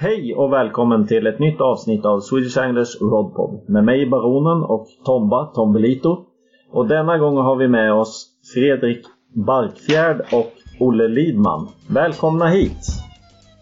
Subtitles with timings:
[0.00, 4.86] Hej och välkommen till ett nytt avsnitt av Swedish Anglers Rodpod med mig Baronen och
[5.04, 6.24] Tomba Tombelito.
[6.72, 11.68] Och denna gång har vi med oss Fredrik Barkfjärd och Olle Lidman.
[11.88, 12.78] Välkomna hit!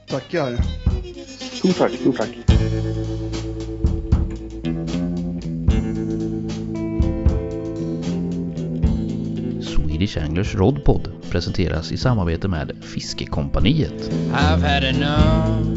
[0.09, 0.53] Tackar.
[1.39, 2.39] Stort tack, stort tack.
[9.61, 14.11] Swedish Anglers Rodpod presenteras i samarbete med Fiskekompaniet.
[14.33, 15.76] I've had enough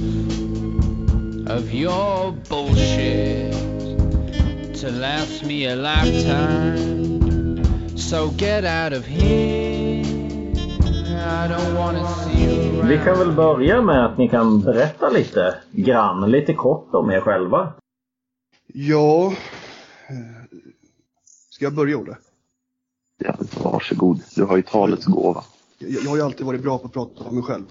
[1.49, 3.53] of your bullshit
[4.75, 6.77] to last me a lifetime.
[7.97, 10.05] So get out of here.
[11.21, 15.55] I don't wanna see you Vi kan väl börja med att ni kan berätta lite
[15.71, 17.73] grann, lite kort om er själva.
[18.73, 19.33] Ja,
[21.49, 22.17] ska jag börja Olle?
[23.17, 24.21] Ja, varsågod.
[24.35, 25.43] Du har ju talets gåva.
[25.77, 27.63] Jag, jag har ju alltid varit bra på att prata om mig själv.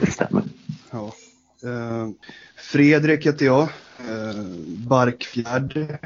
[0.00, 0.42] Det stämmer.
[0.90, 1.12] Ja.
[1.64, 2.08] Eh,
[2.56, 3.62] Fredrik heter jag.
[4.08, 4.42] Eh,
[4.88, 5.98] Barkfjärd.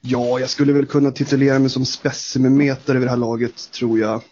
[0.00, 4.22] Ja, jag skulle väl kunna titulera mig som specimenmetare vid det här laget, tror jag.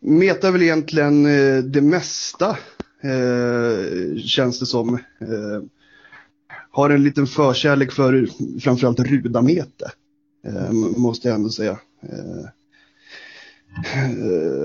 [0.00, 2.58] Metar väl egentligen eh, det mesta,
[3.02, 4.94] eh, känns det som.
[4.94, 5.62] Eh,
[6.70, 8.28] har en liten förkärlek för
[8.60, 9.90] framförallt rudamete,
[10.46, 11.78] eh, måste jag ändå säga.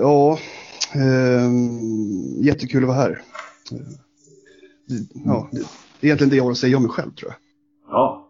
[0.01, 0.39] Ja,
[2.41, 3.21] jättekul att vara här.
[5.25, 5.63] Ja, det, det
[6.01, 7.39] är egentligen det jag har att säga om mig själv, tror jag.
[7.95, 8.23] Ja,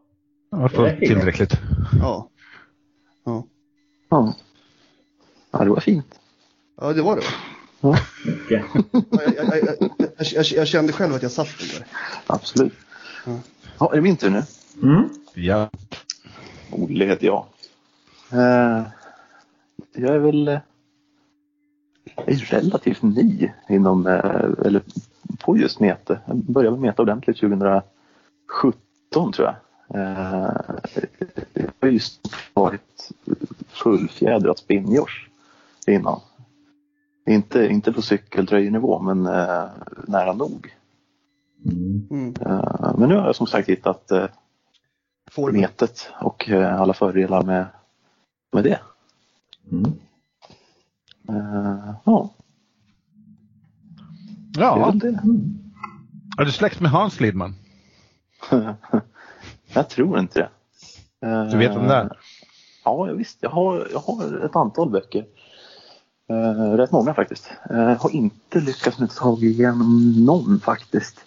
[0.52, 1.54] Ja, fullt tillräckligt.
[2.00, 2.30] Ja,
[3.26, 3.44] Ja.
[5.52, 6.20] ja, det var fint.
[6.82, 7.24] ja det var det.
[8.32, 8.66] mycket.
[8.92, 11.88] Ja, Jag, jag, jag, jag, jag, jag kände själv att jag satt där.
[12.28, 12.74] Absolut.
[13.26, 13.40] Ja.
[13.80, 14.44] Ja, är det min tur nu?
[14.84, 15.10] Mm.
[15.34, 15.70] Ja.
[16.72, 17.46] Olle heter jag.
[18.32, 18.84] Eh,
[19.96, 20.60] jag är väl eh,
[22.16, 24.82] jag är relativt ny inom, eh, eller
[25.40, 26.20] på just mete.
[26.26, 29.56] Jag började med meta ordentligt 2017 tror jag.
[29.94, 30.52] Eh,
[31.54, 32.20] jag har just
[32.54, 33.12] varit
[33.68, 35.30] fullfjädrat spinnjors
[35.88, 36.20] innan.
[37.26, 39.66] Inte, inte på cykeltröjenivå men eh,
[40.08, 40.76] nära nog.
[41.66, 42.34] Mm.
[42.42, 44.26] Eh, men nu har jag som sagt hittat eh,
[45.32, 45.62] Formen.
[45.62, 47.66] metet och eh, alla fördelar med,
[48.54, 48.80] med det.
[49.72, 49.92] Mm.
[51.30, 52.30] Eh, ja,
[54.58, 54.92] ja.
[54.96, 55.20] det.
[56.40, 57.56] Är du släkt med Hans Lidman?
[59.74, 60.50] jag tror inte det.
[61.28, 62.10] Eh, Du vet vem det är?
[62.84, 63.38] Ja, visst.
[63.42, 65.26] Jag har, jag har ett antal böcker.
[66.30, 67.52] Eh, rätt många faktiskt.
[67.70, 71.20] Eh, Jag har inte lyckats med att ta igenom någon faktiskt.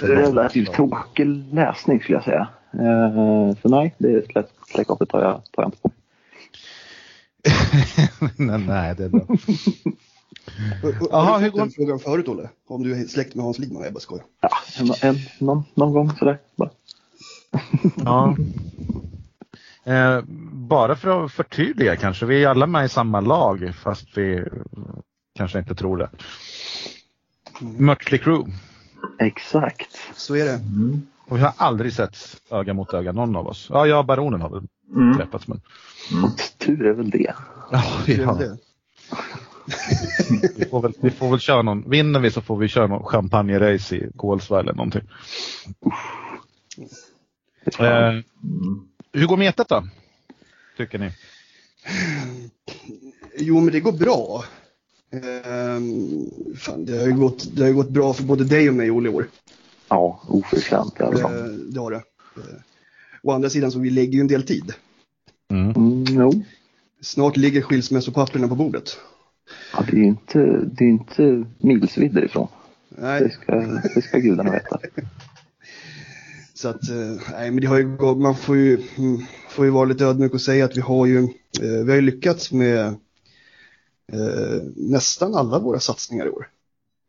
[0.00, 2.48] Relativt tråkig läsning skulle jag säga.
[2.72, 5.90] Eh, så nej, det släck- släckhoppet tar jag, tar jag inte på.
[8.42, 9.26] nej, nej, det är bra.
[11.10, 12.48] Jaha, hur går- den frågan förut Olle?
[12.68, 13.82] Om du är släkt med Hans Lidman?
[13.82, 14.24] Jag bara skojar.
[14.40, 16.38] Ja, en, en, någon, någon gång sådär.
[16.56, 16.70] Bara.
[18.04, 18.36] Ja.
[19.84, 20.20] Eh,
[20.52, 24.44] bara för att förtydliga kanske, vi är alla med i samma lag fast vi
[25.34, 26.10] kanske inte tror det.
[27.60, 28.52] Mötley Crüe.
[29.18, 29.96] Exakt.
[30.16, 30.52] Så är det.
[30.54, 31.02] Mm.
[31.28, 32.16] Och vi har aldrig sett
[32.50, 33.66] öga mot öga någon av oss.
[33.70, 34.62] Ja, jag och Baronen har väl
[34.96, 35.16] Mm.
[35.16, 35.60] träffats men.
[36.58, 37.34] Tur är väl det.
[37.72, 38.56] Ja, Det
[40.56, 43.02] vi, får väl, vi får väl köra någon, vinner vi så får vi köra någon
[43.02, 45.02] champagne-race i Kolsva eller någonting.
[47.78, 48.20] Eh,
[49.12, 49.84] hur går metet då?
[50.76, 51.10] Tycker ni?
[53.36, 54.44] Jo, men det går bra.
[55.12, 58.74] Ehm, fan, det har ju gått, det har ju gått bra för både dig och
[58.74, 59.26] mig Olle i år.
[59.88, 61.38] Ja, oförtjänt i alla fall.
[61.38, 62.02] Ehm, det har det.
[62.36, 62.62] Ehm,
[63.22, 64.74] å andra sidan så vi lägger ju en del tid.
[65.50, 65.70] Mm.
[65.70, 66.44] Mm, jo.
[67.00, 68.98] Snart ligger skilsmässopapperna på bordet.
[69.72, 72.48] Ja, det är ju inte, det är inte milsvidd ifrån.
[72.88, 73.54] Det Nej, ska,
[73.94, 74.78] det ska gudarna veta.
[76.54, 79.18] så att, eh, nej men det har ju gått, man får ju, mm,
[79.48, 81.18] får ju vara lite ödmjuk och säga att vi har ju,
[81.62, 82.86] eh, vi har ju lyckats med
[84.12, 86.48] eh, nästan alla våra satsningar i år.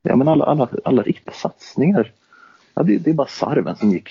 [0.03, 2.13] Ja, men alla, alla, alla riktiga satsningar.
[2.73, 4.09] Ja, det, det är bara sarven som gick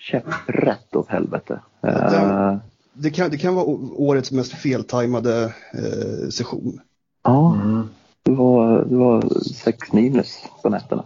[0.00, 1.60] käpprätt åt helvete.
[1.86, 2.56] Eh,
[2.92, 3.64] Det kan, det kan vara
[3.96, 6.80] årets mest feltajmade eh, session.
[7.22, 7.88] Ja, Mm.
[8.22, 11.04] det var, det var sex minus på nätterna.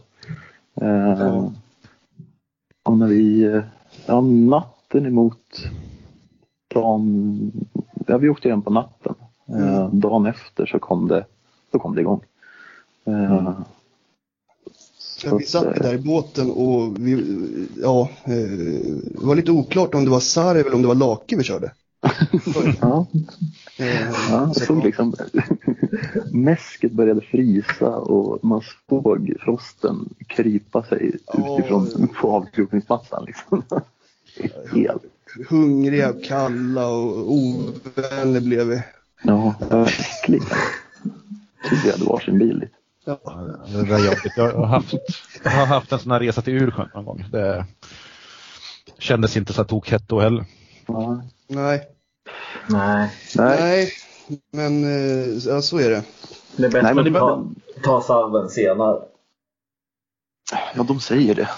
[0.81, 1.49] Eh.
[2.85, 3.43] Och när vi,
[4.07, 5.63] ja, natten emot
[6.75, 7.53] dagen,
[8.07, 9.15] ja vi åkte igen på natten.
[9.49, 10.01] Eh, Mm.
[10.01, 11.27] Dagen efter så kom det,
[11.73, 12.21] så kom det igång.
[13.05, 13.65] Eh, Ja,
[14.99, 17.13] så vi att, satt eh, där i båten och vi,
[17.83, 18.33] ja, eh,
[19.21, 21.73] det var lite oklart om det var Sarv eller om det var Lake vi körde.
[22.81, 23.07] Ja,
[23.79, 25.15] Eh, ja, såg liksom
[26.33, 33.25] mäsket började frysa och man såg frosten krypa sig utifrån på avkrokningsplattan.
[33.25, 33.63] Liksom.
[34.75, 35.03] Helt.
[35.49, 38.83] Hungriga och kalla och ovänner blev vi.
[39.23, 40.47] Ja, verkligen.
[41.71, 42.69] Typ vi hade varsin bil.
[43.05, 43.19] Ja.
[43.73, 44.19] Det där.
[44.37, 44.95] Jag har haft,
[45.43, 47.25] jag har haft en sån här resa till Ursjön någon gång.
[47.31, 47.67] Det
[48.99, 50.45] kändes inte så tokhett då heller.
[50.87, 51.23] Ja.
[51.49, 51.89] Nej,
[52.69, 53.11] Nej.
[53.35, 53.93] Nej,
[54.53, 56.03] men eh, ja, så är det.
[56.57, 57.45] Det är bättre Nej, men att ta,
[57.85, 59.03] ta salven senare.
[60.75, 61.49] ja, de säger det.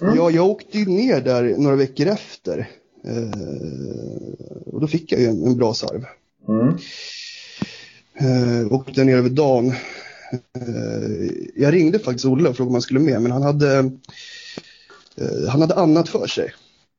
[0.00, 2.68] Ja, jag åkte ju ner där några veckor efter.
[3.04, 4.32] Eh,
[4.66, 6.06] och då fick jag ju en, en bra sarv.
[6.48, 6.76] Mm.
[8.14, 9.68] Eh, åkte ner över dagen.
[10.56, 13.90] Eh, jag ringde faktiskt Olle och frågade om han skulle med, men han hade,
[15.50, 16.52] han hade annat för sig.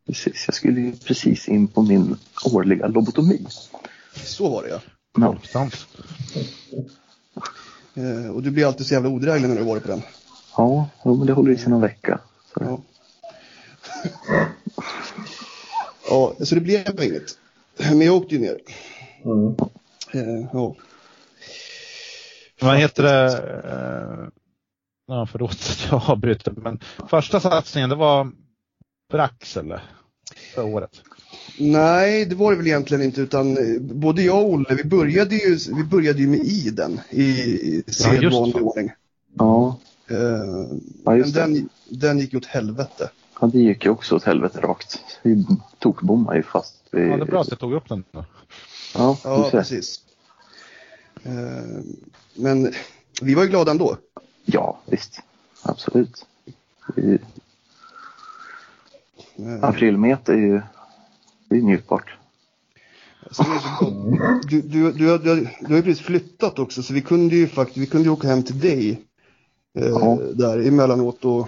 [0.08, 2.18] Precis, jag skulle ju precis in på min
[2.54, 3.46] årliga lobotomi.
[4.16, 4.80] Så var det ja.
[5.20, 5.38] Ja.
[7.96, 10.02] Eh, och du blir alltid så jävla odräglig när du har varit på den.
[11.04, 12.20] ja men det håller i sig någon vecka.
[12.54, 12.64] Så.
[12.64, 12.82] Ja.
[16.10, 17.38] ja, så det blev inget.
[17.78, 18.58] Men jag åkte ju ner.
[19.26, 19.56] Mm.
[20.14, 20.76] Eh, ja.
[22.62, 23.38] Vad heter det?
[23.70, 24.28] eh,
[25.08, 26.52] Ja, förlåt att jag avbryter.
[26.52, 26.80] Men
[27.10, 28.32] första satsningen det var
[29.14, 29.82] Brax eller?
[30.56, 31.02] För året.
[31.60, 35.36] Nej, det var det väl egentligen inte utan eh, både jag och Olle, vi började
[35.36, 38.62] ju, vi började ju med Iden i, i sedvanlig det.
[38.62, 38.92] ordning.
[39.38, 41.32] Ja, Eh, ja men det.
[41.32, 43.10] den, den gick åt helvete.
[43.42, 45.00] Ja, det gick ju också åt helvete rakt.
[45.22, 45.46] Vi
[45.80, 47.02] tokbommade ju fast vi...
[47.08, 48.04] Ja, det är bra att jag tog upp den.
[48.12, 48.26] då.
[48.96, 50.00] Ja, Ja, precis.
[51.24, 51.32] Eh,
[52.36, 52.74] men
[53.22, 53.98] vi var ju glada ändå.
[54.46, 55.20] ja visst.
[55.62, 56.26] Absolut.
[56.96, 57.20] Vi-
[59.62, 60.62] Aprilmet är ju
[61.50, 62.18] det är njutbart.
[64.50, 65.30] du, du, du, har- du,
[65.70, 68.44] har- ju precis flyttat också så vi kunde ju faktiskt, vi kunde ju åka hem
[68.44, 68.92] till dig
[69.80, 70.18] eh, Ja.
[70.36, 71.48] där emellanåt och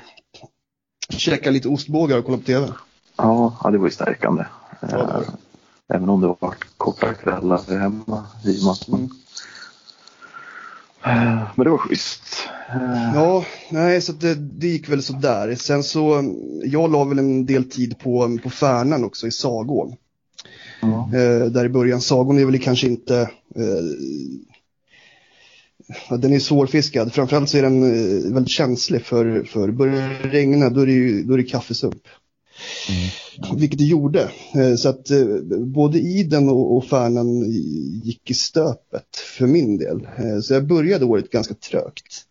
[1.10, 2.68] käka lite ostbågar och kolla på TV.
[3.18, 4.46] Ja, ja det var ju stärkande.
[4.80, 4.88] Ja.
[4.88, 5.22] Eh,
[5.88, 9.10] Även om det var korta kvällar hemma i och med att man...
[11.06, 11.28] Mm.
[11.38, 12.48] Eh, Men det var schysst.
[12.70, 15.56] Eh, Ja, nej så det, det gick väl sådär.
[15.56, 19.96] Sen så, jag la väl en del tid på, på Färnan också i Sagån.
[20.82, 21.10] ja.
[21.14, 22.02] Eh, där i början.
[22.02, 23.84] Sagån är väl kanske inte, eh,
[26.18, 27.14] den är svårfiskad.
[27.14, 30.92] Framförallt så är den eh, väldigt känslig för, för börjar det regna då är det,
[30.94, 32.02] ju, då är det kaffesump.
[33.56, 34.32] Vilket det gjorde.
[34.56, 35.26] Eh, så att eh,
[35.60, 37.44] både Iden och, Färnan
[38.04, 40.08] gick i stöpet för min del.
[40.18, 42.26] Eh, så jag började året ganska trögt.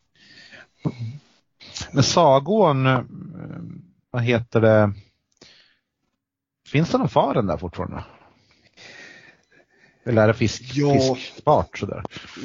[1.92, 2.84] Men Sagån,
[4.10, 4.92] vad heter det?
[6.68, 8.04] Finns det någon faren där fortfarande?
[10.04, 11.14] Eller är det fisk, Ja.
[11.16, 12.02] fiskbart sådär?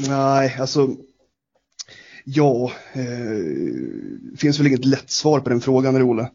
[0.08, 0.90] Nej, alltså.
[2.26, 6.30] Ja, eh, finns väl inget lätt svar på den frågan, Olle?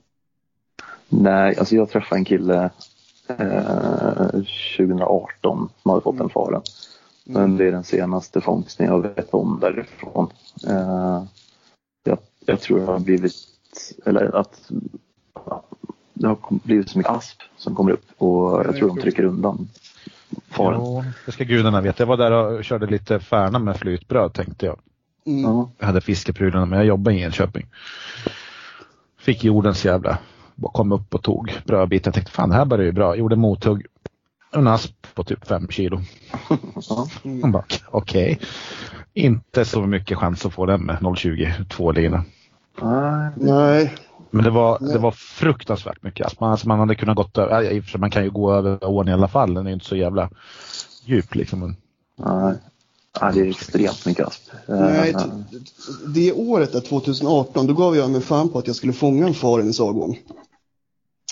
[1.09, 2.71] Nej, alltså jag träffade en kille
[3.27, 4.27] eh,
[4.77, 6.63] 2018 som hade fått en faren.
[7.25, 10.31] Men det är den senaste fångsten jag vet om därifrån.
[10.69, 11.25] Eh,
[12.05, 13.35] jag, jag tror det har blivit,
[14.07, 14.71] eller att
[16.13, 19.69] det har blivit så mycket asp som kommer upp och jag tror de trycker undan
[20.49, 20.81] faren.
[20.81, 22.03] Jo, det ska gudarna veta.
[22.03, 24.79] Jag var där och körde lite färna med flytbröd tänkte jag.
[25.27, 25.43] Mm.
[25.43, 27.67] Ja, Jag hade fiskeprylarna men jag jobbade i Enköping.
[29.19, 30.19] Fick jordens jävla,
[30.63, 32.11] kom upp och tog brödbiten.
[32.11, 33.17] Jag tänkte fan det här börjar ju bra.
[33.17, 33.87] Gjorde mothugg.
[34.53, 36.01] En asp på typ fem kilo.
[37.53, 38.41] bara okej.
[39.15, 42.25] Inte så mycket chans att få den med 0,20 två lina.
[42.81, 43.31] Nej,
[44.31, 46.41] Men det var, det var fruktansvärt mycket asp.
[46.41, 49.29] Man, alltså man hade kunnat gått över, man kan ju gå över ån i alla
[49.29, 49.55] fall.
[49.55, 50.31] Den är ju inte så jävla
[51.05, 51.77] djup liksom.
[52.19, 52.55] Nej.
[53.21, 54.43] Nej, det är extremt mycket asp.
[54.69, 55.15] Nej
[56.07, 59.35] det året, där, 2018, då gav jag mig fan på att jag skulle fånga en
[59.35, 60.17] faren i Sagån.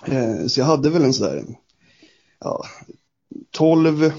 [0.07, 1.45] Eh, så jag hade väl en sådär,
[2.41, 2.65] ja,
[3.51, 4.13] 12,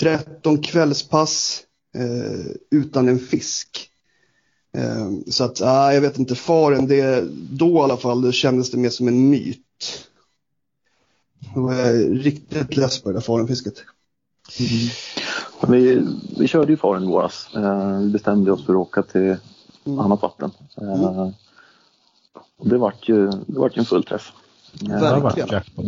[0.00, 1.62] 13 kvällspass
[1.94, 3.90] eh, utan en fisk.
[4.76, 8.70] Eh, så att, ah, jag vet inte, faren, det, då i alla fall, det kändes
[8.70, 10.08] det mer som en myt.
[11.54, 13.74] Då var jag riktigt less på det där farenfisket.
[15.68, 16.02] Vi,
[16.38, 17.48] vi körde ju faren i våras.
[17.54, 19.36] Eh, vi bestämde oss för att åka till
[19.84, 19.98] Mm.
[19.98, 20.50] annat vatten.
[20.76, 21.28] Eh,
[22.56, 24.32] och det vart ju, det vart ju en fullträff.
[24.82, 25.48] Eh, det var Verkligen.
[25.48, 25.84] jackpot.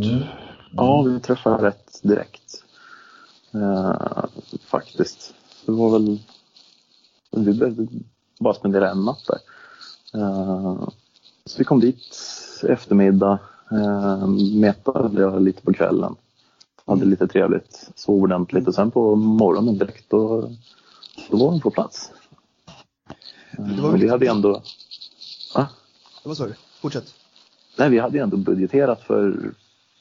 [0.73, 2.64] Ja, vi träffade rätt direkt.
[3.55, 4.25] Eh,
[4.67, 5.35] faktiskt.
[5.67, 6.19] Det var väl...
[7.31, 7.87] Vi behövde
[8.41, 9.38] bara spendera en natt där.
[10.21, 10.76] Eh,
[11.47, 12.17] så vi kom dit
[12.69, 13.38] eftermiddag.
[13.71, 14.26] Eh,
[14.61, 16.17] metade jag lite på kvällen.
[16.87, 20.51] Hade lite trevligt, sov ordentligt och sen på morgonen direkt då,
[21.31, 22.12] då var de på plats.
[23.59, 24.62] var vi hade ändå,
[25.55, 25.69] va?
[26.25, 26.55] Vad sa du?
[26.81, 27.15] Fortsätt.
[27.79, 29.53] Nej, vi hade ändå budgeterat för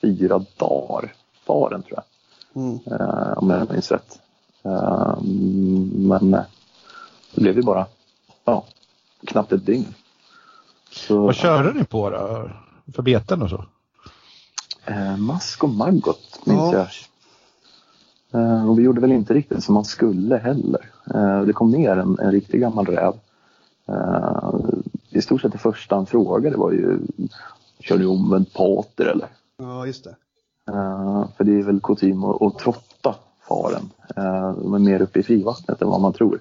[0.01, 1.13] fyra dagar,
[1.45, 2.03] faren tror jag.
[2.63, 2.79] Mm.
[2.85, 4.19] eh, om jag minns rätt.
[4.63, 5.21] Eh,
[5.93, 6.43] men eh,
[7.35, 7.85] det blev ju bara
[8.45, 8.65] ja,
[9.27, 9.85] knappt ett dygn.
[10.91, 12.49] Så, Vad körde ni på då?
[12.93, 13.65] För beten och så?
[14.85, 16.73] Eh, mask och maggot minns Ja.
[16.73, 16.87] jag.
[18.33, 20.89] Eh, och vi gjorde väl inte riktigt som man skulle heller.
[21.13, 23.13] Eh, det kom ner en, en riktig gammal räv.
[23.87, 24.49] Eh,
[25.09, 26.99] I stort sett det första han frågade var ju
[27.79, 29.27] Kör du omvänd pater eller?
[29.57, 30.15] Ja, just det.
[30.67, 33.15] Eh, för det är väl kutym att, trotta
[33.47, 33.89] faren.
[34.63, 36.39] De är mer uppe i frivattnet än vad man tror.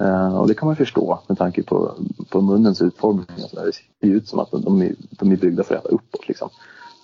[0.00, 1.92] Eh, och det kan man förstå med tanke på,
[2.28, 3.26] på munnens utformning.
[3.36, 6.28] Det ser ut som att de är, de är byggda för att äta uppåt.
[6.28, 6.48] Liksom.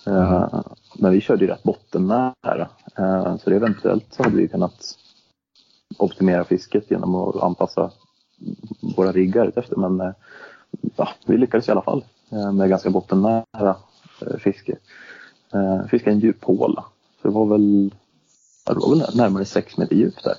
[0.07, 0.61] Eh,
[0.95, 2.69] Men vi körde ju rätt bottennära.
[2.99, 4.97] Uh, så det eventuellt så hade vi kunnat
[5.97, 7.91] optimera fisket genom att anpassa
[8.95, 9.75] våra riggar efter.
[9.75, 10.13] Men eh,
[10.95, 13.75] ja, vi lyckades i alla fall eh, med ganska bottennära
[14.21, 14.77] eh, fiske.
[15.89, 16.85] Fiskade en djuphåla.
[17.21, 17.93] Så det var väl,
[18.65, 20.35] det var väl närmare sex meter djupt där.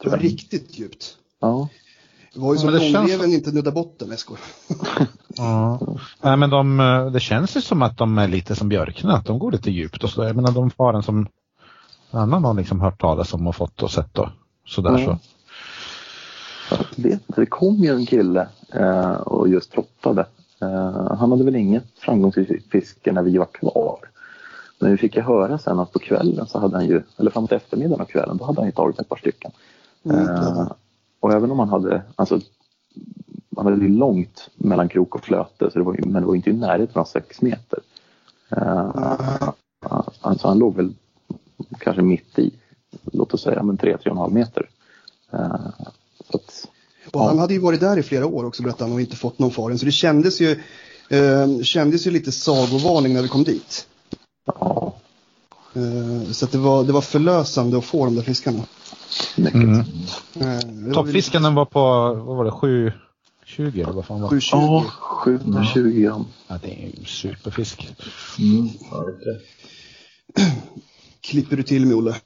[0.00, 1.18] Det var riktigt djupt.
[1.40, 1.68] Ja.
[2.34, 4.42] Det var ju Ja, som men det känns långreven inte nuddar botten, jag skojar.
[5.36, 5.80] Ja.
[6.22, 9.24] Nej, men de, eh, det känns ju som att de är lite som björkna, att
[9.26, 10.22] de går lite djupt och så.
[10.24, 11.26] Jag menar de faren som
[12.10, 14.28] annan har liksom hört talas om och fått och sett och
[14.66, 15.04] sådär Ja.
[15.04, 15.18] så.
[16.70, 20.26] Jag vet inte, det kom ju en kille eh, och just trottade.
[20.62, 23.98] Eh, han hade väl inget framgångsrikt fiske när vi var kvar.
[24.78, 27.52] Men vi fick ju höra sen att på kvällen så hade han ju, eller framåt
[27.52, 29.50] eftermiddagen och kvällen, då hade han ju tagit ett par stycken.
[30.04, 30.66] Mm, Eh,
[31.22, 32.40] och även om han hade, alltså
[33.56, 36.52] han hade långt mellan krok och flöte, så det var men det var inte i
[36.52, 37.78] närheten av sex meter.
[38.50, 39.48] Eh,
[40.20, 40.94] alltså han låg väl
[41.78, 42.50] kanske mitt i,
[43.12, 44.68] låt oss säga, men tre, tre och en halv meter.
[46.30, 46.68] Så att,
[47.12, 49.38] Och han hade ju varit där i flera år också berättade han och inte fått
[49.38, 49.78] någon faren.
[49.78, 50.50] Så det kändes ju,
[51.10, 53.86] eh, kändes ju lite sagovarning när vi kom dit.
[54.44, 54.94] ja,
[56.32, 58.62] så att det, var, det var förlösande att få de där fiskarna.
[59.36, 59.80] Mm.
[59.80, 59.84] Eh,
[60.34, 61.80] det var Toppfisken den var på,
[62.14, 64.40] vad var det, 720 eller vad fan var det?
[64.40, 64.56] 720.
[64.56, 66.24] Ja, 720 gram.
[66.46, 67.94] Ja, det är ju superfisk.
[68.38, 68.68] Mm.
[71.20, 72.16] Klipper du till med Olle?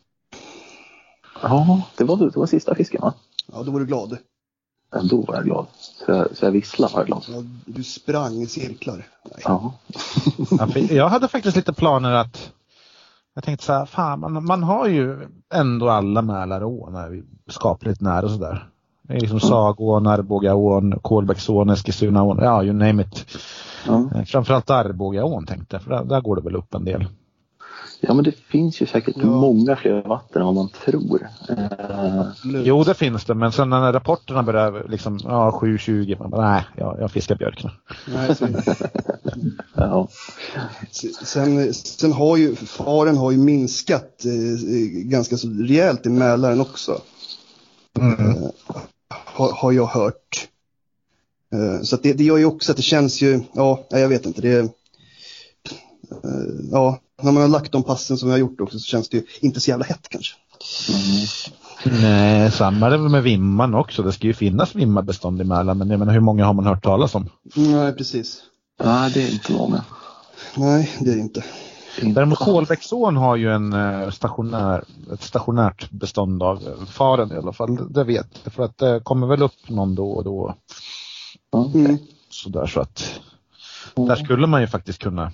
[1.43, 3.15] Ja, det var, det var sista fisken va?
[3.53, 4.19] Ja, då var du glad.
[5.03, 5.67] Då var jag glad.
[5.81, 7.25] Så jag, så jag visslade var jag glad.
[7.29, 9.07] Ja, du sprang i cirklar.
[9.25, 9.41] Nej.
[9.45, 9.75] Ja.
[10.51, 12.53] Ja, jag hade faktiskt lite planer att
[13.37, 18.25] jag tänkte så här, fan man, man har ju ändå alla Mälarån är skapligt nära
[18.25, 18.69] och sådär.
[19.03, 23.27] Det är liksom Sagån, Arbogaån, Kolbäcksån, Eskilstunaån, ja you name it.
[23.89, 27.07] Eh, Framförallt Arbogaån tänkte jag, för där, där går det väl upp en del.
[28.01, 29.27] Ja, men det finns ju säkert Ja.
[29.27, 31.29] många fler vatten än vad man tror.
[31.49, 32.23] Eh.
[32.65, 36.65] Jo det finns det, men sen när rapporterna börjar liksom, ja 720, man bara, nej
[36.77, 37.71] jag, jag fiskar björk nu.
[38.15, 38.49] Nej, så,
[39.75, 40.09] ja.
[41.25, 44.61] sen, sen har ju faren har ju minskat eh,
[45.03, 47.01] ganska så rejält i Mälaren också.
[48.01, 48.37] Eh,
[49.09, 50.49] har, har jag hört.
[51.53, 54.27] Eh, så att det, det gör ju också att det känns ju, ja, jag vet
[54.27, 54.67] inte, det eh,
[56.73, 59.17] ja, när man har lagt de passen som jag har gjort också så känns det
[59.17, 60.35] ju inte så jävla hett kanske.
[61.85, 64.03] Nej, samma är det med vimman också.
[64.03, 66.85] Det ska ju finnas vimmarbestånd i Mälaren, men jag menar hur många har man hört
[66.85, 67.29] talas om?
[67.55, 68.43] Nej, precis.
[68.85, 69.85] Nej, det är inte många.
[70.57, 71.45] Nej, det är det inte.
[72.03, 72.39] Däremot.
[72.39, 77.93] Kolbäcksån har ju en eh, stationär, ett stationärt bestånd av eh, faren i alla fall.
[77.93, 78.53] Det vet jag.
[78.53, 80.55] För att det kommer väl upp någon då och då.
[81.75, 81.99] Mm.
[82.31, 83.21] Sådär så att
[83.95, 85.33] där skulle man ju faktiskt kunna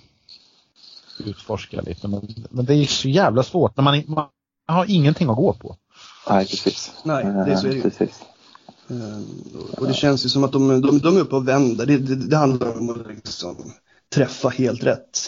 [1.18, 2.08] utforska lite.
[2.08, 4.26] Men, men det är så jävla svårt när man, man
[4.66, 5.76] har ingenting att gå på.
[6.30, 6.92] Nej, precis.
[7.04, 7.78] Nej, det är så är det ju.
[7.78, 8.22] Eh, Precis.
[8.90, 11.86] Eh, Och det känns ju som att de, de, de är uppe och vänder.
[11.86, 13.56] Det, det, det handlar om att liksom
[14.14, 15.18] träffa helt rätt.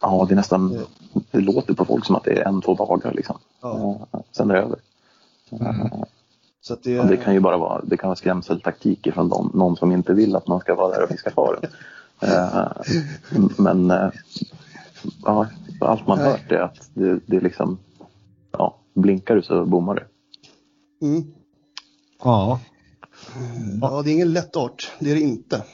[0.00, 0.84] Ja, det är nästan,
[1.30, 3.38] det låter på folk som att det är en, två dagar liksom.
[3.62, 4.78] Ja, Eh, Sen är det över.
[6.60, 9.50] så att det, Och det kan ju bara vara, det kan vara skrämseltaktiker från dem,
[9.54, 11.62] någon som inte vill att man ska vara där och fiska faren.
[12.24, 12.66] Eh,
[13.56, 14.08] men eh,
[15.24, 15.48] ja,
[15.80, 16.30] allt man Nej.
[16.30, 17.78] hört är att det, det är liksom,
[18.52, 20.08] ja, blinkar du så bommar du.
[21.06, 21.24] mm.
[22.24, 22.60] Ja.
[23.80, 24.92] ja, det är ingen lätt art.
[24.98, 25.64] Det är det inte.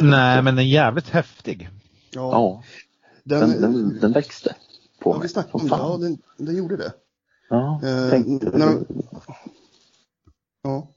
[0.00, 1.68] Nej, men den är jävligt häftig.
[2.10, 2.62] Ja, Ja,
[3.24, 4.56] den, den, den, den växte
[5.00, 5.28] på ja, vi mig.
[5.28, 5.76] snackade om det.
[5.76, 6.92] Ja, den, den gjorde det.
[7.48, 8.86] Ja, Eh, tänkte, när de-
[10.62, 10.88] Ja.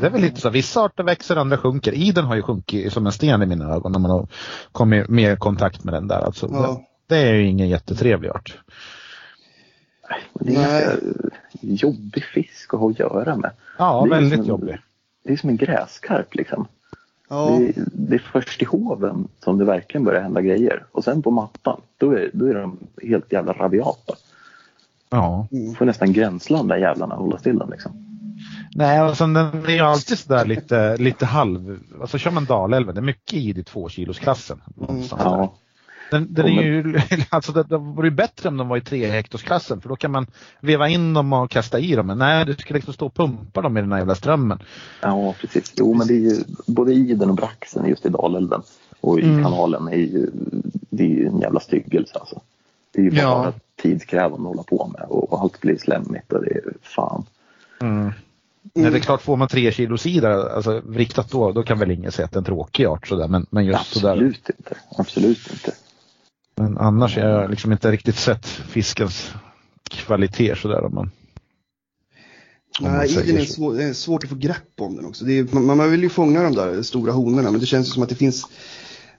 [0.00, 1.92] Det är väl lite så, vissa arter växer, andra sjunker.
[1.92, 4.26] Iden har ju sjunkit som en sten i mina ögon när man har
[4.72, 6.20] kommit mer i kontakt med den där.
[6.20, 6.80] Alltså, Ja.
[7.06, 8.58] det, det är ju ingen jättetrevlig art.
[10.34, 10.84] Det är Nej.
[10.84, 11.00] ganska
[11.60, 13.50] jobbig fisk att ha att göra med.
[13.78, 14.78] Ja, väldigt en- jobbig.
[15.24, 16.66] Det är som en gräskarp liksom.
[17.28, 20.84] Ja, Det, är, det är först i hoven som det verkligen börjar hända grejer.
[20.92, 24.14] Och sen på mattan, då är, då är de helt jävla rabiata.
[25.10, 25.46] Ja.
[25.78, 28.04] Får nästan gränslanda jävlarna och hålla still dem liksom.
[28.74, 31.78] Nej, och sen den är ju alltid sådär lite, lite halv...
[32.00, 34.60] Alltså kör man Dalälven, det är mycket i i tvåkilosklassen.
[34.74, 35.30] någonstans där.
[35.30, 35.54] Ja,
[36.10, 39.06] Den, den är ju, alltså det, det vore ju bättre om de var i tre
[39.10, 40.26] hektorsklassen för då kan man
[40.60, 42.06] veva in dem och kasta i dem.
[42.06, 44.58] Men nej, du ska liksom stå och pumpa dem i den här jävla strömmen.
[45.02, 45.72] ja precis.
[45.76, 48.62] Jo men det är ju både iden och braxen just i Dalälven
[49.00, 49.42] och i Mm.
[49.44, 50.30] kanalen är ju,
[50.90, 52.40] det är ju en jävla styggelse alltså.
[52.92, 53.52] Det är ju bara Ja.
[53.82, 57.24] tidskrävande att hålla på med och allt blir slemmigt och det är fan.
[58.74, 61.90] Nej, det är klart, får man tre kilo sidor, alltså riktat då, då kan väl
[61.90, 63.28] ingen säga att det är en tråkig art sådär.
[63.28, 64.12] Men, men just sådär.
[64.12, 64.76] Absolut inte.
[64.98, 65.72] Absolut inte.
[66.56, 69.32] Men annars har jag liksom inte riktigt sett fiskens
[69.90, 70.84] kvalitet sådär.
[70.84, 71.10] Om man,
[72.80, 75.24] om man Nej, iden är, svår, det är svårt att få grepp om den också.
[75.24, 77.90] Det är, man, man vill ju fånga de där stora honorna men det känns ju
[77.90, 78.46] som att det finns,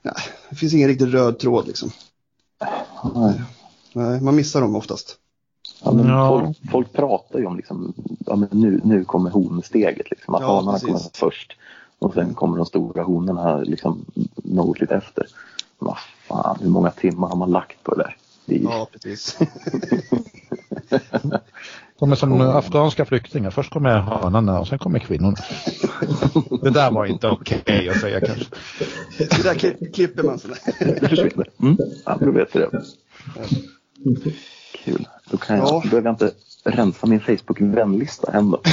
[0.02, 0.14] nej,
[0.50, 1.90] det finns ingen riktigt röd tråd liksom.
[3.14, 3.40] Nej.
[3.92, 5.16] Nej, man missar dem oftast.
[5.84, 6.28] Ja, men Ja.
[6.28, 7.92] folk, folk pratar ju om liksom,
[8.26, 10.10] ja, men nu, nu kommer honsteget.
[10.10, 10.86] Liksom, att Ja, hanarna precis.
[10.88, 11.56] kommer först.
[11.98, 14.04] Och sen kommer de stora honorna liksom,
[14.36, 15.26] något lite efter.
[15.78, 15.96] Vad
[16.28, 18.16] fan, hur många timmar har man lagt på det där?
[18.46, 19.38] Det är, Ja, precis.
[21.98, 23.50] De är som afghanska flyktingar.
[23.50, 25.36] Först kommer hanarna och sen kommer kvinnorna.
[26.62, 28.44] Det där var inte okej att säga kanske.
[29.18, 30.58] Det där kli- klipper man sådär.
[31.00, 31.48] Det försvinner.
[31.62, 31.76] Mm.
[32.06, 32.82] Ja, då vet du det.
[34.72, 35.08] Kul.
[35.30, 35.70] Då kan jag, Ja.
[35.84, 36.32] då behöver jag inte
[36.64, 38.60] rensa min Facebook-vänlista än då.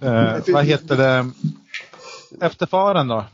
[0.00, 1.30] Eh, vad heter det?
[2.40, 3.24] Efterfaren då?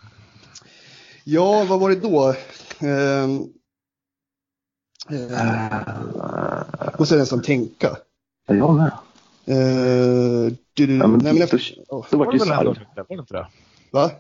[1.24, 2.34] Ja, vad var det då?
[2.78, 3.40] Ehm,
[5.10, 7.96] eh, måste jag nästan tänka.
[8.46, 8.86] Ja, jag med.
[9.46, 11.74] Eh, du, du, Ja, men nej, men då, efter,
[12.10, 12.54] då var det ju ändå.
[12.72, 12.86] Rögle?
[12.96, 13.46] Var det inte det?
[13.92, 14.10] va?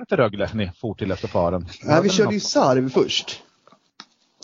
[0.00, 1.68] Inte Rögle ni for till efterfaren?
[1.84, 3.42] Nej, vi körde ju sarv först.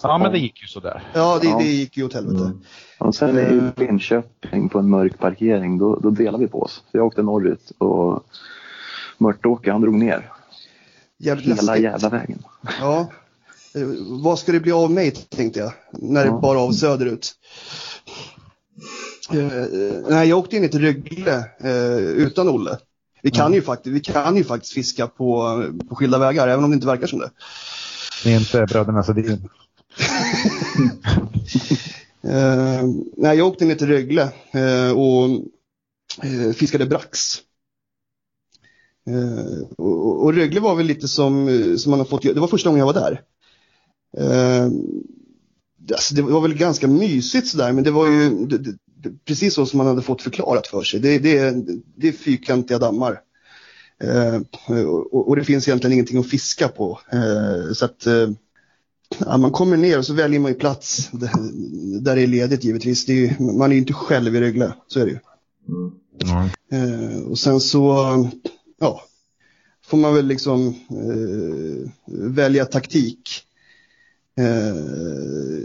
[0.02, 1.02] Ja, men det gick ju sådär.
[1.14, 1.58] Ja, det, Ja.
[1.58, 2.52] det gick ju åt helvete.
[2.98, 6.72] Och sen i Linköping på en mörk parkering, då, då delade vi på oss.
[6.90, 8.24] Så jag åkte norrut och
[9.18, 10.32] Mörtåke han drog ner
[11.18, 11.82] Jävligt hela läskigt.
[11.84, 12.38] jävla vägen.
[12.80, 13.10] Ja.
[14.22, 15.72] Vad ska det bli av mig, tänkte jag.
[15.92, 16.40] När det Ja.
[16.40, 17.32] bara av söderut.
[19.32, 19.44] Eh,
[20.08, 22.78] nej, jag åkte in till Rögle eh, utan Olle.
[23.22, 26.70] Vi kan, ju faktiskt, vi kan ju faktiskt fiska på, på skilda vägar, även om
[26.70, 27.30] det inte verkar som det.
[28.24, 29.48] Ni är inte bröderna Sedin
[32.24, 32.84] uh,
[33.16, 35.30] nej, jag åkte ner till Rögle uh, och
[36.24, 37.18] uh, fiskade brax.
[39.76, 42.86] Och, och Rögle var väl lite som, som man har fått, det var första gången
[42.86, 43.22] jag var där.
[45.92, 49.54] Alltså, det var väl ganska mysigt sådär, men det var ju det, det, det, precis
[49.54, 51.00] så som man hade fått förklarat för sig.
[51.00, 51.54] Det, det,
[51.96, 53.20] det är fyrkantiga dammar.
[54.02, 54.40] Eh,
[55.12, 57.00] och, och det finns egentligen ingenting att fiska på.
[57.12, 58.30] Eh, så att eh,
[59.18, 61.10] Ja, man kommer ner och så väljer man ju plats
[62.00, 63.08] där det är ledigt givetvis.
[63.08, 65.18] Är ju, man är ju inte själv i Rögle, så är det ju.
[66.72, 68.28] Eh, och sen så,
[68.80, 69.02] ja,
[69.84, 73.42] får man väl liksom eh, välja taktik.
[74.38, 74.74] Eh,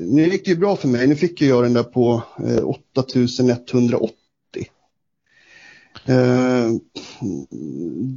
[0.02, 1.08] nu gick det ju bra för mig.
[1.08, 4.12] Nu fick jag den där på eh, 8180.
[6.06, 6.72] Eh,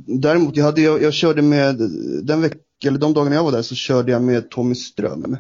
[0.07, 1.77] däremot, jag, hade, jag, jag körde med,
[2.23, 2.53] den veck,
[2.85, 5.37] eller de dagarna jag var där så körde jag med Tommy Ström.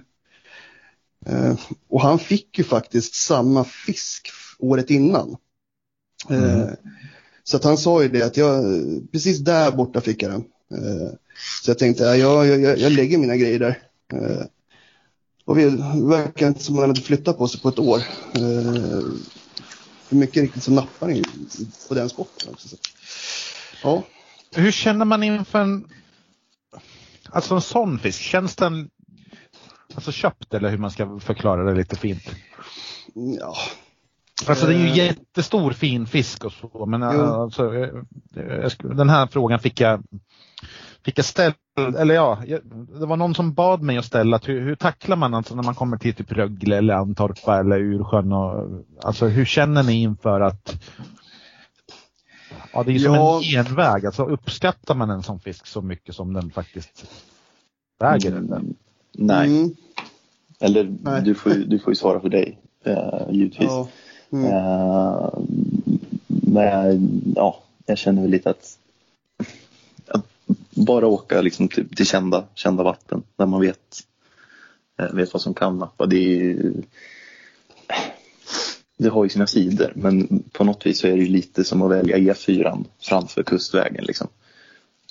[1.26, 1.54] Eh,
[1.88, 5.36] och han fick ju faktiskt samma fisk året innan.
[6.30, 6.68] Eh,
[7.44, 8.64] så att han sa ju det att jag,
[9.12, 10.44] precis där borta fick jag den.
[10.70, 11.12] Eh,
[11.62, 13.78] så jag tänkte, ja, jag, jag, jag lägger mina grejer där.
[15.44, 15.64] Och vi
[16.08, 18.02] verkar inte som att han hade flyttat på sig på ett år.
[20.08, 21.22] För mycket riktigt så nappar han ju
[21.88, 22.68] på den också.
[22.68, 22.76] Så.
[23.82, 24.02] Ja.
[24.54, 25.88] Hur känner man inför en,
[27.32, 28.20] alltså en sån fisk?
[28.20, 28.90] Känns den
[29.94, 32.30] alltså köpt eller hur man ska förklara det lite fint?
[33.40, 33.54] ja.
[34.48, 34.96] Alltså det är ju Eh.
[34.96, 37.20] jättestor fin fisk och så men Jo.
[37.20, 37.88] alltså, eh,
[38.78, 40.02] den här frågan fick jag
[41.04, 41.54] Fick jag ställa,
[41.98, 42.38] eller ja,
[43.00, 45.74] det var någon som bad mig att ställa hur, hur tacklar man alltså när man
[45.74, 48.68] kommer till typ Rögle eller Antorpa eller Ursjön och
[49.02, 50.82] alltså hur känner ni inför att
[52.72, 53.36] Ja det är ju som Ja.
[53.36, 57.10] en genväg, alltså uppskattar man en sån fisk så mycket som den faktiskt
[57.98, 58.38] väger eller?
[58.56, 58.74] Mm,
[59.12, 59.74] nej, Mm,
[60.60, 61.22] eller Nej.
[61.22, 63.68] Du, får, ju- du får ju svara för dig, eh, givetvis.
[63.68, 63.88] ja.
[64.32, 64.46] Mm.
[64.46, 65.28] Eh,
[66.26, 68.78] men ja, jag känner väl lite att,
[70.08, 70.26] att
[70.70, 74.00] bara åka liksom till, till kända, kända vatten där man vet,
[75.02, 76.06] eh, vet vad som kan nappa.
[76.06, 76.72] Det är ju,
[79.00, 81.82] det har ju sina sidor men på något vis så är det ju lite som
[81.82, 84.04] att välja E4 framför kustvägen.
[84.04, 84.28] Liksom.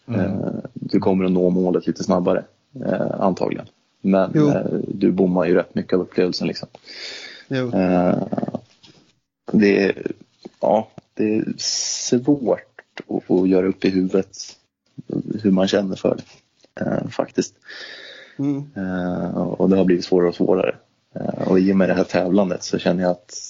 [0.07, 0.21] Mm.
[0.21, 2.43] Eh, Du kommer att nå målet lite snabbare
[2.85, 3.65] eh, antagligen.
[4.01, 4.49] Men Jo.
[4.49, 6.47] eh, du bommar ju rätt mycket av upplevelsen.
[6.47, 6.67] Liksom.
[9.51, 10.11] Det, är,
[10.61, 12.61] ja, det är svårt
[13.27, 14.37] att, göra upp i huvudet
[15.43, 16.23] hur man känner för det.
[17.11, 17.55] Faktiskt.
[18.39, 18.63] Mm.
[19.35, 20.75] Och det har blivit svårare och svårare.
[21.47, 23.48] Och i och med det här tävlandet så känner jag att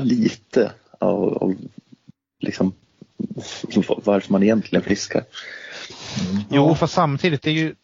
[0.00, 1.54] man lite av, av
[2.40, 2.72] liksom,
[4.04, 5.24] varför man egentligen fiskar.
[6.30, 6.42] Mm.
[6.50, 7.74] Jo, för samtidigt, det är ju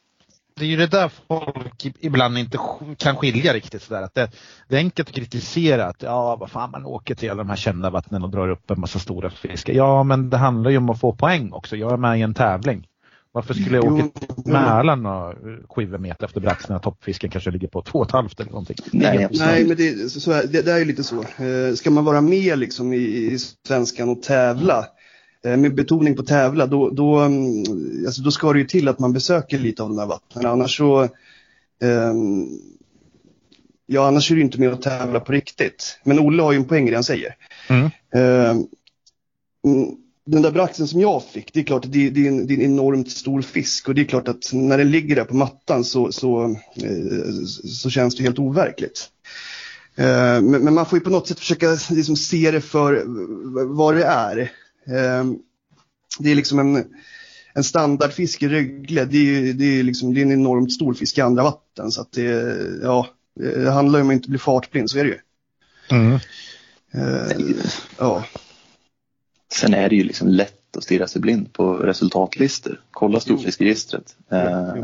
[0.58, 2.58] det är ju det där folk ibland inte
[2.96, 4.02] kan skilja riktigt sådär.
[4.02, 4.30] Att det,
[4.68, 7.56] det är enkelt att kritisera att ja, vad fan man åker till alla de här
[7.56, 9.72] kända vattnen och drar upp en massa stora fiskar.
[9.72, 11.76] Ja, men det handlar ju om att få poäng också.
[11.76, 12.86] Jag är med i en tävling.
[13.36, 15.34] Varför skulle jag åka till Mälaren och
[15.68, 18.76] skiva meter efter brax när toppfisken kanske ligger på två och ett halvt eller någonting?
[18.92, 21.20] Nej, Nej, men det, så, så är, det, det är ju lite så.
[21.22, 24.86] Eh, ska man vara med liksom i, i svenskan och tävla,
[25.44, 27.64] eh, med betoning på tävla, då, då, mm,
[28.06, 30.46] alltså, då ska det ju till att man besöker lite av de här vattnen.
[30.46, 31.02] Annars så,
[31.82, 32.46] ehm,
[33.86, 36.00] ja annars är det ju inte med att tävla på riktigt.
[36.04, 37.34] Men Olle har ju en poäng i det han säger.
[37.68, 37.90] Mm.
[40.26, 42.54] Den där braxen som jag fick, det är klart att det, det, är en, det
[42.54, 45.36] är en enormt stor fisk och det är klart att när den ligger där på
[45.36, 46.44] mattan så, så,
[46.76, 49.08] eh, så känns det helt overkligt.
[49.96, 53.02] Eh, Men, men man får ju på något sätt försöka liksom se det för
[53.74, 54.38] vad det är.
[54.86, 55.24] Eh,
[56.18, 56.84] Det är liksom en,
[57.54, 61.18] en standardfisk i Rögle, det är, det, är liksom, det är en enormt stor fisk
[61.18, 61.90] i andra vatten.
[61.90, 63.06] Så att det, ja,
[63.40, 65.18] det handlar ju om att inte bli fartblind, så är det ju.
[65.90, 66.12] Mm.
[66.92, 67.36] Eh,
[67.98, 68.24] Ja,
[69.56, 72.80] Sen är det ju liksom lätt att stirra sig blind på resultatlistor.
[72.90, 74.16] Kolla storfiskregistret.
[74.30, 74.74] Eh,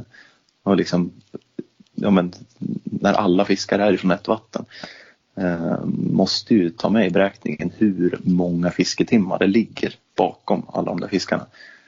[0.63, 1.13] och liksom,
[1.95, 2.33] ja, men,
[2.85, 4.65] när alla fiskar är ifrån ett vatten
[5.37, 11.01] eh, måste ju ta med i beräkningen hur många fisketimmar det ligger bakom alla de
[11.01, 11.47] där fiskarna.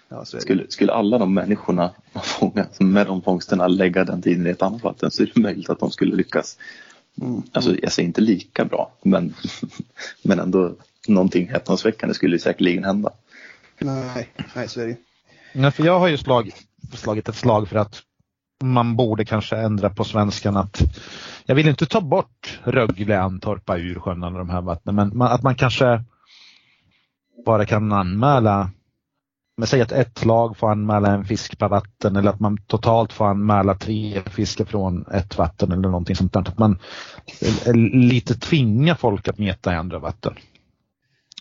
[0.08, 0.24] ja.
[0.24, 1.90] Skulle, skulle alla de människorna
[2.40, 5.70] man med de fångsterna lägga den tiden i ett annat vatten så är det möjligt
[5.70, 6.58] att de skulle lyckas.
[7.20, 7.42] Mm.
[7.52, 9.34] Alltså jag säger inte lika bra men,
[10.22, 10.74] men ändå
[11.08, 13.10] någonting häpnadsväckande skulle säkerligen hända.
[13.78, 14.96] Nej, nej, så är det.
[15.52, 16.50] Nej, för jag har ju slag,
[16.92, 18.02] slagit ett slag för att
[18.62, 20.80] man borde kanske ändra på svenskan att
[21.46, 25.42] jag vill inte ta bort Rögle, Antorpa, Ursjön och de här vattnen men man, att
[25.42, 26.04] man kanske
[27.46, 28.70] bara kan anmäla
[29.56, 33.12] men säg att ett lag får anmäla en fisk per vatten eller att man totalt
[33.12, 36.40] får anmäla tre fiskar från ett vatten eller någonting sånt där.
[36.40, 36.78] Att man
[37.66, 40.34] eh, lite tvingar folk att meta i andra vatten.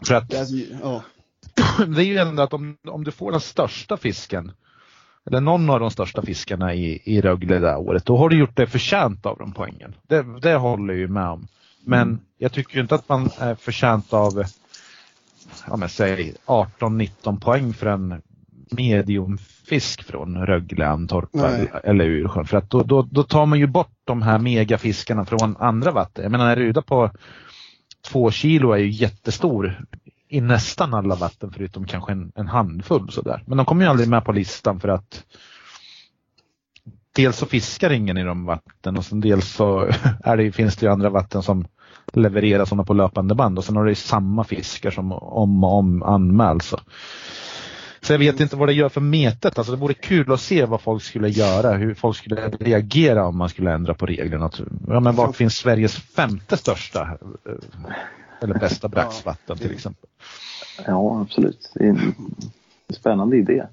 [0.08, 3.39] För att Det är Alltså, det är ju ändå att om, om du får den
[3.39, 4.52] största fisken
[5.26, 8.39] eller någon av de största fiskarna i, i Rögle det här året, då har du
[8.39, 9.95] gjort det förtjänt av de poängen.
[10.08, 11.47] Det, det håller jag ju med om.
[11.86, 14.43] Men jag tycker ju inte att man är förtjänt av
[15.67, 18.21] ja, men säg 18-19 poäng för en
[18.71, 22.45] mediumfisk från Rögle, eller, eller Ursjön.
[22.45, 26.23] För att då, då, då tar man ju bort de här megafiskarna från andra vatten.
[26.23, 27.12] Jag menar en ruda på
[28.08, 29.86] två kilo är ju jättestor
[30.30, 33.43] i nästan alla vatten förutom kanske en, en handfull sådär.
[33.45, 35.23] Men de kommer ju aldrig med på listan för att
[37.15, 39.89] dels så fiskar ingen i de vatten och sen dels så
[40.23, 41.65] är det, finns det ju andra vatten som
[42.13, 46.04] levererar sådana på löpande band och sen har det samma fiskar som om och om
[46.04, 46.66] anmäls.
[46.66, 46.80] Så.
[48.02, 49.58] så jag vet inte vad det gör för metet.
[49.58, 53.38] Alltså det vore kul att se vad folk skulle göra, hur folk skulle reagera om
[53.38, 54.52] man skulle ändra på reglerna.
[54.88, 57.54] Ja, men vart finns Sveriges femte största eh,
[58.42, 60.10] eller bästa braxvatten till exempel?
[60.86, 61.72] Ja, absolut.
[61.74, 62.16] Det är en
[62.89, 63.63] spännande idé.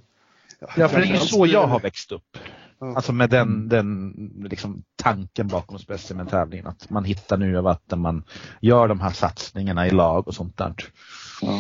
[0.76, 2.38] Ja, för det är ju så jag har växt upp.
[2.80, 2.94] Ja.
[2.96, 4.12] Alltså med den, den
[4.44, 6.66] liksom, tanken bakom specimentävlingen.
[6.66, 8.22] Att man hittar nya vatten, man
[8.60, 10.74] gör de här satsningarna i lag och sånt där.
[11.42, 11.58] Ja.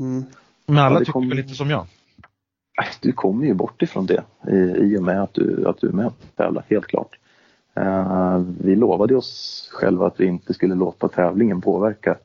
[0.00, 0.24] Mm.
[0.66, 1.86] Men alla Ja, det tycker lite som jag.
[3.00, 5.92] Du kommer ju bort ifrån det i, i och med att du, att du är
[5.92, 7.18] med och tävlar, helt klart.
[7.74, 12.18] Eh, vi lovade oss själva att vi inte skulle låta tävlingen påverka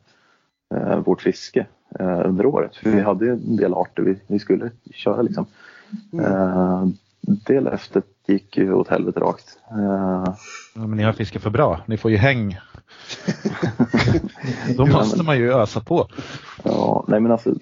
[0.75, 1.67] eh, vårt fiske
[1.99, 2.75] eh, under året.
[2.75, 5.45] För vi hade ju en del arter vi, vi skulle köra liksom.
[6.21, 6.87] Eh,
[7.27, 9.59] det löftet gick ju åt helvete rakt.
[9.71, 10.35] Eh,
[10.79, 11.79] Ja, men ni har fiskat för bra.
[11.85, 12.57] Ni får ju häng.
[14.77, 16.07] Då måste man ju ösa på.
[16.63, 17.55] Ja, nej men alltså,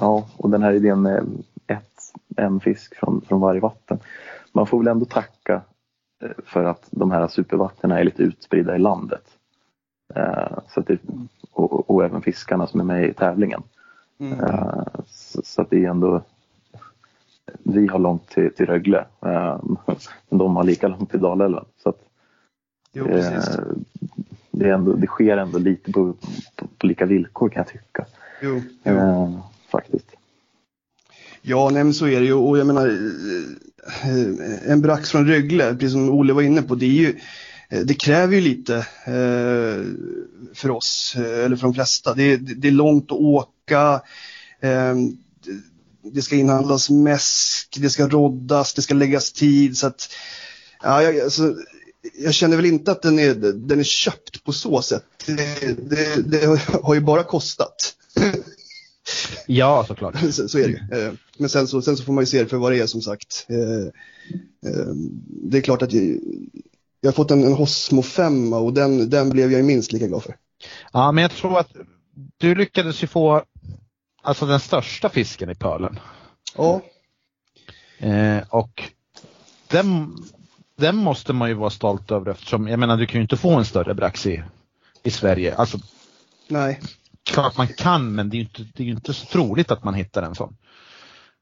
[0.00, 1.26] ja, och den här idén med
[1.66, 3.98] ett, en fisk från, från varje vatten.
[4.52, 5.62] Man får väl ändå tacka
[6.22, 9.24] eh, för att de här supervattnen är lite utspridda i landet.
[10.14, 10.98] Eh, så att det,
[11.52, 13.62] och, och även fiskarna som är med i tävlingen.
[14.18, 14.38] Mm.
[15.06, 16.22] Så, så att det är ändå
[17.62, 19.60] vi har långt till, till Rögle, eh,
[20.28, 21.64] men de har lika långt till Dalälven.
[21.82, 22.00] Så att,
[22.92, 23.42] Jo, eh,
[24.50, 26.14] det är ändå, det sker ändå lite på,
[26.56, 28.06] på, på lika villkor kan jag tycka.
[28.42, 28.92] Jo, jo.
[28.92, 29.38] Eh,
[29.70, 30.10] faktiskt.
[31.42, 32.34] Ja, nej, så är det ju.
[32.34, 32.88] Och jag menar,
[34.02, 37.16] eh, en brax från Rögle, precis som Olle var inne på, det, är ju,
[37.68, 38.86] eh, det kräver ju lite
[40.54, 42.14] för oss, eller för de flesta.
[42.14, 44.00] Det, det, det är långt att åka,
[44.60, 44.94] eh,
[46.12, 49.78] det- ska inhandlas mäsk, det ska roddas, det ska läggas tid.
[49.78, 50.08] Så att,
[50.82, 51.54] ja, jag, alltså,
[52.18, 55.04] jag känner väl inte att den är, den är köpt på så sätt.
[55.26, 57.94] Det, det, det har ju bara kostat.
[59.46, 60.14] Ja, såklart.
[60.32, 61.06] så, så är det ju.
[61.06, 62.86] Eh, Men sen så, sen så får man ju se det för vad det är
[62.86, 63.46] som sagt.
[63.48, 63.86] Eh,
[64.72, 64.86] eh,
[65.26, 66.18] Det är klart att jag,
[67.00, 70.06] jag har fått en, en Hosmo 5 och den, den blev jag ju minst lika
[70.06, 70.36] glad för.
[70.92, 71.68] Ja, men jag tror att
[72.38, 73.42] du lyckades ju få
[74.22, 75.98] alltså den största fisken i pölen.
[76.56, 76.80] Ja,
[78.02, 78.82] Eh, och
[79.68, 80.16] den,
[80.76, 83.50] den måste man ju vara stolt över eftersom, jag menar du kan ju inte få
[83.50, 84.42] en större brax i,
[85.02, 85.54] i Sverige.
[85.54, 85.78] Alltså
[86.48, 86.80] nej.
[87.30, 89.94] klart man kan men det är ju inte, det är inte så troligt att man
[89.94, 90.56] hittar en sån.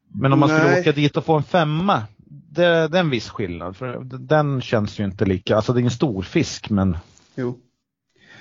[0.08, 0.80] Men om man skulle Nej.
[0.80, 2.02] åka dit och få en femma,
[2.50, 3.76] det, det är en viss skillnad.
[3.76, 6.96] För den känns ju inte lika, alltså det är en stor fisk men
[7.34, 7.58] Jo.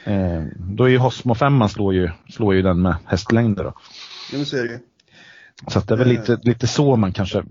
[0.04, 3.64] eh, då är ju Hosmo 5 slår ju, slår ju den med hästlängder.
[3.64, 3.74] Då.
[4.32, 4.80] Ja, men så är det ju.
[5.68, 7.44] Så att det är väl lite, lite så man kanske,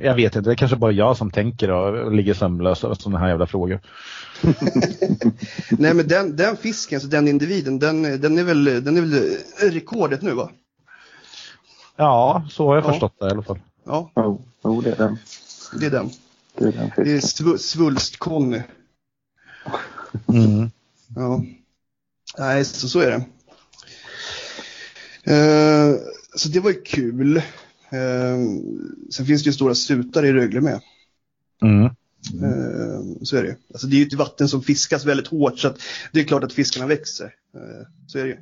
[0.00, 3.18] jag vet inte, det är kanske bara jag som tänker och ligger sömnlös och sådana
[3.18, 3.80] här jävla frågor.
[5.70, 9.36] Nej men den, den fisken, så den individen, den, den, är väl, den är väl
[9.72, 10.50] rekordet nu va?
[11.96, 12.88] Ja, så har jag Ja.
[12.90, 13.58] förstått det i alla fall.
[13.84, 15.18] Ja, Jo, jo, det är den.
[15.80, 16.10] det är den.
[16.58, 17.46] Det är den Det är fisken.
[17.46, 18.62] sv, Svulst-Conny.
[20.28, 20.70] Mm.
[21.16, 21.42] Ja.
[22.38, 23.24] Nej, så, så är det.
[25.28, 25.94] Eh,
[26.34, 27.36] så det var ju kul.
[27.36, 28.38] Eh,
[29.10, 30.80] sen finns det ju stora sutar i Rögle med.
[31.62, 31.84] Mm.
[31.84, 33.54] Eh, så är det ju.
[33.72, 35.78] Alltså det är ju ett vatten som fiskas väldigt hårt så att
[36.12, 37.34] det är klart att fiskarna växer.
[38.06, 38.38] Så är det ju.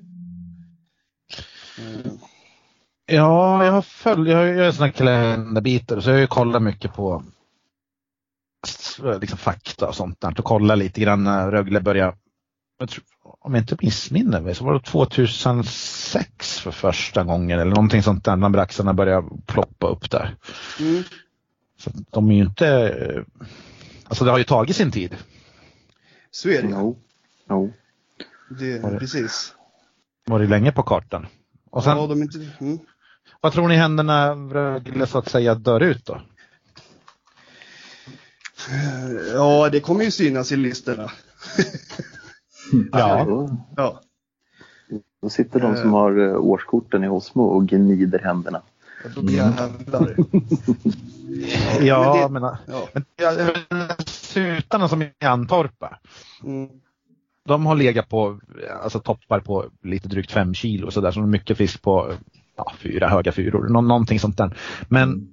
[3.06, 6.62] Ja, jag har följt, jag är en sån här kalenderbitare så jag har ju kollat
[6.62, 7.24] mycket på
[9.20, 12.16] liksom fakta och sånt där och kollat lite grann när Rögle började,
[12.78, 13.04] tror,
[13.40, 18.24] om jag inte missminner mig så var det 2006 för första gången eller någonting sånt
[18.24, 20.36] där när braxarna började ploppa upp där.
[20.80, 21.02] mm,
[21.78, 23.24] Så de är ju inte,
[24.04, 25.16] alltså det har ju tagit sin tid.
[26.30, 26.68] så är det.
[26.70, 26.98] Jo,
[27.48, 27.72] jo.
[28.58, 29.52] Det, Var det- precis.
[30.26, 31.26] Varit länge på kartan.
[31.70, 32.78] Och sen, Ja, de inte, mm.
[33.40, 36.20] vad tror ni händer när Rögle så att säga dör ut då?
[39.34, 41.10] Ja, det kommer ju synas i listorna.
[42.92, 43.24] Ja.
[43.24, 44.00] Då, Ja,
[45.22, 48.62] då sitter de som har eh, årskorten i Osmo och gnider händerna.
[49.14, 50.16] jag jävlar.
[51.80, 52.88] Ja, men men, Ja.
[52.92, 55.98] men ja, sutarna som i Antorpa,
[56.44, 56.68] Mm.
[57.48, 58.40] de har legat på
[58.82, 62.12] alltså toppar på lite drygt fem kilo så där som mycket fisk på
[62.56, 64.56] ja, fyra höga fyror, nå, någonting sånt där.
[64.88, 65.28] Men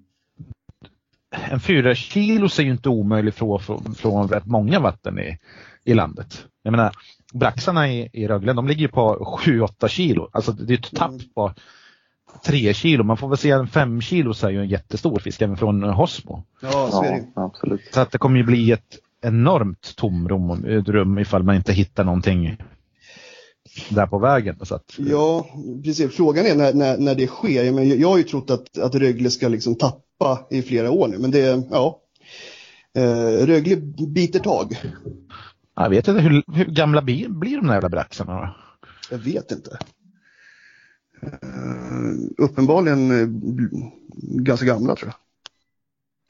[1.52, 5.38] en fyra kilo är ju inte omöjlig från, från, från rätt många vatten i,
[5.84, 6.46] i landet.
[6.64, 6.92] Jag menar,
[7.34, 10.30] braxarna i, i Rögle, de ligger ju på 7-8 kilo.
[10.32, 11.54] Alltså det är ett tapp på
[12.46, 13.04] tre kilo.
[13.04, 15.84] Man får väl säga en fem kilo så är ju en jättestor fisk även från
[15.84, 16.44] Hosmo.
[16.62, 17.26] Ja, så är det.
[17.36, 17.82] Ja, absolut.
[17.94, 22.58] Så att det kommer ju bli ett enormt tomrum rum ifall man inte hittar någonting
[23.90, 24.60] där på vägen.
[24.62, 25.48] Så att, Ja,
[25.84, 26.16] precis.
[26.16, 27.64] Frågan är när, när, när det sker.
[27.64, 31.08] Jag, menar, jag har ju trott att, att Rögle ska liksom tappa i flera år
[31.08, 32.00] nu, men det, ja.
[32.96, 33.76] Eh, Rögle
[34.08, 34.78] biter tag.
[35.76, 38.56] Jag vet inte, hur, hur gamla blir, blir de där jävla braxarna?
[39.12, 39.78] Jag vet inte.
[41.22, 41.30] Eh,
[42.38, 43.12] uppenbarligen
[43.58, 43.92] bl-
[44.44, 45.16] ganska gamla tror jag.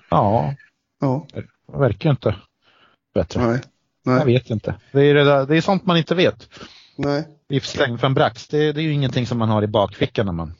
[0.10, 0.56] Ja,
[1.00, 1.44] Ja, det
[1.80, 2.36] verkar inte
[3.14, 3.48] bättre.
[3.48, 3.62] nej.
[4.06, 4.76] Jag Nej, vet inte.
[4.92, 6.50] Det är, det, där, det är sånt man inte vet.
[6.96, 7.28] nej.
[7.50, 10.34] Livslängd för en brax, det, det är ju ingenting som man har i bakfickan när
[10.34, 10.54] man...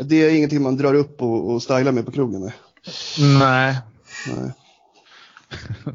[0.00, 2.40] Det är ingenting man drar upp och, och stylar med på krogen.
[2.40, 2.52] Nej.
[3.38, 3.76] Nej,
[4.28, 4.52] Nej.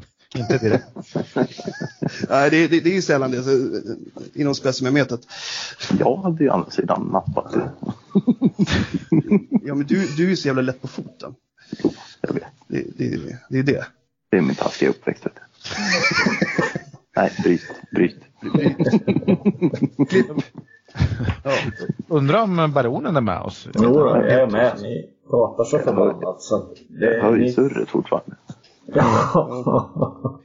[0.34, 0.84] inte direkt.
[2.28, 3.42] Nej, det, det, det är ju sällan det,
[4.34, 5.20] inom specimenmetet.
[5.98, 7.70] Jag hade ju å andra sidan nappat det.
[9.64, 11.34] Ja, men du, du är ju så jävla lätt på foten.
[12.20, 12.42] Jag vet.
[12.68, 13.84] Det, det, det är det.
[14.30, 15.26] Det är min taskiga uppväxt.
[17.16, 18.16] Nej, bryt, bryt.
[20.08, 20.26] Klipp.
[21.44, 21.52] Ja.
[22.08, 23.68] Undrar om baronen är med oss?
[23.74, 24.72] Jo, jag är med.
[24.82, 26.42] Ni pratar så förbannat.
[26.42, 28.36] Så att det, Jag hör ju ni- surret fortfarande.
[28.86, 30.40] Ja,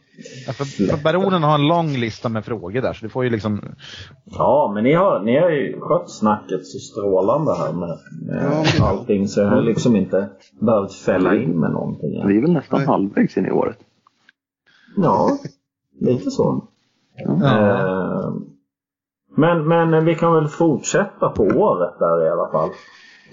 [0.54, 3.62] för, för baronen har en lång lista med frågor där så du får ju liksom...
[4.26, 8.86] Ja, men ni har, ni har ju skött snacket så strålande här med, med Ja,
[8.86, 12.28] allting så jag har liksom inte behövt fälla in med någonting.
[12.28, 12.88] Vi är väl nästan Nej.
[12.88, 13.78] halvvägs in i året.
[14.98, 15.38] Ja,
[16.00, 16.68] lite så.
[17.16, 17.34] Ja.
[17.46, 18.34] Eh,
[19.38, 22.70] Men, men vi kan väl fortsätta på året där i alla fall.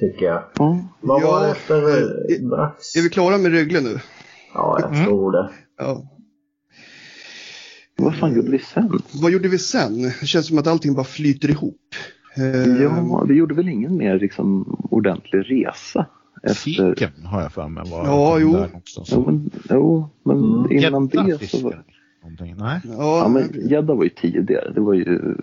[0.00, 0.42] Tycker jag.
[0.60, 0.84] Mm.
[1.00, 2.96] Vad var det Ja, efter eh, eh, Brax?
[2.96, 3.98] Är vi klara med Rögle nu?
[4.54, 5.04] Ja, jag Mm.
[5.04, 5.50] tror det.
[5.78, 6.10] Ja.
[7.96, 8.90] Vad fan gjorde vi sen?
[9.22, 10.02] Vad gjorde vi sen?
[10.20, 11.80] Det känns som att allting bara flyter ihop.
[12.36, 16.06] Eh, Ja, vi gjorde väl ingen mer liksom, ordentlig resa
[16.42, 16.54] efter...
[16.94, 18.52] Fiken har jag för mig var Ja, jo.
[18.52, 19.04] där också.
[19.06, 20.72] Jo, men, jo, men Mm.
[20.72, 21.84] innan det så var...
[22.22, 22.54] Någonting.
[22.58, 22.80] Nej.
[22.84, 24.72] Ja, Ja, men gädda var ju tidigare.
[24.74, 25.34] Det var ju...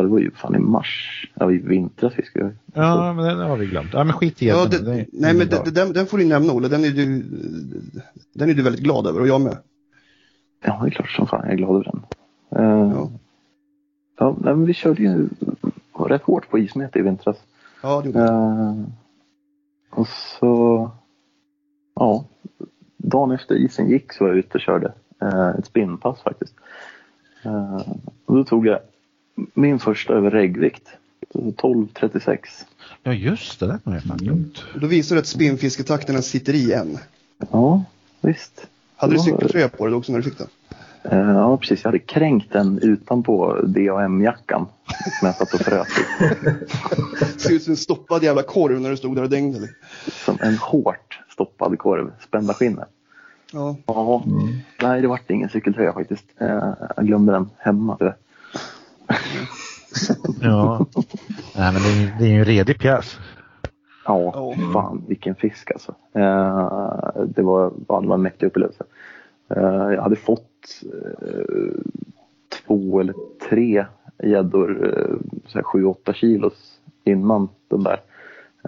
[0.00, 1.26] Ja, det var ju fan i mars.
[1.34, 2.54] Ja, i vintras fiskade vi.
[2.74, 3.90] Ja, men det har vi glömt.
[3.92, 6.52] Ja, men skit i ja, det, Det nej, men det, den, den får du nämna
[6.52, 6.68] Olle.
[6.68, 7.22] Den är, du,
[8.34, 9.56] den är du väldigt glad över och jag med.
[10.64, 12.02] Ja, det är klart som fan jag är glad över den.
[12.64, 13.10] Uh, Ja.
[14.18, 14.36] ja.
[14.40, 15.28] nej, men vi körde ju
[16.08, 17.36] rätt hårt på ismete i vintras.
[17.82, 18.24] Ja, det gjorde.
[18.24, 18.74] Eh,
[19.90, 20.90] och så,
[21.94, 22.24] ja,
[22.96, 26.54] dagen efter isen gick så var jag ute och körde eh, ett spinnpass faktiskt.
[27.44, 27.82] Eh,
[28.24, 28.80] och då tog jag
[29.54, 30.88] min första över reggvikt,
[31.34, 32.38] 12.36.
[33.02, 33.66] Ja, just det.
[33.66, 34.64] Det har jag fan glömt.
[34.80, 36.98] Då visar det att spinnfisketakterna sitter i än.
[37.50, 37.84] Ja,
[38.20, 38.66] visst.
[38.96, 39.22] Hade du Ja.
[39.22, 40.46] cykeltröja på dig också när du fick den?
[41.02, 41.80] Eh, ja, precis.
[41.84, 44.66] Jag hade kränkt den utanpå DAM-jackan
[45.20, 47.38] som jag satt och frös i.
[47.40, 49.70] Ser ut som en stoppad jävla korv när du stod där och dängde dig.
[50.24, 52.88] Som en hårt stoppad korv, spända skinnet.
[53.52, 53.76] Ja.
[53.86, 54.24] Ja,
[54.82, 56.24] nej det vart ingen cykeltröja faktiskt.
[56.40, 58.14] Eh, jag glömde den hemma.
[60.42, 60.86] Ja.
[61.56, 63.18] Nej, men det är, det är ju en redig pjäs.
[64.04, 64.72] Ja, Ja.
[64.72, 65.94] fan vilken fisk alltså.
[66.12, 68.84] Eh, det, var, ja, det var en mäktig upplevelse.
[69.48, 69.62] Eh,
[69.94, 70.82] jag hade fått
[71.22, 71.80] eh,
[72.66, 73.14] två eller
[73.48, 73.86] tre
[74.22, 78.00] gäddor, eh, så här 7-8 kilos innan den där.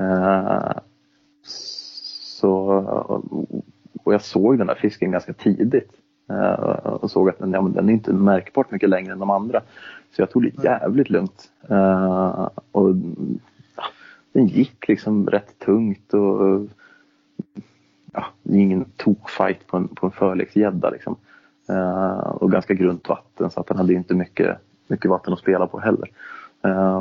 [0.01, 0.73] Eh,
[1.43, 2.59] så,
[4.05, 5.91] och jag såg den där fisken ganska tidigt.
[6.33, 9.61] Eh, och såg att den, ja, den är inte märkbart mycket längre än de andra.
[10.17, 11.51] Så jag tog det jävligt lugnt.
[11.69, 12.89] Eh, och
[13.77, 13.85] ja,
[14.33, 16.67] den gick liksom rätt tungt och
[18.13, 21.17] ja, det är ingen tokfight på en, på en förleksgädda liksom.
[21.69, 25.67] Eh, och ganska grunt vatten så att den hade inte mycket, mycket vatten att spela
[25.67, 26.11] på heller.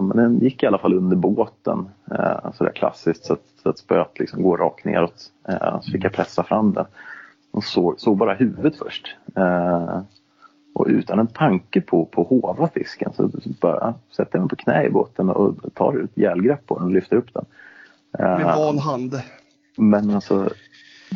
[0.01, 1.89] Men den gick i alla fall under båten
[2.53, 5.31] sådär klassiskt så att, så att spöet liksom går rakt neråt.
[5.81, 6.85] Så fick jag pressa fram den
[7.51, 9.15] och såg, såg bara huvudet först.
[9.35, 10.01] Eh,
[10.73, 13.29] och utan en tanke på att hova fisken så
[13.61, 16.91] bara sätter jag mig på knä i båten och tar ett järlgrepp på den och
[16.91, 17.45] lyfter upp den.
[18.19, 19.21] Eh, Med van hand.
[19.77, 20.49] men alltså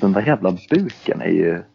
[0.01, 1.61] den där jävla buken är ju...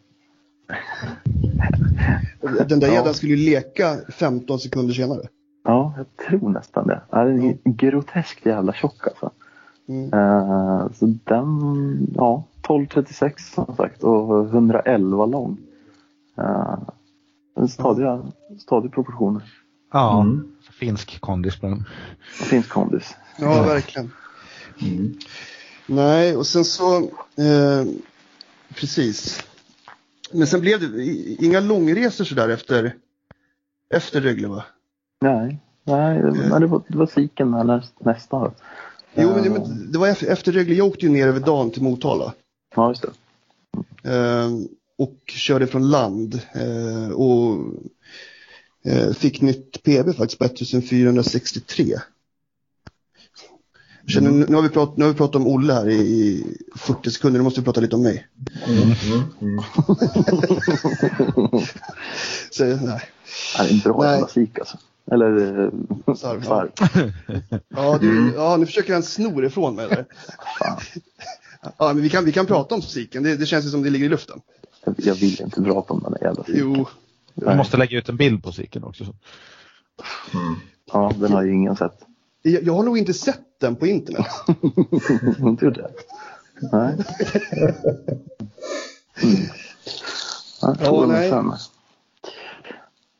[2.67, 2.93] Den där Ja.
[2.93, 5.21] gäddan skulle ju leka 15 sekunder senare.
[5.63, 7.01] Ja, jag tror nästan det.
[7.09, 9.31] Ja, Den är groteskt jävla tjock alltså.
[9.91, 10.13] Mm.
[10.13, 15.57] Eh, så den, ja, 12.36 som sagt och 111 lång.
[16.39, 16.77] Uh,
[17.55, 18.21] en stadiga,
[18.59, 19.43] stadig proportioner.
[19.93, 20.51] Ja, Mm.
[20.79, 21.85] finsk kondis på den.
[22.49, 23.15] Finns kondis.
[23.39, 24.11] Ja, verkligen.
[24.81, 25.13] Mm.
[25.85, 26.97] Nej, och sen så...
[27.35, 27.85] Eh,
[28.75, 29.43] precis.
[30.33, 31.03] Men sen blev det
[31.45, 32.95] inga långresor sådär efter,
[33.93, 34.63] efter Rögle va?
[35.21, 38.51] Nej, nej men det var, det var Siken här näst, nästa.
[39.15, 40.75] Jo, men, men det var efter, efter Rögle.
[40.75, 42.33] Jag åkte ju ner över dagen till Motala.
[42.75, 43.11] Ja, just det.
[44.13, 44.49] Eh,
[44.97, 46.41] och körde från land.
[46.53, 47.57] Eh, och
[48.85, 51.95] eh, fick nytt PB faktiskt på 1463.
[54.07, 56.43] Känner, nu, har vi pratat, nu har vi pratat om Olle här i, i
[56.75, 58.27] 40 sekunder, nu måste vi prata lite om mig.
[58.67, 58.81] Mm.
[58.81, 59.23] Mm.
[59.41, 59.63] Mm.
[62.51, 63.01] Så, nej.
[63.57, 64.11] Ja, det är en bra Nej.
[64.11, 64.77] jävla sik alltså.
[65.11, 66.67] Eller eh, Sarv, ja.
[66.77, 67.11] sarv.
[67.69, 69.87] Ja, du, ja, nu försöker han sno ifrån mig.
[70.59, 70.77] Fan,
[71.77, 74.05] Ja, men vi kan, vi kan prata om musiken, det, det känns som det ligger
[74.05, 74.41] i luften.
[74.85, 76.61] jag, jag vill inte prata om den där jävla siken.
[76.75, 76.87] Jo,
[77.35, 79.03] Vi måste lägga ut en bild på Siken också.
[79.03, 80.55] Mm.
[80.93, 81.99] Ja, den har ju ingen sett.
[82.41, 84.25] Jag, jag har nog inte sett den på internet.
[85.39, 85.91] inte det?
[86.71, 86.93] Nej.
[89.23, 89.39] Mm.
[90.61, 91.31] Ja, ja, nej.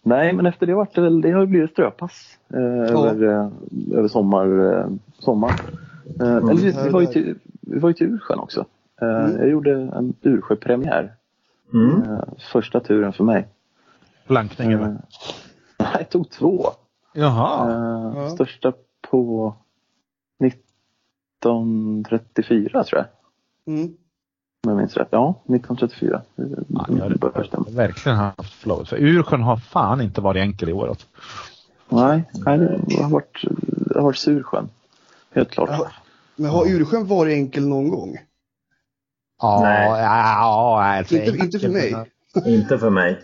[0.03, 0.33] nej.
[0.33, 3.49] men efter det vart det väl, det har blivit ströpass eh, över, eh,
[3.97, 4.73] över sommar.
[4.79, 4.87] Eh,
[5.19, 5.61] sommar.
[6.19, 8.65] Eh, eller vi, vi, var ju till, vi var ju till Ursjön också.
[9.01, 9.37] Eh, Mm.
[9.37, 11.13] Jag gjorde en Ursjöpremiär.
[11.73, 12.03] Mm.
[12.03, 13.47] Eh, första turen för mig.
[14.27, 14.87] Blankning Eh, eller?
[15.79, 16.65] nej, jag tog två.
[17.13, 17.69] Jaha.
[17.71, 18.29] Eh, Ja.
[18.29, 18.73] Största
[19.11, 19.55] på
[20.43, 23.07] 1934 tror jag.
[23.75, 23.85] Mm.
[24.63, 25.07] Om jag minns rätt.
[25.11, 26.21] Ja, 1934.
[26.35, 26.65] Ja, Det
[26.97, 28.89] jag har verkligen haft flowet.
[28.89, 30.87] För Ursjön har fan inte varit enkel i år.
[30.87, 31.07] Alltså.
[31.89, 32.57] Nej, nej,
[32.87, 33.37] det har varit,
[33.69, 34.69] det har varit Sursjön.
[35.33, 35.69] Helt klart.
[35.71, 35.91] Ja.
[36.35, 38.17] Men har Ursjön varit enkel någon gång?
[39.41, 39.87] Ja, Nej.
[40.01, 41.95] ja, alltså, Inte- inte för mig.
[42.45, 43.19] Inte för mig.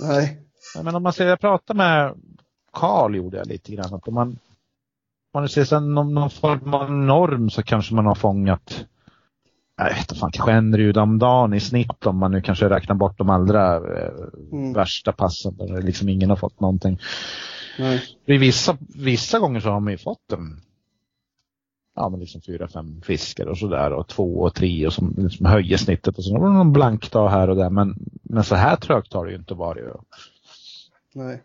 [0.00, 0.38] Nej.
[0.82, 2.14] Men om man säger, jag pratade med
[2.72, 3.94] lokal gjorde jag lite grann.
[3.94, 4.38] Att om man,
[5.34, 8.86] man ser sen någon, någon form av norm så kanske man har fångat
[9.76, 12.68] jag vet inte fan, kanske en ruda om dagen i snitt om man nu kanske
[12.68, 14.12] räknar bort de allra eh,
[14.52, 14.72] Mm.
[14.72, 16.98] värsta passen där liksom ingen har fått någonting.
[17.78, 18.02] Nej.
[18.26, 20.60] I vissa, vissa gånger så har man ju fått en
[21.94, 25.46] ja, men liksom fyra, fem fiskar och sådär och två och tre och som liksom
[25.46, 28.54] höjer snittet och så var det någon blank dag här och där men, men så
[28.54, 29.84] här trögt har det ju inte varit.
[31.14, 31.42] Nej.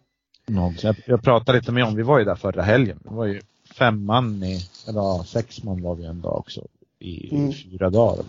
[0.82, 3.00] Jag, jag pratade lite med om, vi var ju där förra helgen.
[3.04, 3.42] Det var ju
[3.78, 6.62] fem man i, eller ja, sex man var vi en dag också.
[7.00, 7.50] I, Mm.
[7.50, 8.26] i fyra dagar.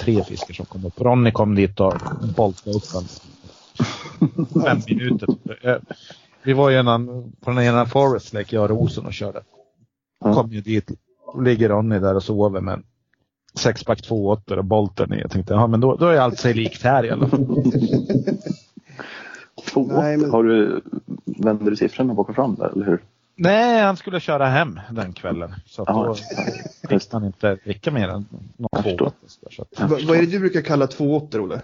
[0.00, 1.00] Tre fiskar som kom upp.
[1.00, 1.94] Ronny kom dit och
[2.36, 3.04] boltade upp en
[4.62, 5.28] fem minuter.
[5.62, 5.76] Eh,
[6.42, 9.40] Vi var ju en på den ena Forest Lake, jag och Rosen och körde.
[10.20, 10.90] Kom ju dit,
[11.44, 12.82] ligger Ronny där och sover med en
[13.54, 15.20] sexpack två åttor och bolten i.
[15.20, 17.46] Jag tänkte, ja men då, då är allt sig likt här i alla fall.
[19.72, 19.86] Två.
[19.92, 20.80] Nej, men- Har du,
[21.24, 23.02] vänder du siffrorna bak och fram där, eller hur?
[23.36, 25.54] Nej, han skulle köra hem den kvällen.
[25.66, 26.16] Så att Ja,
[26.82, 28.26] då fick han inte dricka mer än
[28.56, 29.12] någon två
[29.78, 31.62] vad är det du brukar kalla två åttor, Olle?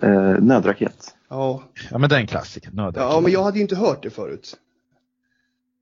[0.00, 1.14] Eh, nödraket.
[1.28, 1.62] Ja.
[1.90, 2.70] Ja men det är en klassiker.
[2.70, 3.02] Nödvändigt.
[3.02, 4.56] ja, men jag hade ju inte hört det förut.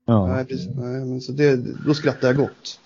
[0.07, 0.27] ja.
[0.27, 0.69] Nej, precis.
[0.77, 2.81] Nej, men så det, då skrattar jag gott.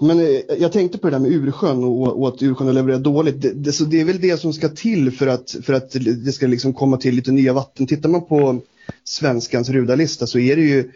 [0.00, 0.26] Men eh,
[0.58, 3.42] jag tänkte på det där med Ursjön och, och att Ursjön har levererat dåligt.
[3.42, 5.90] Det, det, så det är väl det som ska till för att, för att
[6.24, 7.86] det ska liksom komma till lite nya vatten.
[7.86, 8.60] Tittar man på
[9.04, 10.90] svenskans rudarlista så är det ju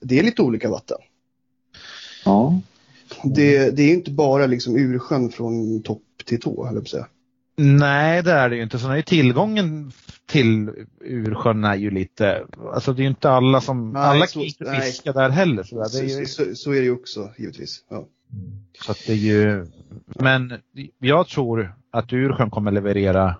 [0.00, 0.98] det är lite olika vatten.
[2.24, 2.60] Ja.
[3.24, 6.88] Det, det är ju inte bara liksom Ursjön från topp till tå, höll jag på
[6.88, 7.06] säga.
[7.56, 8.78] Nej det är det ju inte.
[8.78, 9.92] Sen är ju tillgången
[10.26, 10.70] till
[11.00, 14.80] Ursjön är ju lite, alltså det är ju inte alla som, Nej, alla kan inte
[14.82, 15.62] fiska där heller.
[15.62, 15.88] Så, där.
[15.92, 17.84] Det är ju, Så, så, så är det ju också, givetvis.
[17.90, 18.06] Ja.
[18.84, 19.66] så att det är ju,
[20.04, 20.54] men
[20.98, 23.36] jag tror att Ursjön kommer leverera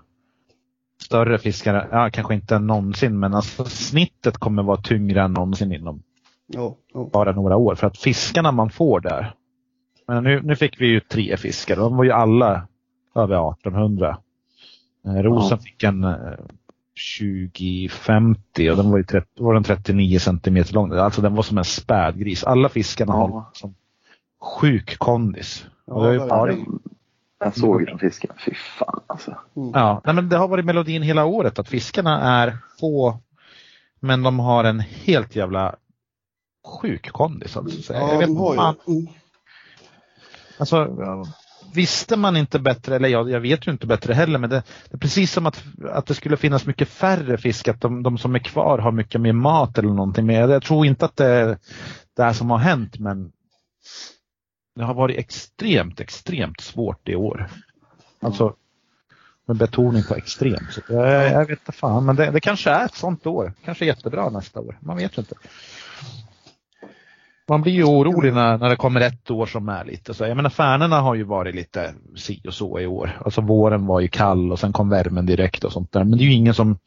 [1.10, 6.02] större fiskar, ja kanske inte någonsin men alltså snittet kommer vara tyngre än någonsin inom
[6.46, 7.10] Ja, ja.
[7.12, 7.74] bara några år.
[7.74, 9.34] För att fiskarna man får där.
[10.06, 11.76] Men nu, nu fick vi ju tre fiskar.
[11.76, 12.68] De var ju alla
[13.14, 14.18] över 1800.
[15.06, 15.64] Eh, Rosen Ja.
[15.64, 16.16] fick en eh,
[17.20, 20.92] 2050 och den var ju 30, var den 39 centimeter lång.
[20.92, 22.44] Alltså den var som en spädgris.
[22.44, 23.74] Alla fiskarna har som
[24.40, 25.66] sjuk kondis.
[25.86, 26.14] Ja,
[27.40, 28.30] Ju Jag såg den fisken.
[28.44, 29.36] Fy fan alltså.
[29.74, 33.20] ja, nej, men det har varit melodin hela året att fiskarna är få
[34.00, 35.76] men de har en helt jävla
[36.82, 37.56] sjuk kondis.
[37.56, 37.82] Alltså.
[37.82, 38.92] Så jag ja vet de har fan- ju.
[38.94, 39.06] Mm.
[40.58, 41.24] Alltså, ja,
[41.74, 44.94] visste man inte bättre, eller jag, jag vet ju inte bättre heller, men det, det
[44.94, 48.34] är precis som att, att det skulle finnas mycket färre fisk, att de, de som
[48.34, 50.26] är kvar har mycket mer mat eller någonting.
[50.26, 51.58] Men jag, jag tror inte att det är
[52.16, 53.32] det här som har hänt, men
[54.74, 57.48] det har varit extremt, extremt svårt i år.
[58.20, 58.54] Alltså,
[59.46, 60.72] med betoning på extremt.
[60.72, 63.52] Så jag, jag vet inte fan, men det, det kanske är ett sånt år.
[63.64, 64.78] Kanske jättebra nästa år.
[64.80, 65.34] Man vet inte.
[67.48, 70.24] Man blir ju orolig när, när det kommer ett år som är lite så.
[70.24, 73.20] Jag menar Färnerna har ju varit lite si och så i år.
[73.24, 76.04] Alltså våren var ju kall och sen kom värmen direkt och sånt där.
[76.04, 76.78] Men det är ju ingen som,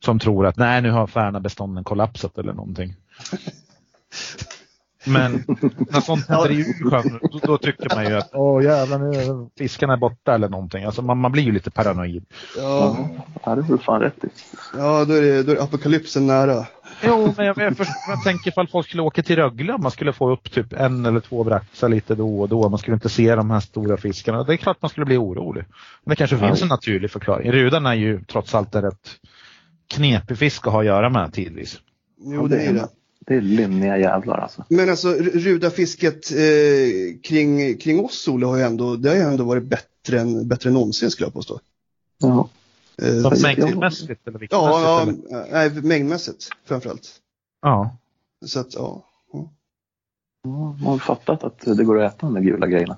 [0.00, 2.94] som tror att nej nu har Färnabestånden kollapsat eller någonting.
[5.08, 5.44] Men
[5.90, 9.58] när sånt händer i Ursjön då, då tycker man ju att åh jävlar nu är
[9.58, 10.84] fiskarna är borta eller någonting.
[10.84, 12.24] Alltså man, man blir ju lite paranoid.
[12.56, 12.96] Ja,
[13.44, 14.28] Ja, det har du fan rätt i.
[14.76, 16.66] ja då, är det, då är apokalypsen nära.
[17.04, 19.90] Jo, men jag, jag, först, jag tänker ifall folk skulle åka till Rögle om man
[19.90, 22.68] skulle få upp typ en eller två braxar lite då och då.
[22.68, 24.44] Man skulle inte se de här stora fiskarna.
[24.44, 25.64] Det är klart man skulle bli orolig.
[26.04, 26.46] Men det kanske Ja.
[26.48, 27.52] finns en naturlig förklaring.
[27.52, 29.08] Rudan är ju trots allt en rätt
[29.94, 31.78] knepig fisk att ha att göra med tidvis.
[32.20, 32.88] Jo, det är det.
[33.28, 34.64] Det är lynniga jävlar alltså.
[34.68, 39.22] Men alltså r- rudafisket eh, kring, kring oss, Olle, har ju ändå, det har ju
[39.22, 41.60] ändå varit bättre än, bättre än någonsin skulle jag påstå.
[42.18, 42.48] Ja.
[43.02, 44.52] Eh, mängdmässigt eller ja, viktmässigt?
[44.52, 45.52] ja, eller?
[45.52, 47.08] nej, mängdmässigt framförallt.
[47.62, 47.96] ja.
[48.46, 49.04] Så att, ja.
[49.32, 49.52] ja.
[50.42, 52.96] Ja, Man har fattat att det går att äta de där gula grejerna.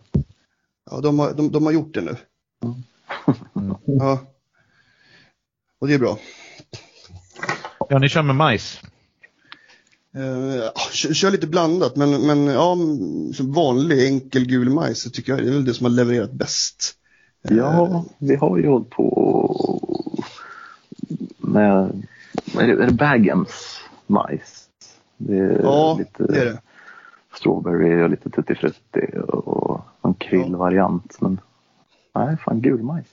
[0.90, 2.16] Ja, de har, de, de har gjort det nu.
[2.64, 3.74] Mm.
[3.84, 4.18] Ja.
[5.80, 6.18] Och det är bra.
[7.88, 8.80] Ja, ni kör med majs.
[10.12, 12.76] Ja, kör, lite blandat, men, men ja,
[13.34, 16.32] som vanlig enkel gul majs så tycker jag det är väl det som har levererat
[16.32, 16.94] bäst.
[17.48, 19.06] Eh, Ja, vi har ju hållit på
[21.38, 22.02] med,
[22.58, 24.68] är det, är det Baggins majs?
[25.16, 26.60] Det Ja, lite det är det.
[27.34, 31.16] strawberry och lite tutti frutti och en krillvariant.
[31.20, 31.40] Men
[32.14, 33.06] nej, fan gul majs.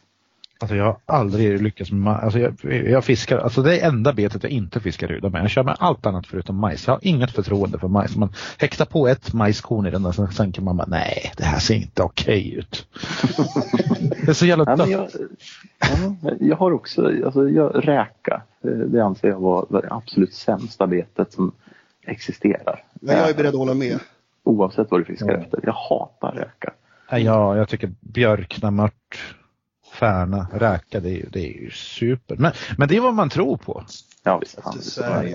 [0.60, 2.14] Alltså jag har aldrig lyckats med.
[2.14, 2.54] Alltså jag,
[2.90, 5.44] jag fiskar, alltså det är enda betet jag inte fiskar ruda med.
[5.44, 6.88] Jag kör med allt annat förutom majs.
[6.88, 8.16] Jag har inget förtroende för majs.
[8.16, 11.60] Man häktar på ett majskorn i den där, sen tänker man bara nej, det här
[11.60, 12.88] ser inte okej ut.
[14.26, 14.90] det är så jävla dött.
[14.90, 15.10] jag,
[15.80, 20.88] Ja, jag har också, alltså jag, räka, eh, det anser jag vara det absolut sämsta
[20.88, 21.52] betet som
[22.06, 22.84] existerar.
[22.94, 24.00] Men jag är beredd att hålla med.
[24.44, 25.38] Oavsett vad du fiskar Ja.
[25.38, 25.60] efter.
[25.64, 26.74] Jag hatar räka.
[27.10, 29.20] Ja, jag tycker björknamört,
[30.00, 32.36] färna, räka, det är, ju- det är ju super.
[32.36, 33.84] Men, men det är vad man tror på.
[34.24, 34.60] Ja, visst.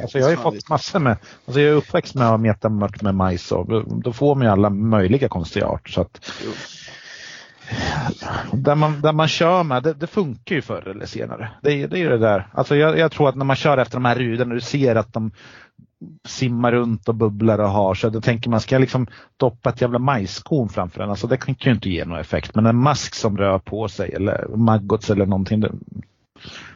[0.02, 3.02] Alltså jag har ju fått massor med, alltså jag är uppväxt med att meta mört
[3.02, 5.92] med majs och då- då får man ju alla möjliga konstiga arter.
[5.92, 6.32] Så att,
[8.52, 11.50] där, man, där man kör med, det, det funkar ju förr eller senare.
[11.62, 12.48] Det, är- det är ju det där.
[12.52, 15.12] Alltså jag, jag tror att när man kör efter de här rudarna, du ser att
[15.12, 15.30] de
[16.24, 19.80] simmar runt och bubblar och har så då tänker man, ska jag liksom doppa ett
[19.80, 21.10] jävla majskorn framför den?
[21.10, 22.54] Alltså det kan ju inte ge någon effekt.
[22.54, 25.60] Men en mask som rör på sig eller maggots eller någonting.
[25.60, 25.72] Det,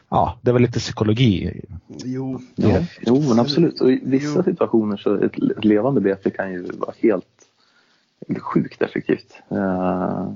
[0.09, 1.61] ja, det väl lite psykologi.
[1.87, 3.81] Jo, Ja, jo, men absolut.
[3.81, 4.43] Och I vissa Jo.
[4.43, 7.25] situationer så ett, ett levande bete kan ju vara helt
[8.39, 9.41] sjukt effektivt.
[9.51, 10.31] Eh,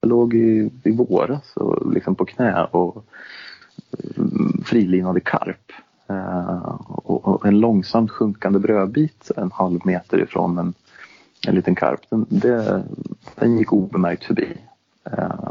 [0.00, 3.04] jag låg i, i våras och liksom på knä och
[4.16, 5.72] mm, frilinade karp.
[6.06, 10.74] Eh, och, en långsamt sjunkande brödbit en halv meter ifrån en,
[11.46, 12.00] en liten karp.
[12.08, 12.84] Den, det,
[13.34, 14.56] den gick obemärkt förbi.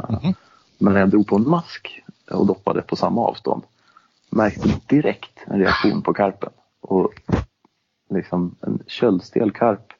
[0.10, 0.34] Mhm.
[0.78, 3.64] Men när jag drog på en mask och doppade på samma avstånd
[4.30, 6.50] märkte direkt en reaktion på karpen.
[6.82, 7.22] Och
[8.10, 9.94] liksom en köldstel karp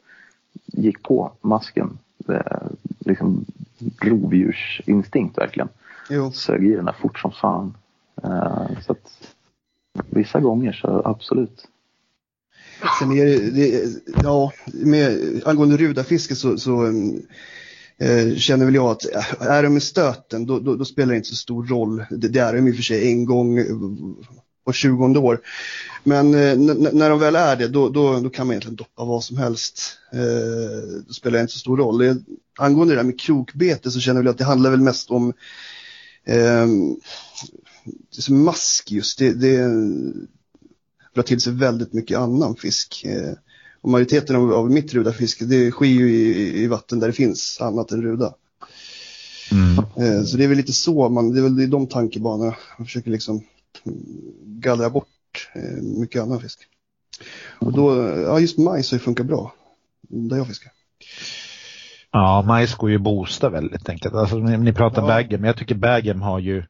[0.66, 1.98] gick på masken.
[3.00, 3.46] Liksom
[4.02, 5.70] rovdjursinstinkt verkligen.
[6.10, 6.32] jo.
[6.32, 7.78] Sög i den där fort som fan.
[8.24, 9.33] Eh, så att
[10.10, 11.68] vissa gånger så absolut.
[13.00, 13.90] Sen är det, det
[14.24, 17.22] ja, med, angående rudafiske så, så mm,
[17.98, 21.18] eh, känner väl jag att eh, är de i stöten då, då, då spelar det
[21.18, 22.06] inte så stor roll.
[22.10, 23.66] Det, det är de i och för sig en gång eh,
[24.66, 25.42] på 20 år.
[26.04, 26.58] Men eh,
[26.94, 29.98] när de väl är det då, då, då kan man egentligen doppa vad som helst.
[30.14, 31.98] Eh, då spelar det inte så stor roll.
[31.98, 32.18] Det,
[32.60, 35.34] angående det där med krokbete så känner jag att det handlar väl mest om
[36.26, 36.68] eh,
[37.86, 39.20] det är som mask just.
[39.20, 39.58] Det, det
[41.16, 43.06] drar till sig väldigt mycket annan fisk.
[43.06, 43.34] Eh,
[43.82, 47.62] och majoriteten av, av mitt rudafiske det sker ju i, i vatten där det finns
[47.62, 48.34] annat än ruda.
[49.52, 49.78] Mm.
[49.78, 52.86] Eh, så det är väl lite så, man, det är väl i de tankebanorna man
[52.86, 53.44] försöker liksom
[54.44, 56.60] gallra bort eh, mycket annan fisk.
[57.60, 59.54] Och då, ja just majs har ju funkat bra.
[60.10, 60.72] Där jag fiskar.
[62.12, 64.14] Ja, majs går ju att boosta väldigt enkelt.
[64.14, 65.08] Alltså, ni, ni pratar Ja.
[65.08, 66.64] Bagem, men jag tycker Bagem har ju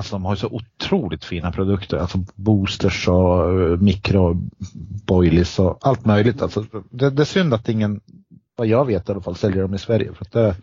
[0.00, 1.96] Alltså de har så otroligt fina produkter.
[1.96, 6.42] Alltså boosters och uh, mikroboilies och allt möjligt.
[6.42, 8.00] Alltså, det, det är synd att ingen,
[8.56, 10.12] vad jag vet i alla fall, säljer dem i Sverige.
[10.12, 10.54] För att det är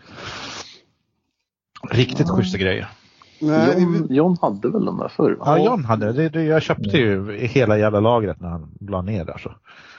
[1.91, 2.89] riktigt schyssta grejer.
[3.41, 5.31] Nej, John, John hade väl de där förr?
[5.39, 5.57] va?
[5.57, 6.29] Ja, John hade det.
[6.29, 6.43] det.
[6.43, 9.37] Jag köpte ju hela jävla lagret när han la ner där.
[9.37, 9.51] Så.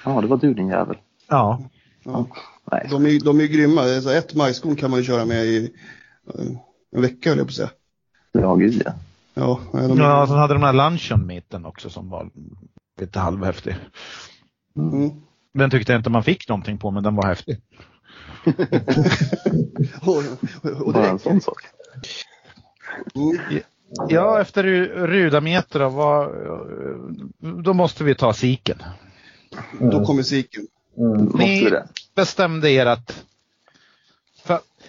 [0.05, 0.97] Ja, det var du din jävel.
[1.29, 1.61] Ja,
[2.05, 2.27] ja,
[2.73, 3.85] Nej, de, är, ju- de är ju grymma.
[4.17, 5.73] Ett majskorn kan man ju köra med i
[6.35, 6.45] eh,
[6.97, 7.71] en vecka höll jag på att säga.
[8.33, 8.93] ja gud ja.
[9.39, 12.31] Ja, de ja sen hade de den här luncheon meeten också som var
[13.01, 13.77] lite halvhäftig.
[14.77, 15.11] mm.
[15.55, 17.61] Den tyckte jag inte man fick någonting på men den var häftig.
[20.03, 20.17] och,
[20.63, 21.63] och, och det Bara en sån sak.
[23.15, 23.39] Mm.
[24.09, 26.31] Ja, efter ru- rudameter då, vad,
[27.65, 28.79] då måste vi ta siken.
[29.81, 30.67] Då kommer siken.
[30.97, 31.27] Mm.
[31.71, 31.89] Det?
[32.17, 33.25] bestämde er att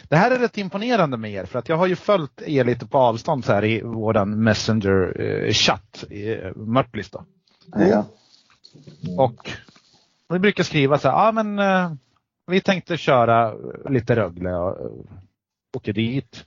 [0.09, 2.85] det här är rätt imponerande med er för att jag har ju följt er lite
[2.85, 7.25] på avstånd så här i våran Messenger-chatt i eh, Mörtlis då.
[7.75, 8.05] Ja.
[9.17, 9.51] Och
[10.29, 11.91] vi brukar skriva så här, ja men eh,
[12.47, 13.53] vi tänkte köra
[13.89, 14.91] lite Rögle och eh,
[15.77, 16.45] åker dit.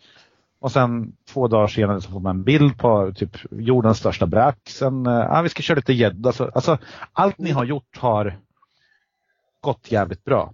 [0.61, 4.59] Och sen två dagar senare så får man en bild på typ jordens största bräck.
[4.69, 6.33] Sen, eh, ja vi ska köra lite gädda.
[6.33, 6.79] Så, Alltså
[7.13, 8.39] allt ni har gjort har
[9.61, 10.53] gått jävligt bra.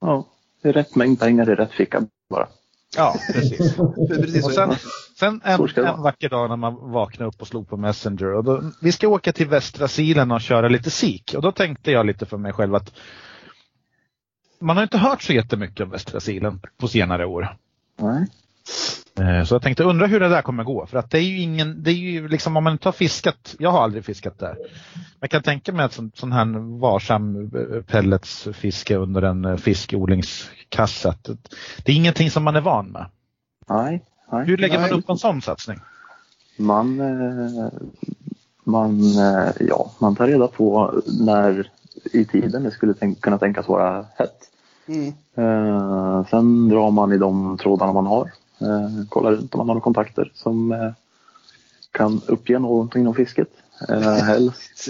[0.00, 0.26] ja.
[0.62, 2.48] Det är rätt mängd pengar i rätt ficka bara.
[2.96, 3.76] Ja, precis.
[4.08, 4.74] Precis Och sen,
[5.18, 8.34] sen en, en vacker dag när man vaknade upp och slog på Messenger.
[8.34, 11.34] Och då, vi ska åka till västra silen och köra lite sik.
[11.36, 12.92] Och då tänkte jag lite för mig själv att
[14.60, 17.56] man har inte hört så jättemycket om västra silen på senare år.
[17.96, 18.26] Nej.
[19.20, 20.86] Eh, Så jag tänkte undra hur det där kommer gå.
[20.86, 23.54] För att det är ju ingen, det är ju liksom om man inte har fiskat,
[23.58, 24.56] jag har aldrig fiskat där.
[25.20, 31.08] Jag kan tänka mig att sån, sån här varsam eh, pelletsfiske under en eh, fiskodlingskassa.
[31.08, 31.28] att
[31.84, 33.06] Det är ingenting som man är van med.
[33.68, 34.04] Nej.
[34.32, 34.46] Nej.
[34.46, 34.90] Hur lägger Nej.
[34.90, 35.78] man upp en sån satsning?
[36.58, 36.96] Man,
[38.64, 39.00] man,
[39.60, 41.70] ja, man tar reda på när
[42.12, 44.50] i tiden det skulle tänk, kunna tänkas vara hett.
[44.86, 45.12] Mm.
[46.30, 48.30] Sen drar man i de trådarna man har.
[48.60, 50.92] Eh, kollar runt om man har några kontakter som eh,
[51.90, 53.48] kan uppge någonting om fisket.
[53.88, 54.88] Eh, helst,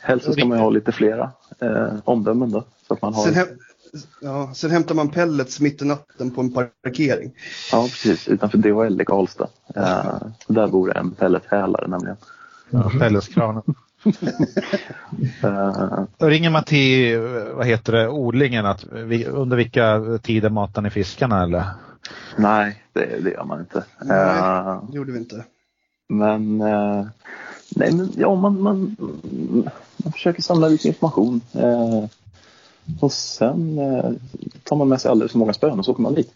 [0.00, 2.64] helst så ska man ju ha lite flera eh, omdömen då.
[2.88, 3.46] Så att man har Sen, häm,
[4.20, 7.32] ja, sen hämtar man pellets mitt i natten på en parkering.
[7.72, 8.28] Ja, precis.
[8.28, 9.48] Utanför DHL i Karlstad.
[9.74, 12.16] Eh, där bor en pellethälare nämligen.
[12.70, 13.62] Ja, Pelletskranen.
[15.42, 17.18] Eh, Då ringer man till,
[17.54, 21.64] vad heter det, odlingen att vi, under vilka tider matar ni fiskarna eller?
[22.36, 23.84] Nej, det, det gör man inte.
[24.04, 24.38] Nej.
[24.38, 25.44] Eh, Det gjorde vi inte.
[26.08, 27.06] Men, eh,
[27.76, 28.96] nej, men ja, man, man,
[29.96, 31.40] man försöker samla lite information.
[31.52, 32.04] Eh,
[33.00, 33.80] och sen
[34.62, 36.32] tar man med sig alldeles för många spön och så åker man dit.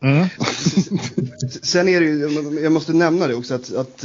[0.00, 0.26] Mm.
[1.62, 4.02] Sen är det ju, jag måste nämna det också att, att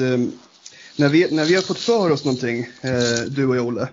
[0.97, 2.67] när, vi, när vi har fått för oss någonting,
[3.29, 3.87] du och jag Olle,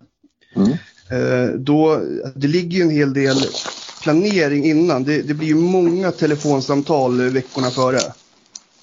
[0.56, 1.64] Mm.
[1.64, 2.00] då,
[2.34, 3.36] det ligger ju en hel del
[4.04, 5.04] planering innan.
[5.04, 7.98] Det, det blir ju många telefonsamtal veckorna före.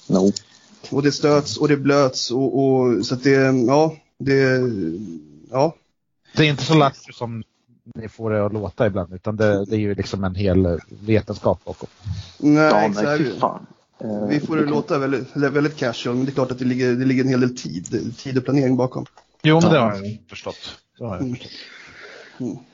[0.08, 0.32] No.
[0.90, 3.32] Och det stöts och det blöts och, och så att det,
[3.68, 4.62] ja, det,
[5.52, 5.76] ja.
[6.36, 7.44] Det är inte så lätt som
[7.96, 11.66] ni får det att låta ibland utan det, det är ju liksom en hel vetenskap
[11.66, 11.90] bakom.
[12.38, 13.44] Nej, Ja, exakt.
[14.04, 16.92] Eh, Vi får det låta väldigt, väldigt casual, men det är klart att det ligger,
[16.94, 19.06] det ligger en hel del tid, tid och planering bakom.
[19.44, 20.56] Jo men det har jag förstått.
[20.98, 21.38] Det har jag Mm.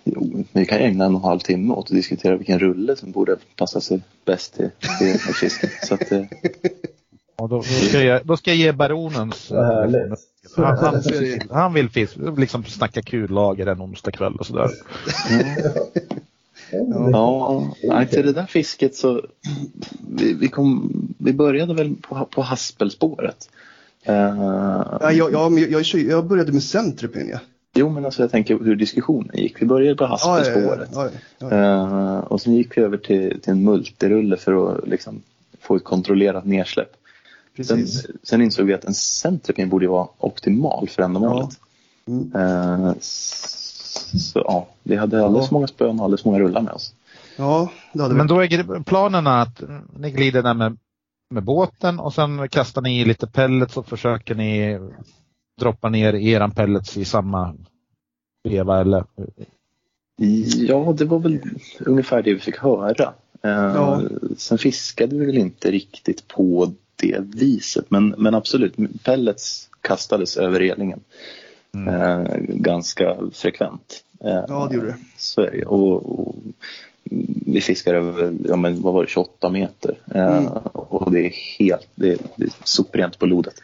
[0.04, 3.12] Jo, vi kan ägna en och en halv timme åt att diskutera vilken rulle som
[3.12, 5.70] borde passa sig bäst till, till fisken.
[5.84, 6.22] Så att, eh,
[7.38, 10.18] då, då, ska jag, då ska jag ge baronens telefon.
[10.56, 11.04] han, han,
[11.50, 14.70] han vill fisk, liksom snacka kullager en onsdag kväll och sådär.
[17.12, 19.22] ja, nej, till det där fisket så
[20.18, 23.50] vi, vi, kom, vi började väl på, på haspelspåret.
[24.04, 24.14] Eh,
[25.02, 27.40] Ja, jag, jag, jag, jag, började med Centripin, ja.
[27.78, 29.62] Jo, men alltså jag tänker hur diskussionen gick.
[29.62, 30.90] Vi började på Ja, ja, ja, haspelspåret.
[30.94, 31.10] ja,
[31.40, 32.18] ja, ja.
[32.18, 35.22] Eh, och sen gick vi över till, till en multirulle för att liksom,
[35.62, 36.92] få ett kontrollerat nedsläpp.
[37.68, 37.88] Sen,
[38.24, 41.50] sen insåg vi att en centerpin borde vara optimal för ändamålet.
[42.08, 42.36] Mm.
[42.36, 46.74] Eh, så ja, vi hade alldeles för många spön och alldeles för många rullar med
[46.74, 46.94] oss.
[47.38, 48.18] Ja, det hade vi.
[48.18, 49.62] Men då är planen att
[50.00, 50.78] ni glider där med,
[51.30, 54.80] med båten och sen kastar ni i lite pellets och försöker ni
[55.60, 57.56] droppa ner eran pellets i samma
[58.44, 59.04] veva eller?
[60.56, 61.40] Ja, det var väl
[61.80, 63.14] ungefär det vi fick höra.
[63.44, 64.02] Eh, Ja.
[64.38, 67.86] Sen fiskade vi väl inte riktigt på det viset.
[67.92, 71.00] Men, men absolut, pellets kastades över relingen.
[71.76, 71.94] Mm.
[71.94, 74.04] Eh, ganska frekvent.
[74.20, 74.98] Eh, Ja, det gjorde det.
[75.18, 75.66] Så är det.
[75.66, 76.36] Och, och
[77.46, 79.98] vi fiskar över, ja men vad var det, 28 meter.
[80.14, 80.48] Mm.
[80.74, 83.56] Och det är helt, det är, det är soprent på lodet.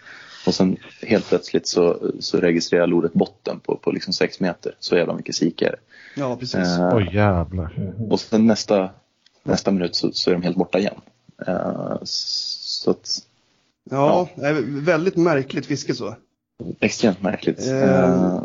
[0.48, 4.76] Och sen helt plötsligt så, så registrerar lodet botten på, på liksom 6 meter.
[4.80, 5.78] Så jävla mycket sik är det.
[6.16, 6.56] Ja, precis.
[6.56, 7.94] Eh, Oj jävlar.
[8.10, 8.90] och sen nästa,
[9.44, 10.96] nästa minut så, så är de helt borta igen.
[11.48, 13.20] Eh, så att,
[13.90, 16.16] Ja, nej, väldigt märkligt fiske så.
[16.80, 17.68] extremt märkligt.
[17.68, 18.44] Eh, Eh,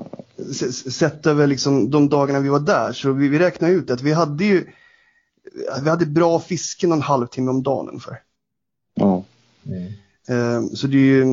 [0.90, 4.12] Sett över liksom de dagarna vi var där så vi, vi räknade ut att vi
[4.12, 4.66] hade ju
[5.82, 8.20] vi hade bra fiske någon halvtimme om dagen ungefär.
[8.94, 9.24] ja.
[10.28, 11.24] Eh, Så det är ju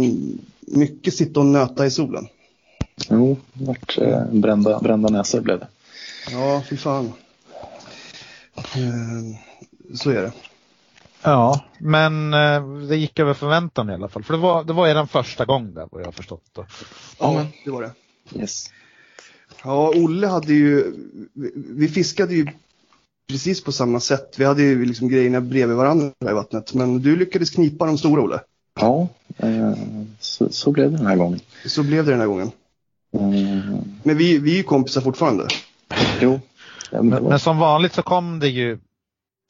[0.67, 2.27] mycket sitta och nöta i solen.
[3.09, 5.67] Jo, det vart eh, brända, brända näsor blev det.
[6.31, 7.11] Ja, fy fan.
[8.55, 9.37] Eh,
[9.95, 10.31] Så är det.
[11.23, 14.23] Ja, men eh, det gick över förväntan i alla fall.
[14.23, 16.43] För det var, det var er första gång där vad jag har förstått.
[16.53, 16.65] Då.
[17.19, 17.91] Ja, det var det.
[18.39, 18.69] Yes.
[19.63, 20.93] Ja, Olle hade ju,
[21.33, 22.47] vi- vi fiskade ju
[23.27, 24.33] precis på samma sätt.
[24.39, 26.73] Vi hade ju liksom grejerna bredvid varandra i vattnet.
[26.73, 28.39] Men du lyckades knipa de stora Olle.
[28.79, 29.07] Ja,
[29.37, 29.73] eh,
[30.19, 31.39] så, så blev det den här gången.
[31.65, 32.51] Så blev det den här gången.
[33.13, 33.21] Eh,
[34.03, 35.47] Men vi, vi är ju kompisar fortfarande.
[36.21, 36.39] jo,
[36.91, 38.79] men det Men, som vanligt så kom det ju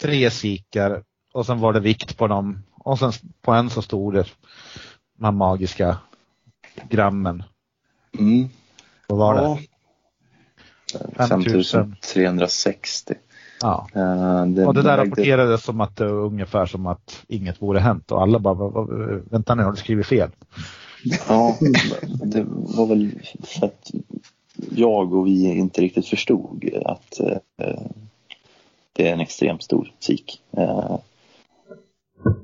[0.01, 1.03] tre sikar
[1.33, 2.63] och sen var det vikt på dem.
[2.79, 3.11] Och sen
[3.41, 4.25] på en så stod det
[5.17, 5.97] de här magiska
[6.89, 7.43] grammen.
[8.19, 8.49] mm,
[9.07, 9.61] Vad var det?
[10.93, 13.13] Ja, 5360.
[13.65, 13.87] Ja.
[13.93, 17.79] Eh, det, Och det där rapporterades som att det var ungefär som att inget vore
[17.79, 20.29] hänt och alla bara, "Vad- vad- vänta nu, har du skrivit fel?
[21.27, 21.57] Ja,
[22.25, 23.11] det var väl
[23.43, 23.91] för att
[24.75, 27.37] jag och vi inte riktigt förstod att eh,
[28.93, 30.41] det är en extremt stor sik.
[30.57, 30.95] Eh,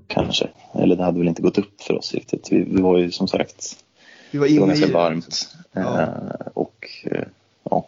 [0.08, 0.50] kanske.
[0.74, 2.48] Eller det hade väl inte gått upp för oss riktigt.
[2.52, 3.84] Vi, vi var ju som sagt,
[4.32, 5.48] vi var det var ganska i varmt.
[5.74, 6.08] Ja.
[6.54, 6.86] Och
[7.70, 7.88] ja,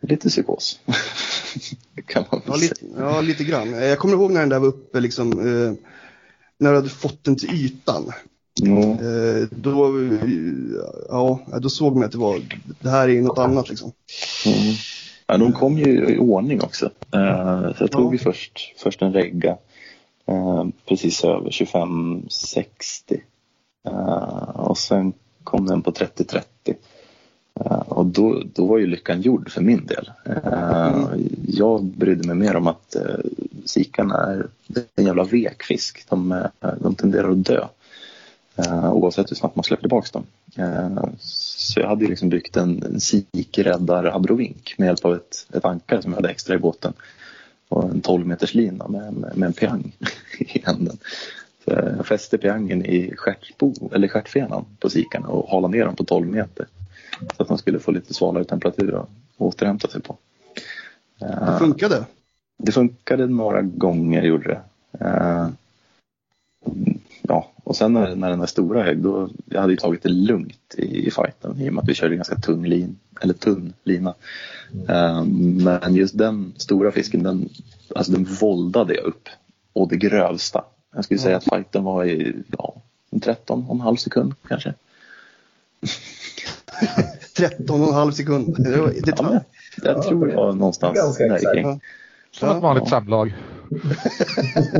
[0.00, 0.80] lite psykos.
[2.12, 2.68] kan man väl Ja säga.
[2.70, 3.72] lite, ja, lite grann.
[3.72, 5.72] Jag kommer ihåg när den där var uppe, liksom, eh,
[6.58, 8.12] när du hade fått den till ytan.
[8.62, 8.80] Jo.
[8.80, 9.92] Eh, då,
[11.08, 12.40] ja, då såg man att det var,
[12.80, 13.92] det här är något annat liksom.
[14.46, 14.74] Mm.
[15.26, 16.86] Ja, de kom ju i ordning också.
[17.14, 18.12] Eh, så jag tog Ja.
[18.12, 19.56] ju först, först en regga
[20.28, 23.20] eh, precis över 25-60.
[23.88, 25.12] Eh, och sen
[25.44, 26.42] kom den på 30-30.
[27.60, 30.10] Eh, och då, då var ju lyckan gjord för min del.
[30.24, 31.04] Eh,
[31.48, 33.02] Jag brydde mig mer om att eh,
[33.64, 34.46] sikarna är
[34.96, 36.06] en jävla vekfisk.
[36.08, 36.48] De,
[36.80, 37.66] de tenderar att dö.
[38.56, 40.26] Eh, oavsett hur snabbt man släpper tillbaka dem.
[41.18, 46.12] Så jag hade liksom byggt en, en sikräddar-abrovink med hjälp av ett, ett ankare som
[46.12, 46.92] jag hade extra i båten.
[47.68, 49.92] Och en 12 meters lina med, med, en piang
[50.38, 50.98] i änden.
[51.64, 56.04] Så jag fäste piangen i stjärtbo, eller stjärtfenan på sikarna och halade ner dem på
[56.04, 56.66] 12 meter.
[57.36, 59.08] Så att de skulle få lite svalare temperatur och
[59.38, 60.16] återhämta sig på.
[61.18, 62.04] Det Eh, funkade.
[62.58, 64.60] det funkade några gånger gjorde det.
[65.04, 65.48] Eh,
[67.22, 70.08] ja, och sen när, när den där stora högg, då jag hade ju tagit det
[70.08, 73.72] lugnt i, i fighten i och med att vi körde ganska tung lin, eller tunn
[73.84, 74.14] lina.
[74.88, 75.24] Eh,
[75.64, 77.48] men just den stora fisken, den,
[77.94, 79.28] alltså den våldade jag upp.
[79.72, 80.64] Och det grövsta.
[80.94, 82.74] Jag skulle säga att fighten var i ja,
[83.10, 84.74] en 13 och en halv sekund kanske.
[87.36, 88.54] 13 och en halv sekund.
[88.58, 89.40] Det var, det Ja,
[89.82, 91.80] jag tror det var någonstans Ganska där kring.
[92.30, 93.34] Som ett vanligt sabblag.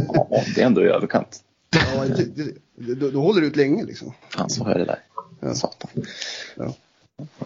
[0.09, 1.43] Ja, det är ändå i överkant.
[1.71, 2.45] ja, det,
[2.75, 4.13] det, då, då håller du ut länge liksom.
[4.29, 4.99] Fan, så är det där.
[5.41, 5.55] Ja.
[5.55, 5.91] Satan.
[6.57, 6.75] Ja.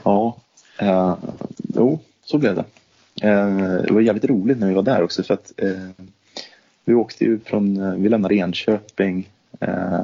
[0.02, 0.36] Ja,
[0.78, 1.16] eh,
[1.74, 2.64] jo, så blev det.
[3.28, 6.06] Eh, det var jävligt roligt när vi var där också för att eh,
[6.84, 9.28] vi åkte ju från, eh, vi lämnade Enköping
[9.60, 10.00] eh,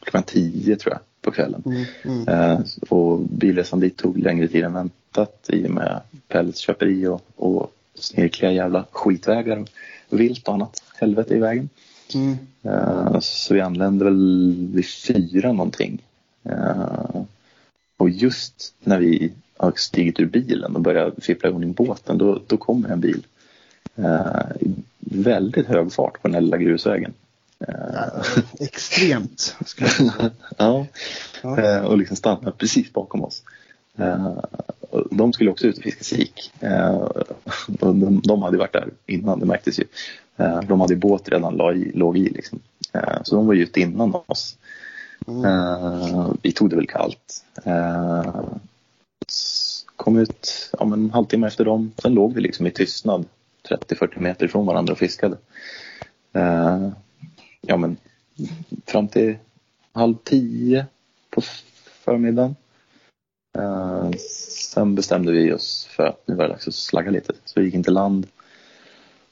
[0.00, 1.62] klockan 10 tror jag på kvällen.
[1.66, 2.28] Mm, mm.
[2.28, 7.72] Eh, och bilresan dit tog längre tid än väntat i och med pälsköperi och, och
[7.94, 9.64] snirkliga jävla skitvägar
[10.08, 11.68] och vilt och annat helvete i vägen.
[12.14, 12.36] Mm.
[12.62, 16.02] Eh, Så vi anlände väl vid fyra någonting.
[16.44, 17.22] Eh,
[17.96, 22.40] Och just när vi har stigit ur bilen och börjat fippla i ordning båten då,
[22.46, 23.26] då kommer en bil.
[25.00, 27.12] väldigt hög fart på den här lilla grusvägen.
[27.60, 28.22] Eh,
[28.60, 29.56] Extremt.
[30.58, 30.86] ja.
[31.42, 31.60] Ja.
[31.60, 33.42] Eh, Och liksom stannar precis bakom oss.
[33.98, 34.38] Eh,
[35.10, 36.52] De skulle också ut och fiska sik.
[37.68, 39.84] De, de hade varit där innan, det märktes ju.
[40.68, 41.56] De hade båt redan
[41.94, 42.60] låg i, liksom.
[43.22, 44.56] Så de var ju ute innan oss.
[45.28, 46.36] Mm.
[46.42, 47.44] Vi tog det väl kallt.
[49.96, 51.92] Kom ut ja, en halvtimme efter dem.
[52.02, 53.24] Sen låg vi liksom i tystnad
[53.70, 55.36] 30-40 meter ifrån varandra och fiskade.
[57.66, 57.96] Eh, Ja men
[58.86, 59.36] fram till
[59.92, 60.86] halv tio
[61.30, 61.42] på
[62.04, 62.56] förmiddagen.
[63.58, 64.10] Eh,
[64.60, 67.32] sen bestämde vi oss för att nu var det dags att slagga lite.
[67.44, 68.26] Så vi gick in till land.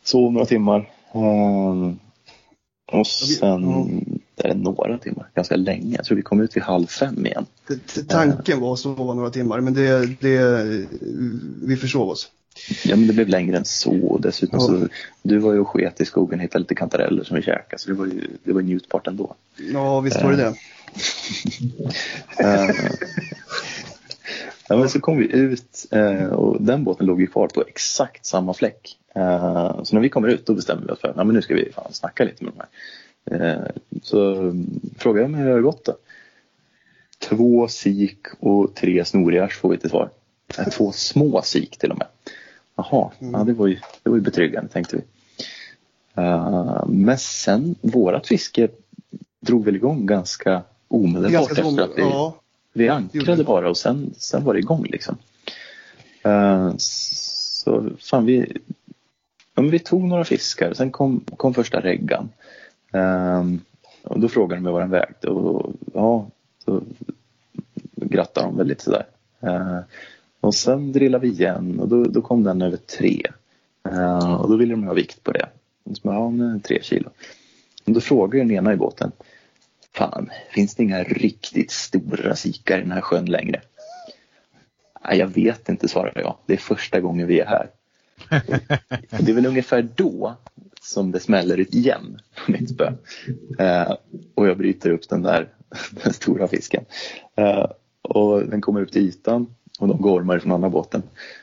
[0.02, 0.90] Sov några timmar.
[1.12, 1.92] Eh,
[2.92, 3.64] och sen
[4.36, 5.96] är det några timmar, ganska länge.
[5.96, 7.46] Jag tror vi kom ut vid halv fem igen.
[8.08, 10.86] Tanken var att sova några timmar men det, det,
[11.62, 12.30] vi försov oss.
[12.84, 14.18] Ja men det blev längre än så.
[14.22, 14.66] Dessutom Ja.
[14.66, 14.88] så,
[15.22, 17.78] du var ju och sket i skogen och hittade lite kantareller som vi käkade.
[17.82, 19.34] Så det var ju det var njutbart ändå.
[19.72, 20.54] Ja visst var det det.
[22.38, 22.70] Eh,
[24.68, 28.26] ja, men så kom vi ut eh, och den båten låg ju kvar på exakt
[28.26, 28.98] samma fläck.
[29.14, 31.72] Eh, så när vi kommer ut då bestämmer vi oss för att nu ska vi
[31.72, 33.72] fan snacka lite med de här.
[34.02, 35.96] Så mm, frågade jag mig hur det har gått då.
[37.18, 40.10] Två sik och tre snoriars får vi till svar.
[40.72, 42.06] Två små sik till och med.
[42.76, 45.02] Jaha, ja, det, var ju, det var ju betryggande tänkte vi.
[46.22, 48.68] Eh, men sen vårat fiske
[49.40, 52.40] drog väl igång ganska omedelbart Ganska efter att vi, ja,
[52.72, 55.16] vi ankrade bara och sen, sen var det igång liksom.
[56.22, 58.58] Eh, så fan vi,
[59.54, 62.28] ja, vi tog några fiskar, sen kom, kom första reggan.
[62.92, 63.44] Eh,
[64.02, 66.26] och då frågade de mig vad den vägde och ja,
[66.64, 66.82] så
[67.96, 69.06] grattade de väl lite sådär.
[70.44, 73.22] Och sen drillade vi igen och då, då kom den över tre.
[73.88, 75.48] Uh, och då ville de ha vikt på det.
[75.84, 77.10] Och så ja, nu är tre kilo.
[77.84, 79.12] Och då frågade den ena i båten
[79.92, 83.60] Fan, finns det inga riktigt stora sikar i den här sjön längre?
[85.04, 86.36] Nej, jag vet inte, svarade jag.
[86.46, 87.70] Det är första gången vi är här.
[89.18, 90.36] Det är väl ungefär då
[90.80, 92.92] som det smäller igen på mitt spö.
[93.60, 93.94] Uh,
[94.34, 95.48] och jag bryter upp den där
[96.04, 96.84] den stora fisken.
[97.40, 97.66] Uh,
[98.02, 99.46] och den kommer upp till ytan
[99.78, 101.02] och de gormar från andra båten.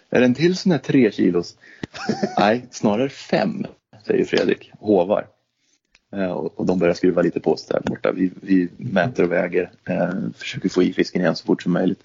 [0.09, 1.57] Är det en till sån här tre kilos?
[2.39, 3.65] Nej, snarare fem,
[4.05, 4.71] säger Fredrik.
[4.79, 5.27] Hovar.
[6.15, 8.11] Eh, Och och de börjar skruva lite på sig där borta.
[8.11, 9.71] Vi, vi mäter och väger.
[9.89, 12.03] Eh, försöker få i fisken igen så fort som möjligt.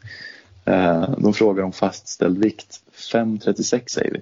[0.64, 2.80] Eh, de frågar om fastställd vikt.
[2.92, 4.20] 5,36 säger vi.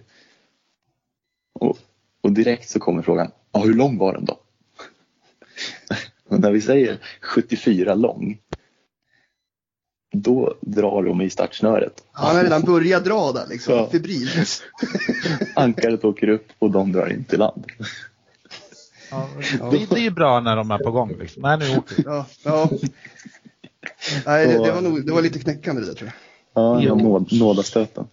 [1.53, 1.79] Och,
[2.21, 3.31] och direkt så kommer frågan.
[3.53, 4.39] Ja, hur lång var den då?
[6.29, 8.39] och när vi säger 74 lång.
[10.15, 12.05] Då drar de i startsnöret.
[12.13, 13.89] Han har redan börjat dra där liksom, Ja.
[13.93, 14.63] febrilt.
[15.57, 17.65] Ankaret åker upp och de drar in till land.
[19.71, 21.17] Det, det är ju bra när de är på gång.
[21.19, 21.43] Liksom.
[21.43, 22.05] Nej, nu åker.
[22.07, 22.71] Ja, ja.
[24.27, 26.13] Nej, det, det, var nog, det var lite knäckande det där tror
[26.55, 26.63] jag.
[26.65, 28.07] Ja, ja nåd, nådastöten.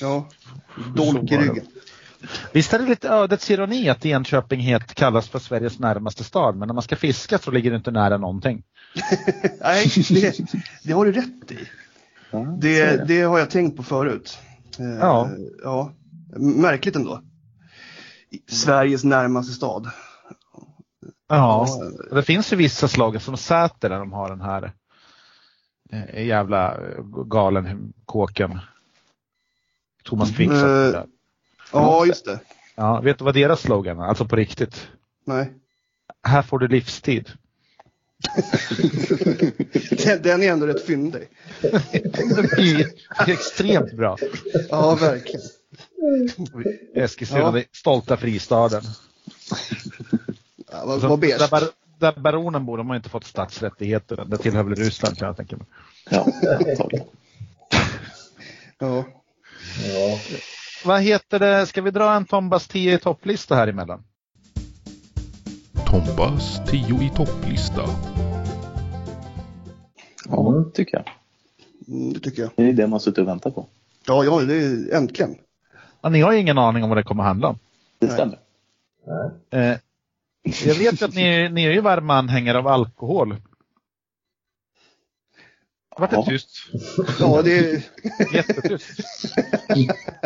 [0.00, 0.28] Ja.
[0.96, 1.66] Dolk i ryggen.
[2.52, 6.68] Visst är det lite ödets ironi att Enköping het kallas för Sveriges närmaste stad, men
[6.68, 8.62] när man ska fiska så ligger det inte nära någonting.
[9.60, 10.38] Nej, det,
[10.84, 11.58] det har du rätt i.
[12.30, 14.38] Ja, Det, det har jag tänkt på förut.
[14.78, 15.30] Eh, Ja.
[15.62, 15.92] ja.
[16.38, 17.22] Märkligt ändå.
[18.48, 19.90] Sveriges närmaste stad.
[21.28, 21.66] Ja,
[22.10, 24.72] det finns ju vissa slag som Säter där de har den här
[25.92, 26.76] eh, jävla
[27.26, 28.58] galen kåken.
[30.04, 31.06] Thomas Quick där.
[31.72, 32.38] Ja, just det.
[32.74, 34.04] Ja, vet du vad deras slogan är?
[34.04, 34.88] Alltså på riktigt.
[35.24, 35.52] Nej.
[36.22, 37.30] Här får du livstid.
[40.04, 41.28] Den, den är ändå rätt fyndig.
[41.60, 42.84] Det
[43.18, 44.16] är extremt bra.
[44.70, 45.40] Ja, verkligen.
[46.94, 47.62] Eskilstuna, Ja.
[47.72, 48.82] stolta fristaden.
[50.72, 51.62] Ja, vad, Så, vad där, bar,
[51.98, 54.24] där baronen bor, de har inte fått statsrättigheter.
[54.26, 55.66] Det tillhör väl Ryssland kan jag tänka mig.
[56.10, 56.26] Ja,
[56.70, 57.06] antagligen.
[58.78, 59.04] Ja.
[59.88, 60.18] Ja.
[60.86, 64.04] Vad heter det, ska vi dra en Tombas 10 i topplista här emellan?
[65.86, 67.82] Tombas 10 i topplista.
[70.28, 71.08] Ja, tycker jag.
[71.88, 72.50] Mm, det tycker jag.
[72.56, 73.66] Det är det man suttit och väntat på.
[74.06, 75.36] Ja, ja, det är äntligen.
[76.00, 77.58] Ja, ni har ju ingen aning om vad det kommer handla om.
[77.98, 78.14] Det Nej.
[78.14, 78.38] stämmer.
[79.50, 79.76] Eh,
[80.66, 83.36] jag vet ju att ni, ni är ju varma anhängare av alkohol.
[85.98, 86.24] Vart det Ja.
[86.24, 86.48] tyst?
[87.20, 87.82] Ja, det är...
[88.34, 88.86] Jättetyst.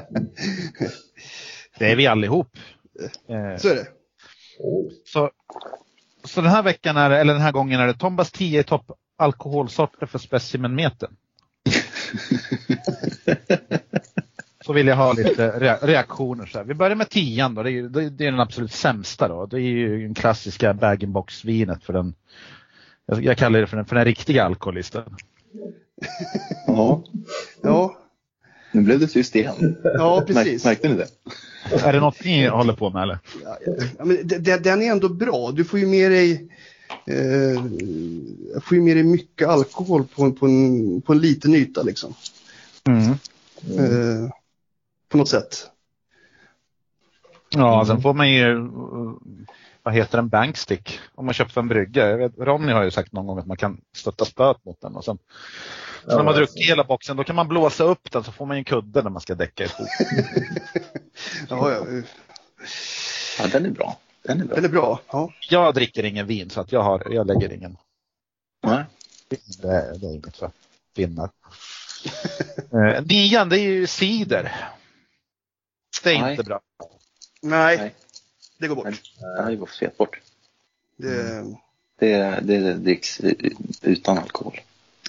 [1.80, 2.48] Det är vi allihop.
[3.28, 3.86] Eh, Så är det.
[5.04, 5.30] så,
[6.24, 8.90] så den här veckan är eller den här gången är det Tombas 10 i topp
[9.18, 11.16] alkoholsorter för specimenmetern.
[14.66, 16.46] Så vill jag ha lite rea- reaktioner.
[16.46, 16.64] Så här.
[16.64, 17.62] Vi börjar med tian då.
[17.62, 19.46] Det är, ju- det är den absolut sämsta då.
[19.46, 22.14] Det är ju den klassiska bag-in-box-vinet för den.
[23.06, 25.16] Jag, jag kallar det för den, för den riktiga alkoholisten.
[26.66, 27.04] Ja,
[27.62, 27.96] Ja,
[28.72, 29.76] nu blev det tyst igen.
[29.82, 30.64] ja precis.
[30.64, 31.08] märkte ni det?
[31.84, 33.18] Är det något ni håller på med eller?
[33.98, 35.50] Ja, men de- de- den är ändå bra.
[35.50, 36.48] Du får ju med dig
[37.06, 37.64] eh,
[38.62, 42.14] får ju med dig mycket alkohol på, en- på, en, på en liten yta liksom.
[42.88, 43.02] Mm.
[43.78, 44.30] Eh,
[45.08, 45.66] på något sätt.
[47.56, 49.12] Ja, sen får man ju, uh,
[49.90, 52.08] vad heter den, bankstick om man köper en brygga.
[52.10, 54.96] Jag vet, Ronny har ju sagt någon gång att man kan stötta spöet mot den
[54.96, 55.18] och sen
[56.06, 58.56] så när man druckit hela boxen då kan man blåsa upp den så får man
[58.56, 59.86] ju en kudde när man ska däcka i skog.
[61.48, 61.86] Ja, ja,
[63.38, 63.98] Ja, den är bra.
[64.22, 64.54] Den är bra.
[64.56, 65.00] den är bra.
[65.12, 65.32] Ja.
[65.50, 67.76] Jag dricker ingen vin så att jag, har, jag lägger ingen.
[68.62, 68.84] Nej.
[69.28, 70.50] Det, är- det är inget för
[70.96, 71.30] finnar.
[72.72, 74.56] Eh, Nian det är ju cider.
[76.02, 76.30] Det är Nej.
[76.30, 76.60] inte bra.
[77.42, 77.94] Nej, Nej.
[78.60, 78.86] Det går bort.
[79.38, 79.52] Nej.
[79.52, 80.20] Ju gått fet bort.
[80.96, 81.44] Det,
[81.98, 83.20] Det, det dricks
[83.82, 84.60] utan alkohol.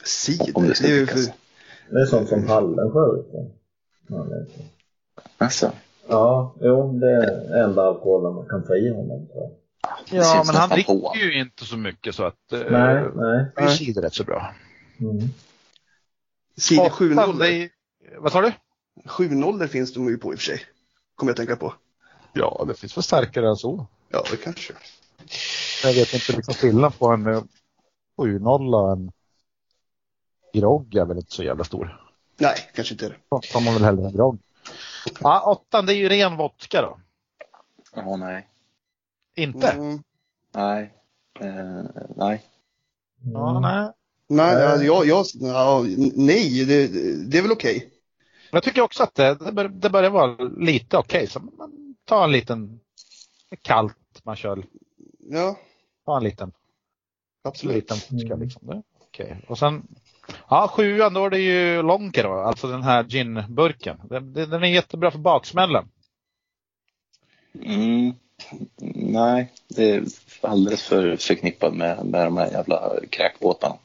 [0.03, 1.19] cider, Om det ska det är ju för,
[1.89, 3.51] Det är sånt som Hallensjö dricker.
[4.07, 4.61] Ja, det så.
[5.37, 5.71] Alltså,
[6.07, 9.27] Ja, jo, det är enda alkoholen man kan få i honom.
[10.09, 11.13] det Ja, men han dricker på.
[11.15, 13.45] ju inte så mycket så att eh, Nej, nej.
[13.55, 14.53] det är cider rätt så bra.
[14.99, 15.29] Mm.
[16.57, 17.63] cider Åttan, det 7-0.
[17.63, 17.69] är,
[18.19, 18.51] vad sa du?
[19.05, 20.61] 7-0 finns de ju på i och för sig.
[21.15, 21.73] Kommer jag att tänka på.
[22.33, 23.85] Ja, det finns väl starkare än så.
[24.09, 24.73] Ja, det kanske.
[25.83, 27.43] Jag vet inte liksom skillnad på en eh,
[28.17, 29.11] 7-0 och en
[30.53, 32.01] grogg är väl inte så jävla stor.
[32.37, 33.15] Nej, kanske inte är det.
[33.29, 34.39] Då tar man väl hellre en grogg.
[35.19, 36.99] Ja, åttan det är ju ren vodka då.
[37.95, 38.47] Ja, nej.
[39.35, 39.67] Inte?
[39.67, 40.03] Mm.
[40.53, 40.93] Nej.
[41.39, 41.83] Eh,
[42.15, 42.41] nej.
[43.33, 43.91] Ja, nej.
[44.27, 44.85] Nej, Nej.
[44.85, 46.87] jag, jag, ja, nej, det,
[47.29, 47.89] det är väl okej.
[48.51, 51.27] Jag tycker också att det, det, bör, det börjar vara lite okej.
[51.27, 51.41] Så
[52.11, 52.79] tar en liten
[53.61, 54.63] kallt, man kör,
[55.19, 55.55] Ja,
[56.05, 56.53] tar en liten, en
[57.49, 57.75] absolut.
[57.75, 58.67] liten vodka liksom.
[58.67, 59.37] Det är Okej.
[59.47, 59.87] Och sen,
[60.49, 64.01] ja sjuan då är det ju Lonker då, alltså den här ginburken.
[64.09, 65.89] Den, den den är jättebra för baksmällen.
[67.63, 68.13] Mm,
[68.95, 70.03] nej, det är
[70.41, 73.75] alldeles för förknippat med, med de här jävla kräkbåtarna.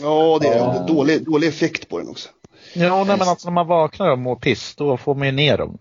[0.00, 0.84] Ja, det är Ja.
[0.88, 2.28] dålig, dålig effekt på den också.
[2.74, 5.58] Ja, nej, men alltså när man vaknar och mår piss, då får man ju ner
[5.58, 5.78] dem.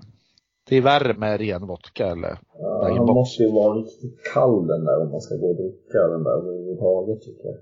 [0.65, 4.85] Det är värre med ren vodka eller Ja, han måste ju vara riktigt kall den
[4.85, 7.57] där om man ska gå och dricka den där överhuvudtaget tycker jag.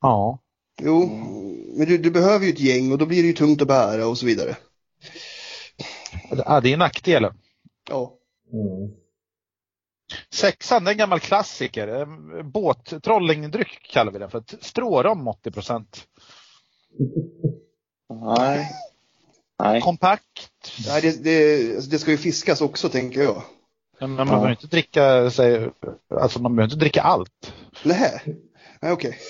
[0.00, 0.38] Ja.
[0.82, 1.06] Jo,
[1.78, 4.08] men du, du behöver ju ett gäng och då blir det ju tungt att bära
[4.08, 4.56] och så vidare.
[6.46, 7.34] Ja, det är nackdelen.
[7.90, 8.12] Ja,
[8.52, 8.90] Mm.
[10.32, 11.88] Sexan, det är en gammal klassiker.
[11.88, 14.42] Eh, Båt, trollingdryck kallar vi den för.
[14.60, 16.06] Strårom 80 procent.
[18.36, 18.70] Nej.
[19.58, 19.80] Nej.
[19.80, 20.50] Kompakt.
[20.88, 23.42] Nej, det, det, alltså, det ska ju fiskas också tänker jag.
[24.00, 25.68] Men man behöver inte dricka, sig,
[26.20, 27.52] alltså man behöver inte dricka allt.
[27.82, 28.20] Nej,
[28.80, 29.18] nej okej.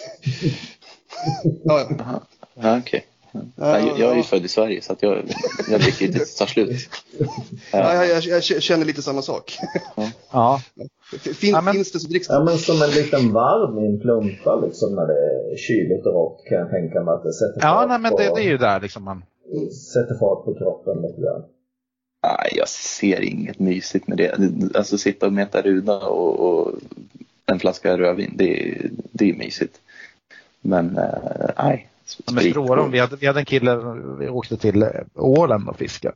[1.64, 2.20] Ja, ja.
[2.54, 3.06] Ja, okej.
[3.56, 5.22] Ja, jag, jag är ju född i Sverige så att jag,
[5.70, 6.88] jag dricker tills det tar slut.
[7.72, 9.58] Ja, jag, jag, jag känner lite samma sak.
[10.32, 10.60] Ja,
[11.34, 12.44] Fin, Ja, men- Finns det så dricks Ja det.
[12.44, 16.44] men som en liten varm i en plumpa liksom när det är kyligt och rått
[16.48, 18.80] kan jag tänka mig att det sätter ja nej, men det, det är ju där
[18.80, 19.22] liksom man...
[19.72, 21.42] sätter fart på kroppen lite grann.
[22.22, 24.38] Nej, jag ser inget mysigt med det.
[24.76, 26.72] Alltså sitta och meta ruda och, och
[27.46, 29.80] en flaska rödvin, det, är- det är mysigt.
[30.60, 31.88] Men eh, nej.
[32.26, 33.76] Ja, Med strårom, vi hade, vi hade en kille,
[34.18, 36.14] vi åkte till Åland och fiskade.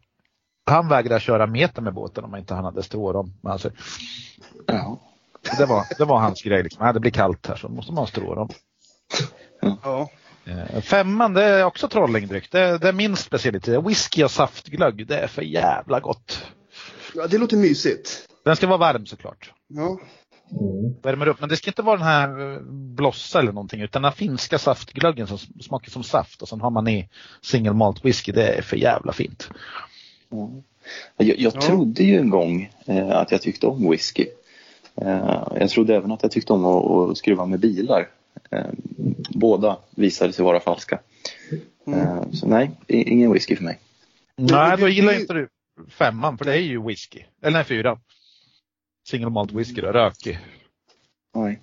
[0.66, 3.70] Han vägrade köra meter med båten om inte han hade strårom sig.
[4.66, 4.98] Ja.
[5.58, 6.62] Det var, det var hans grej.
[6.62, 6.94] Liksom.
[6.94, 8.48] Det blir kallt här så måste man ha strårom.
[9.82, 10.10] Ja.
[10.44, 12.50] Eh, Femman, det är också trollingdryck.
[12.52, 13.84] Det, det är min specialitet.
[13.86, 16.42] Whisky och saftglögg, det är för jävla gott.
[17.14, 18.28] ja, det låter mysigt.
[18.44, 19.52] Den ska vara varm såklart.
[19.68, 20.00] Ja.
[20.52, 20.94] Mm.
[21.02, 21.40] Värmer upp.
[21.40, 25.26] Men det ska inte vara den här eh, blossa eller någonting utan den finska saftglöggen
[25.26, 27.08] som smakar som saft och sen har man i
[27.42, 28.32] single malt whisky.
[28.32, 29.50] Det är för jävla fint.
[30.28, 30.50] Ja.
[31.16, 31.60] Jag, jag Ja.
[31.60, 34.26] trodde ju en gång eh, att jag tyckte om whisky.
[35.02, 38.08] Eh, jag trodde även att jag tyckte om att, att skruva med bilar.
[38.50, 38.66] Eh,
[39.30, 41.00] båda visade sig vara falska.
[41.86, 43.78] Eh, så nej, ingen whisky för mig.
[44.36, 45.48] Nej, då gillar inte du
[45.88, 47.24] femman för det är ju whisky.
[47.42, 48.00] Eller nej, fyran.
[49.08, 50.38] Single malt whisky då, rökig.
[51.34, 51.60] Nej.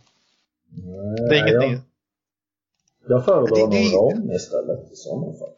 [1.30, 1.72] Det är ingenting.
[1.72, 1.82] Jag,
[3.18, 5.49] jag föredrar Det- det- någon rom istället i sådana fall.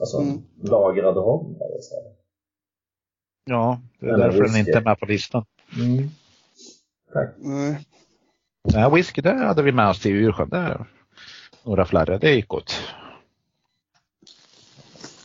[0.00, 0.42] Alltså Mm.
[0.62, 2.18] lagrad rom istället.
[3.44, 4.58] Ja, det är Eller därför den whisky.
[4.60, 5.44] inte är med på listan.
[5.76, 6.08] Mm.
[7.12, 7.34] Tack.
[7.38, 7.86] Nej.
[8.64, 10.52] Nej, whisky det hade vi med oss till Ursjön.
[10.52, 10.86] Är
[11.64, 12.80] några flarre, det gick gott.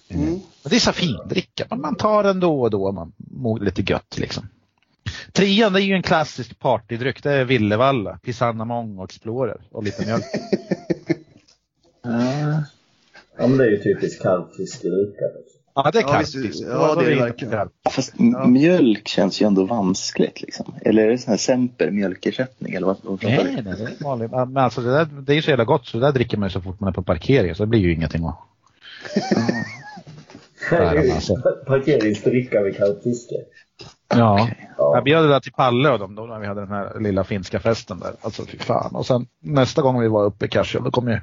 [0.10, 0.30] Mm.
[0.30, 2.92] Men det är så findricka, men man tar den då och då.
[2.92, 4.50] Man mår lite gött liksom.
[5.32, 7.24] Trean det är ju en klassisk partydryck.
[7.24, 10.26] Det är Villevalla, Pisanna Mong och Explorer och lite mjölk.
[13.40, 15.26] Ja men det är ju typiskt kalvfiskerdricka.
[15.38, 15.57] Liksom.
[15.84, 16.36] Ja, det är Ja, kallt.
[16.36, 16.64] visst.
[16.64, 17.70] ja, Då det är det verkligen.
[17.90, 20.74] fast m- mjölk känns ju ändå vanskligt liksom.
[20.82, 24.32] Eller är det sån här Semper mjölkersättning eller vad, vad Nej, nej, det är vanligt.
[24.32, 26.50] Men alltså det, där, det är ju så jävla gott så det där dricker man
[26.50, 28.36] ju så fort man är på parkering så det blir ju ingenting att...
[30.70, 31.36] Där, alltså.
[31.68, 33.36] Parkeringsdricka vid kalvfiske.
[34.08, 34.50] Ja.
[34.78, 34.96] Ja.
[34.96, 37.24] Jag bjöd det där till Palle och dem då när vi hade den här lilla
[37.24, 38.14] finska festen där.
[38.22, 38.96] Alltså fy fan.
[38.96, 41.20] Och sen nästa gång vi var uppe i Kassel då kom ju,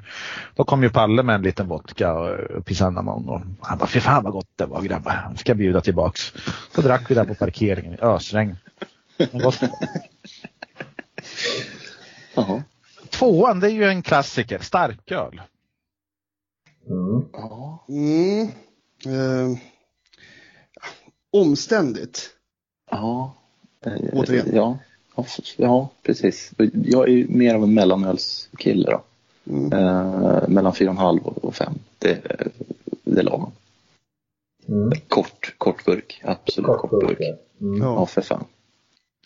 [0.55, 4.23] då kom ju Palle med en liten vodka och Pisannamon och han bara fy fan
[4.23, 5.33] vad gott det var grabbar.
[5.37, 6.33] Ska bjuda tillbaks.
[6.75, 8.57] Så drack vi där på parkeringen i ösregn.
[13.09, 15.41] Tvåan det är ju en klassiker, starköl.
[16.89, 17.25] Mm.
[17.33, 17.85] Ja.
[17.89, 18.47] Mm.
[19.05, 19.57] Eh,
[21.31, 22.34] omständigt.
[22.91, 23.33] Ja.
[23.85, 24.49] Eh, Återigen.
[24.55, 24.77] Ja.
[25.57, 26.51] Ja, precis.
[26.73, 29.01] Jag är ju mer av en mellanölskille då.
[29.53, 29.73] Mm.
[29.73, 31.73] Eh, mellan 4,5 och 5.
[31.99, 32.21] Det,
[33.03, 33.51] det är lagom.
[34.67, 34.91] Mm.
[35.07, 36.21] Kort, kort burk.
[36.23, 37.17] Absolut kort, Kort burk.
[37.17, 37.39] burk.
[37.61, 37.81] Mm.
[37.81, 38.43] Ja, för fan.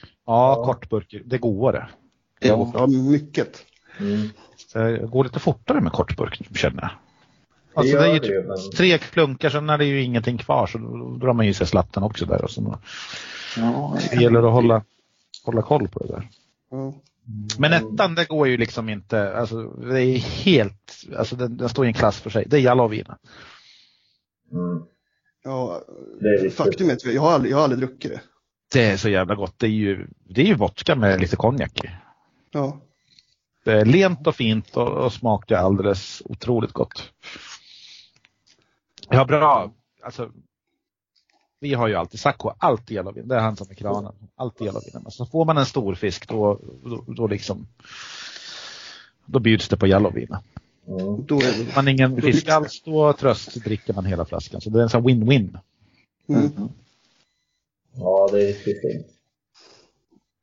[0.02, 0.66] Ja, Ja.
[0.66, 1.16] kortburk.
[1.26, 1.88] Det går det.
[2.40, 3.66] Ja, ja, mycket.
[4.00, 4.30] Mm.
[4.74, 6.92] Det går lite fortare med kortburk känner jag.
[7.80, 8.72] Alltså det det är ju det typ ju, men...
[8.78, 12.04] tre klunkar, sen är det ju ingenting kvar så då drar man i sig slatten
[12.04, 12.44] också där.
[12.44, 12.80] Och så
[13.58, 14.84] ja, det gäller att hålla,
[15.46, 16.30] hålla koll på det där.
[16.72, 16.94] Ja.
[17.58, 21.86] Men ettan det går ju liksom inte, alltså det är helt, alltså den, den står
[21.86, 22.46] i en klass för sig.
[22.48, 23.18] Det är Jalovina.
[24.52, 24.84] Mm.
[25.44, 25.82] Ja,
[26.22, 28.22] Det är faktum är att jag har aldrig, jag har aldrig druckit det.
[28.74, 29.54] Det är så jävla gott.
[29.58, 31.90] Det är ju, det är ju vodka med lite konjak i.
[32.52, 32.82] Ja.
[33.66, 37.12] Det är lent och fint och, och smakar alldeles otroligt gott.
[39.10, 39.72] Ja, bra.
[40.04, 40.32] Alltså,
[41.60, 43.28] vi har ju alltid, Sacco alltid Jalovina.
[43.28, 44.14] Det är han som är kranen.
[44.36, 44.74] Alltid.
[44.94, 47.68] Men så får man en stor fisk då, då, då liksom
[49.26, 50.42] då bjuds det på Jalovina.
[50.88, 51.26] Mm.
[51.26, 54.62] Då är man ingen fisk alls då tröst dricker man hela flaskan.
[54.62, 55.60] Så det är en sån win-win.
[56.30, 56.70] Mm.
[57.94, 59.08] Ja, det är riktigt fint.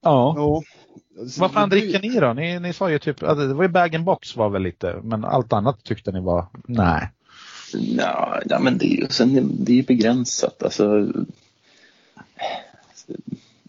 [0.03, 0.35] Ja.
[0.37, 0.63] Ja.
[1.39, 2.33] Vad fan dricker ni då?
[2.33, 5.53] Ni, ni sa ju typ, ja, det var ju bag-in-box var väl lite, men allt
[5.53, 7.11] annat tyckte ni var, nej.
[7.73, 10.63] Ja, ja men det är ju sen, det är ju begränsat.
[10.63, 11.13] Alltså,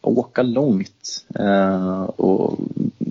[0.01, 2.59] åka långt eh, och,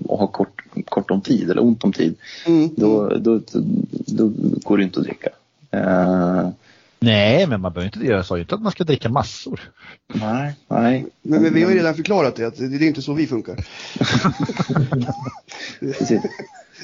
[0.05, 2.15] och ha kort, kort om tid eller ont om tid.
[2.45, 2.69] Mm.
[2.75, 3.61] Då, då, då,
[4.05, 4.31] då
[4.63, 5.29] går det inte att dricka.
[5.71, 6.49] Eh,
[6.99, 9.59] Nej, men man behöver inte, jag sa ju inte att man ska dricka massor.
[10.07, 11.05] nej, nej.
[11.21, 13.55] Men, men vi har ju redan förklarat det, att det, är inte så vi funkar.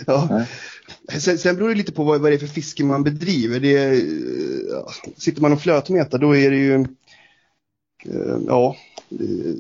[0.08, 0.28] Ja.
[0.32, 0.48] Nej.
[1.20, 3.60] Sen, sen beror det lite på vad, vad det är för fiske man bedriver.
[3.60, 4.00] Det är, eh,
[4.70, 6.74] ja, sitter man och flötmetar då är det ju,
[8.06, 8.76] eh, ja,
[9.10, 9.56] eh,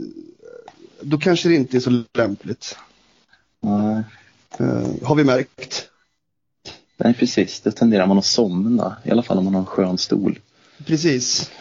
[1.01, 2.77] då kanske det inte är så lämpligt.
[3.61, 4.03] Nej.
[5.03, 5.89] Har vi märkt.
[6.97, 7.61] Nej, precis.
[7.61, 8.97] Då tenderar man att somna.
[9.03, 10.39] I alla fall om man har en skön stol.
[10.85, 11.51] Precis.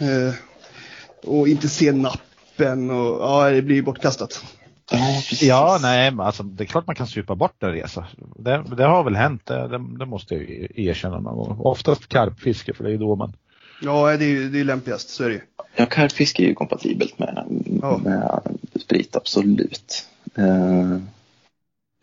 [1.22, 4.44] Och inte se nappen och ja, det blir bortkastat.
[4.92, 5.42] Ja, precis.
[5.42, 8.06] Ja, nej, alltså, det är klart man kan supa bort en resa.
[8.36, 11.56] Det, det har väl hänt, det, det, det måste jag ju erkänna någon gång.
[11.60, 13.32] Oftast karpfiske, för det är då man...
[13.82, 15.40] Ja, det är ju det är lämpligast, så är det ju.
[15.76, 17.44] Ja, karpfiske är ju kompatibelt med,
[17.82, 18.00] Ja.
[18.04, 18.40] med
[18.82, 20.06] sprit, absolut.
[20.34, 20.98] Eh,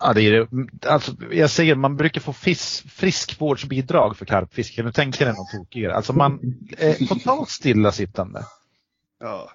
[0.02, 0.48] Ja, det är det.
[0.90, 4.84] Alltså, jag säger, man brukar få fis, friskvårdsbidrag för karpfiske.
[4.84, 5.96] Nu tänker jag något tokigare.
[5.96, 8.44] Alltså man är totalt stillasittande.
[9.20, 9.50] Ja.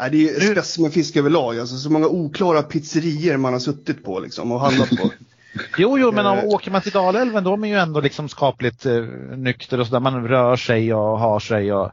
[0.00, 1.58] Nej, det är ju specimenfisk överlag.
[1.58, 5.10] Alltså, så många oklara pizzerier man har suttit på liksom, och handlat på.
[5.78, 6.44] Jo, jo, men om, Eh.
[6.44, 9.02] åker man till Dalälven då är man ju ändå liksom skapligt eh,
[9.36, 11.90] nykter och så där man rör sig och har sig och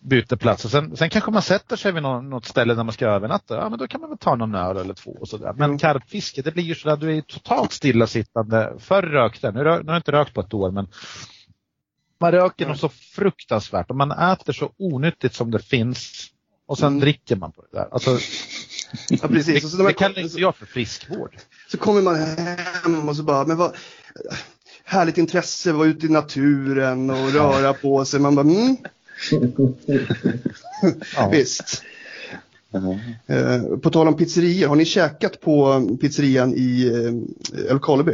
[0.00, 0.64] byter plats.
[0.64, 3.56] Och sen, sen kanske man sätter sig vid någon, något ställe där man ska övernatta.
[3.56, 5.52] Ja, men då kan man väl ta någon öl eller två och sådär.
[5.56, 5.78] Men Jo.
[5.78, 8.72] karpfiske, det blir ju sådär, du är totalt stillasittande.
[8.78, 10.88] Förr rökte jag, nu, rö- nu har jag inte rökt på ett år, men
[12.20, 12.68] man röker Nej.
[12.68, 16.26] något så fruktansvärt och man äter så onyttigt som det finns
[16.68, 17.00] och sen Mm.
[17.00, 17.88] dricker man på det där.
[17.90, 18.18] Alltså,
[19.08, 19.64] Ja, precis.
[19.64, 21.36] Och så, det man, kallar inte jag för friskvård.
[21.70, 23.76] så kommer man hem och så bara, men vad
[24.84, 28.20] härligt intresse, vara ute i naturen och röra på sig.
[28.20, 28.76] Man bara, mm,
[31.16, 31.28] Ja.
[31.32, 31.82] visst.
[32.70, 32.98] ja.
[33.34, 38.12] Eh, på tal om pizzerior, har ni käkat på pizzerian i eh, Älvkarleby?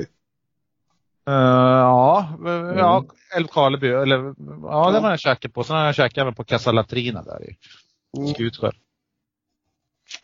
[1.26, 3.04] Eh, ja, uh, ja,
[3.36, 5.64] Älvkarleby, eller ja, den har jag käkat på.
[5.64, 7.56] Sen har jag käkat även på Casa Latrina där i Mm.
[8.34, 8.76] Skutskär.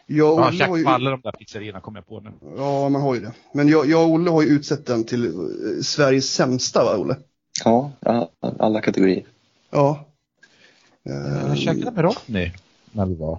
[0.07, 2.30] Jag och har Olle har ju, alla de där pizzerierna kommer jag på nu.
[2.57, 3.32] ja, man har ju det.
[3.55, 7.16] Men jag, jag och Olle har ju utsett den till eh, Sveriges sämsta, va Olle?
[7.64, 9.24] ja, ja, alla kategorier.
[9.70, 10.07] Ja.
[11.05, 12.53] Eh, Jag käkade med Ronny
[12.93, 13.38] när vi var.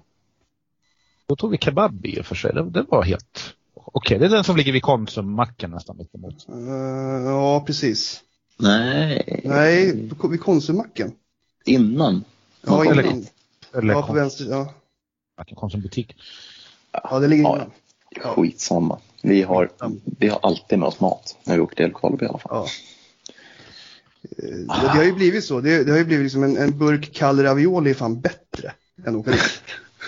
[1.26, 2.54] Då tog vi kebab i och för sig.
[2.54, 4.20] Det, det var helt okej.
[4.20, 6.46] Det är den som ligger vid Konsummacken nästan mittemot.
[6.50, 8.24] eh, ja, precis.
[8.60, 9.42] Nej.
[9.46, 11.12] Nej, vid Konsummacken.
[11.66, 12.24] Innan.
[12.62, 13.26] Ja, Eller- innan.
[13.74, 14.46] Eller Ja, på vänster.
[14.50, 14.74] Ja,
[15.38, 16.16] Konsum, Konsumbutik.
[16.92, 17.68] ja det ligger Ja.
[18.36, 19.00] Skitsamma.
[19.24, 19.70] Vi har,
[20.20, 22.52] vi har alltid med oss mat när vi åker till Älvkarleby i alla fall.
[22.56, 22.68] Ja.
[24.24, 25.62] Eh, Det, det har ju blivit så.
[25.62, 28.72] Det, det har ju blivit liksom en, en burk kall ravioli är fan bättre
[29.06, 29.62] än att åka dit.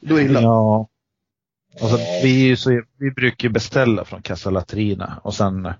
[0.00, 0.40] Då är det illa.
[0.42, 0.88] Ja.
[1.80, 5.72] Alltså, vi, så, vi brukar beställa från Casa Latrina och sen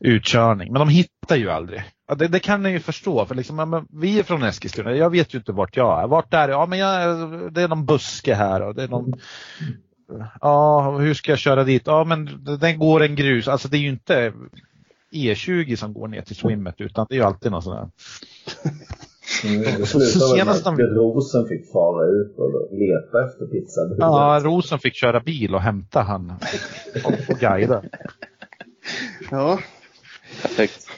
[0.00, 0.72] utkörning.
[0.72, 1.82] Men de hittar ju aldrig.
[2.16, 3.26] Det, det kan ni ju förstå.
[3.26, 4.94] För liksom, ja, men vi är från Eskilstuna.
[4.96, 6.06] Jag vet ju inte vart jag är.
[6.06, 6.52] Vart är det?
[6.52, 9.12] Ja, men jag, det är någon buske här och det är någon
[10.40, 11.82] Ja, hur ska jag köra dit?
[11.86, 13.48] Ja, men den går en grus.
[13.48, 14.32] Alltså det är ju inte
[15.14, 17.88] E20 som går ner till swimmet utan det är ju alltid någon sån här.
[19.44, 23.80] Mm, Så senast de- Rosen fick fara ut och leta efter pizza.
[23.98, 26.32] Ja, Rosen fick köra bil och hämta han
[27.04, 27.82] och, och guida.
[29.30, 29.58] Ja,
[30.42, 30.88] Perfekt.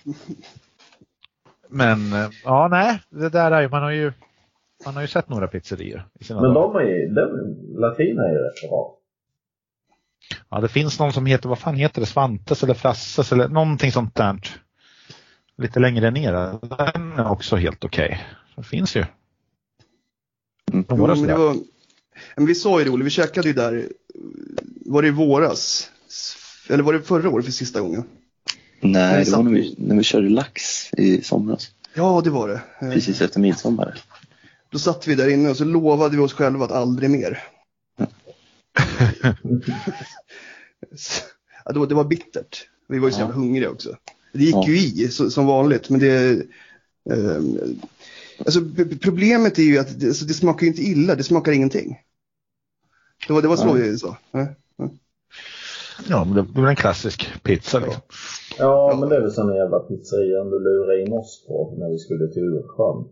[1.68, 4.12] Men eh, ja, nej, det där är ju, man har ju,
[4.84, 6.80] man har ju sett några pizzerior i sina Men dagar.
[6.80, 7.30] de är ju, den,
[7.80, 8.96] latina är ju rätt bra.
[10.48, 13.92] Ja, det finns någon som heter, vad fan heter det, Svantes eller Frasses eller någonting
[13.92, 14.40] sånt där.
[15.56, 16.32] Lite längre ner.
[16.92, 18.24] Den är också helt okej.
[18.56, 19.04] Det finns ju.
[20.72, 20.84] Mm.
[20.88, 21.56] Några var,
[22.36, 23.88] men vi sa ju det Olle, vi käkade ju där,
[24.86, 25.90] var det i våras?
[26.68, 28.04] Eller var det förra året för sista gången?
[28.80, 31.70] Nej, det var när vi, när vi körde lax i somras.
[31.94, 32.60] Ja, det var det.
[32.86, 34.02] Eh, Precis efter midsommar.
[34.70, 37.42] Då satt vi där inne och så lovade vi oss själva att aldrig mer.
[41.64, 42.66] Ja, det, var, det var bittert.
[42.88, 43.24] Vi var ju så Ja.
[43.24, 43.96] jävla hungriga också.
[44.32, 44.64] Det gick Ja.
[44.68, 46.30] ju i så, som vanligt, men det...
[47.10, 47.42] Eh,
[48.38, 48.60] alltså,
[49.00, 51.98] problemet är ju att det, alltså, det smakar ju inte illa, det smakar ingenting.
[53.26, 53.72] Det var, det var så Ja.
[53.72, 54.16] vi sa.
[56.08, 56.24] Ja.
[56.24, 58.02] Men det är en klassisk pizza liksom.
[58.58, 61.98] Ja, men det är väl sån jävla pizzerian du lurade in oss på när vi
[61.98, 63.08] skulle till Ursjön.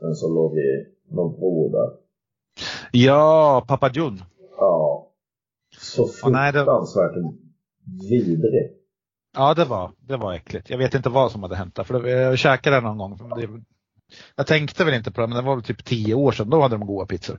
[0.00, 1.90] Men så låg vi någon bro där.
[2.92, 4.22] Ja, Papa Jun.
[4.56, 5.10] Ja.
[5.78, 7.16] Så fruktansvärt
[8.10, 8.72] vidrig.
[9.36, 10.70] Ja, det var, det var äckligt.
[10.70, 11.84] Jag vet inte vad som hade hänt där.
[11.84, 13.30] För jag käkade den någon gång.
[13.36, 13.48] Det,
[14.36, 16.50] jag tänkte väl inte på det, men det var väl typ tio år sedan.
[16.50, 17.38] Då hade de goda pizzor.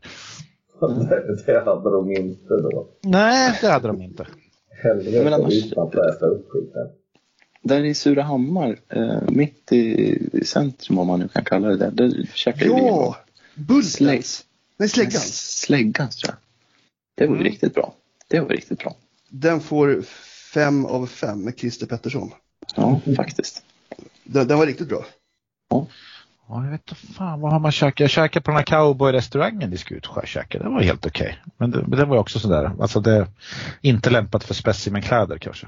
[0.79, 2.87] Det, det hade de inte då.
[3.03, 4.27] Nej, det hade de inte.
[4.83, 6.87] Helvete Men annars- utan att upp skiten.
[7.61, 11.91] Där i Surahammar, eh, mitt i, i centrum om man nu kan kalla det där,
[11.91, 12.87] där käkade vi en gång.
[12.87, 13.17] Ja!
[13.55, 13.95] Bultens!
[13.97, 14.45] Slägg-
[14.77, 15.11] Nej, släggan.
[15.21, 16.37] Släggans tror jag.
[17.15, 17.51] Det var ju Mm.
[17.51, 17.93] riktigt bra.
[18.27, 18.95] Det var riktigt bra.
[19.29, 20.01] Den får
[20.53, 22.31] fem av fem med Christer Pettersson.
[22.75, 23.63] Ja, faktiskt.
[24.23, 25.05] Den, den var riktigt bra.
[25.69, 25.87] Ja,
[26.47, 27.99] jag vet inte fan vad har man käkat.
[27.99, 30.25] Jag käkade på den här cowboy-restaurangen i Skutskär.
[30.25, 30.63] käkade.
[30.63, 31.37] Det var helt okej.
[31.57, 32.71] Men det, men det var också sådär.
[32.79, 33.27] Alltså det är
[33.81, 35.67] inte lämpat för specimenkläder kanske.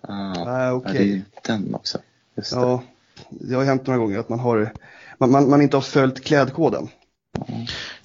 [0.00, 0.12] Ah,
[0.46, 0.92] Ah, ja, okej.
[0.92, 1.98] det är ju den också.
[2.36, 2.56] Just det.
[2.60, 2.82] Ja,
[3.30, 4.72] det har hänt några gånger att man har
[5.18, 6.88] man, man, man inte har följt klädkoden.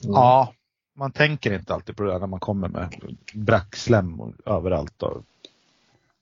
[0.01, 0.53] Ja,
[0.95, 2.95] man tänker inte alltid på det där när man kommer med
[3.33, 5.03] brackslem överallt.
[5.03, 5.23] Och,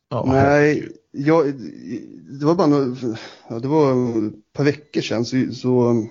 [0.10, 1.54] ja, Nej, jag,
[2.40, 3.18] det var bara några,
[3.50, 3.92] ja, det var
[4.28, 6.06] ett par veckor sedan så, så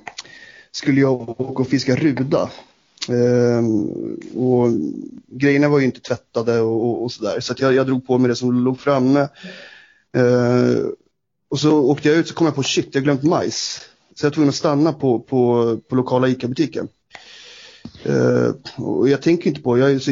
[0.73, 2.51] skulle jag åka och fiska ruda.
[3.09, 3.89] Ehm,
[4.35, 4.69] och
[5.27, 8.19] grejerna var ju inte tvättade och, och, och sådär så att jag, jag drog på
[8.19, 9.29] mig det som låg framme.
[10.13, 10.93] Ehm,
[11.49, 13.81] och så åkte jag ut så kom jag på shit, jag har glömt majs.
[14.15, 16.89] Så jag var tvungen att stanna på, på, på lokala ICA-butiken.
[18.05, 20.11] Ehm, och jag tänker inte på, jag är så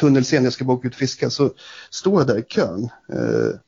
[0.00, 1.50] tunnelsen, jag ska bara åka ut och fiska, så
[1.90, 2.84] står jag där i kön.
[3.12, 3.58] Eh,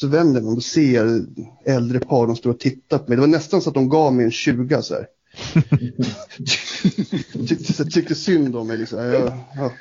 [0.00, 1.24] så vänder jag mig och ser
[1.66, 3.16] äldre par, de står och tittar på mig.
[3.16, 5.06] Det var nästan så att de gav mig en 20 så här.
[7.48, 8.98] tyckte, så- tyckte synd om mig liksom.
[8.98, 9.72] Ja, ja.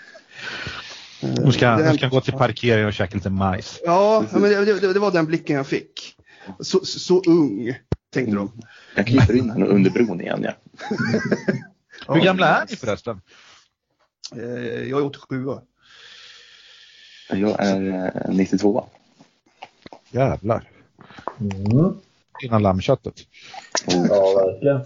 [1.22, 3.80] Eh, Nu ska, hänt- ska gå till parkeringen och käka lite majs.
[3.86, 6.16] Ja, ja, men det, det, det var den blicken jag fick.
[6.60, 7.74] Så, så, så ung,
[8.14, 8.52] tänkte de.
[8.96, 10.44] Jag kryper in under bron igen.
[10.44, 10.54] Ja.
[12.14, 13.22] Hur gamla är ni förresten?
[14.36, 14.44] Eh,
[14.90, 15.46] jag är 87
[17.30, 18.86] Jag är eh, 92.
[20.12, 20.70] Jävlar.
[21.40, 21.94] Mm.
[22.44, 23.16] Innan lammköttet.
[23.88, 24.82] Ja, verkligen.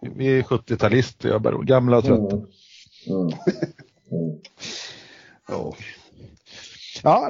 [0.00, 2.36] Vi är 70-talister, jag är bara gamla och trötta.
[2.36, 2.46] Mm.
[3.06, 3.28] Mm.
[4.12, 4.38] Mm.
[5.48, 5.74] Ja.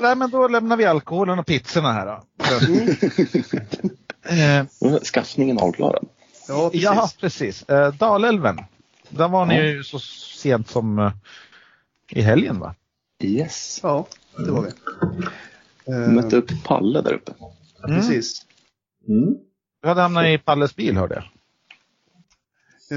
[0.02, 2.22] Nej, men då lämnar vi alkoholen och pizzorna här då.
[4.92, 6.08] eh, Skaffningen avklarad.
[6.48, 6.84] Ja, precis.
[6.84, 7.62] ja, precis.
[7.68, 8.58] Eh, Dalälven.
[9.08, 11.12] Där var ni ju så sent som eh,
[12.12, 12.74] i helgen va?
[13.22, 13.80] Yes.
[13.82, 14.06] Ja,
[14.36, 14.70] det var vi.
[15.86, 17.32] Vi Eh, mötte upp Palle där uppe.
[17.86, 18.46] Precis.
[19.08, 19.34] Mm.
[19.82, 21.24] Du hade hamnat i Palles bil hörde jag.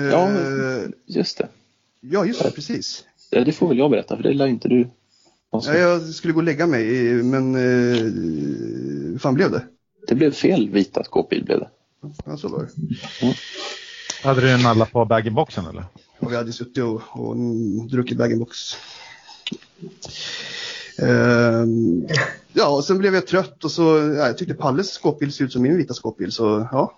[0.03, 0.29] Eh, Ja,
[1.05, 1.47] just det.
[1.99, 3.03] ja, just det, precis.
[3.29, 4.89] Ja, Det får väl jag berätta, för det lär inte du.
[5.51, 6.85] Ja, jag skulle gå och lägga mig,
[7.23, 7.61] men eh,
[9.11, 9.63] hur fan blev det?
[10.07, 11.69] Det blev fel vita skåpbil blev det.
[12.25, 12.69] Ja, så var det.
[14.23, 15.85] Hade du en alla på bag-in-boxen eller?
[16.19, 18.57] Och vi hade suttit och, och mm, druckit bag-in-box.
[21.01, 22.07] Ehm,
[22.53, 23.83] ja, och sen blev jag trött och så,
[24.17, 26.93] ja, jag tyckte Palles skåpbil ser ut som min vita skåpbil, så ja.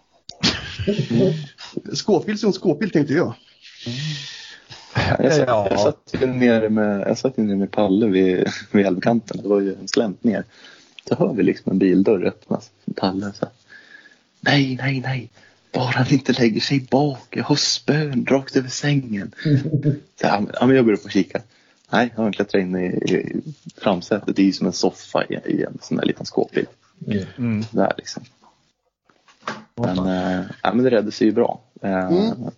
[1.94, 3.34] Skåpbil som skåpbil tänkte jag.
[5.20, 5.68] Jag satt, Ja.
[5.70, 9.42] jag satt ju nere med, jag satt nere med Palle vid, vid älvkanten.
[9.42, 10.44] Det var ju en slänt ner.
[11.10, 12.70] Så hör vi liksom en bildörr öppnas.
[12.96, 13.54] Palle så här,
[14.42, 15.32] Nej, nej, nej.
[15.78, 17.28] Bara han inte lägger sig bak.
[17.30, 19.32] Jag har spön rakt över sängen.
[20.22, 20.28] Så,
[20.60, 21.42] ja, men jag går upp och kikar.
[21.90, 23.42] Nej, han klättrar in i, i
[23.78, 24.36] framsätet.
[24.36, 26.66] Det är ju som en soffa i, i en sån där liten skåpbil.
[27.38, 27.64] Mm.
[27.72, 28.24] Där liksom.
[29.76, 31.62] Men, äh, ja, men det räddade sig ju bra.
[31.82, 32.52] Äh, Mm.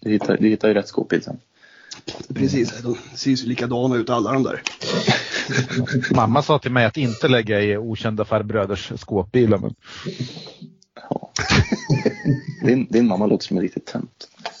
[0.00, 1.38] Du hittar, du hittar ju rätt skåpbil sen.
[2.34, 4.62] Precis, de ser ju likadana ut alla de där.
[6.14, 9.58] Mamma sa till mig att inte lägga i okända farbröders skåpbilar.
[9.58, 9.74] Men...
[11.10, 11.30] Ja.
[12.62, 14.28] Din, din mamma låter som en riktigt tönt.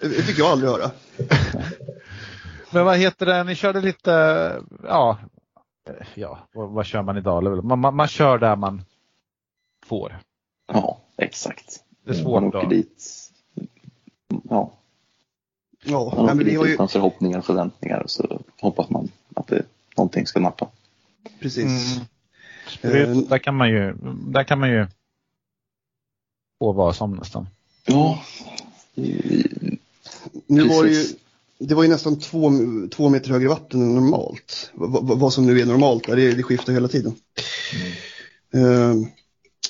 [0.00, 0.90] Det fick jag aldrig höra.
[2.70, 4.10] men vad heter det, ni körde lite,
[4.84, 5.18] ja,
[6.14, 7.66] ja vad, vad kör man i Dalälven?
[7.66, 8.82] Man, man, man kör där man
[9.86, 10.18] får.
[10.72, 11.82] Ja, exakt.
[12.04, 12.68] Det är Man svårt åker då.
[12.68, 13.30] dit.
[14.50, 14.72] Ja,
[15.84, 19.08] Ja, man åker men dit har ju, utan förhoppningar och förväntningar och så hoppas man
[19.34, 19.62] att det,
[19.96, 20.68] någonting ska nappa.
[21.40, 22.00] precis.
[22.82, 23.10] Mm.
[23.10, 23.94] Eh, Där kan man ju,
[24.26, 24.86] där kan man ju
[26.58, 27.46] få vad som nästan.
[27.86, 28.22] Ja,
[30.46, 31.16] Nu var det ju, Precis.
[31.58, 32.50] det var ju nästan två,
[32.90, 34.70] två meter högre vatten än normalt.
[34.74, 37.14] Va- vad som nu är normalt, det, det skiftar hela tiden.
[38.54, 38.94] Eh,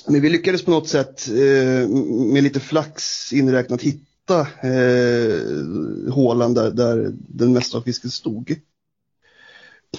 [0.07, 1.89] men vi lyckades på något sätt eh,
[2.33, 8.55] med lite flax inräknat hitta eh, hålan där, där den mesta av fisken stod.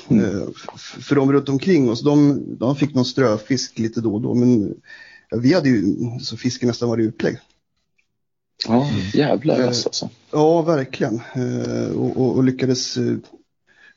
[0.09, 0.25] Mm.
[0.25, 0.49] Eh,
[1.01, 4.35] för de runt omkring oss, de, de fick någon ströfisk lite då och då.
[4.35, 4.75] Men
[5.37, 7.39] vi hade ju så fisken nästan varit utlägg.
[8.67, 10.11] ja jävla Eh, alltså.
[10.31, 11.21] Ja, verkligen.
[11.35, 13.17] Eh, och, och, och lyckades eh,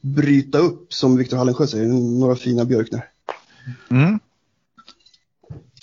[0.02, 1.88] bryta upp, som Viktor Hallensjö säger,
[2.20, 3.10] några fina björknar.
[3.92, 4.20] Mm.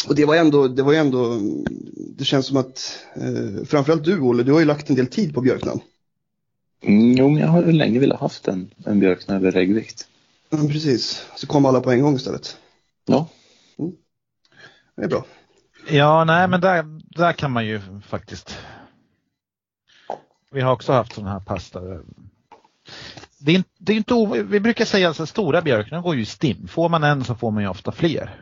[0.09, 1.41] Och det var ändå, det var ändå,
[2.17, 5.35] det känns som att, eh, framförallt du Olle, du har ju lagt en del tid
[5.35, 5.81] på björknan.
[6.83, 10.07] Mm, jo, men jag har ju länge velat haft en, en björkna över reggvikt.
[10.51, 11.23] Ja, precis.
[11.37, 12.57] Så kom alla på en gång istället.
[13.07, 13.29] Ja,
[14.99, 15.25] Det är bra.
[15.89, 18.59] Ja, nej men där, där kan man ju faktiskt.
[20.51, 22.01] Vi har också haft sådana här pass där.
[23.39, 26.69] Det är, det är inte, vi brukar säga att stora björkar går ju i stim.
[26.69, 28.41] Får man en så får man ju ofta fler.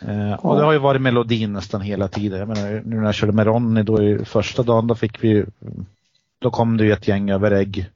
[0.00, 2.38] Eh, och det har ju varit melodin nästan hela tiden.
[2.38, 5.44] Jag menar, nu när jag körde med Ronny då i första dagen då fick vi
[6.38, 7.90] då kom det ju ett gäng över ägg.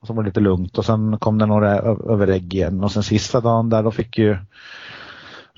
[0.00, 1.70] Och så var det lite lugnt och sen kom det några
[2.12, 4.36] över ägg igen och sen sista dagen där då fick ju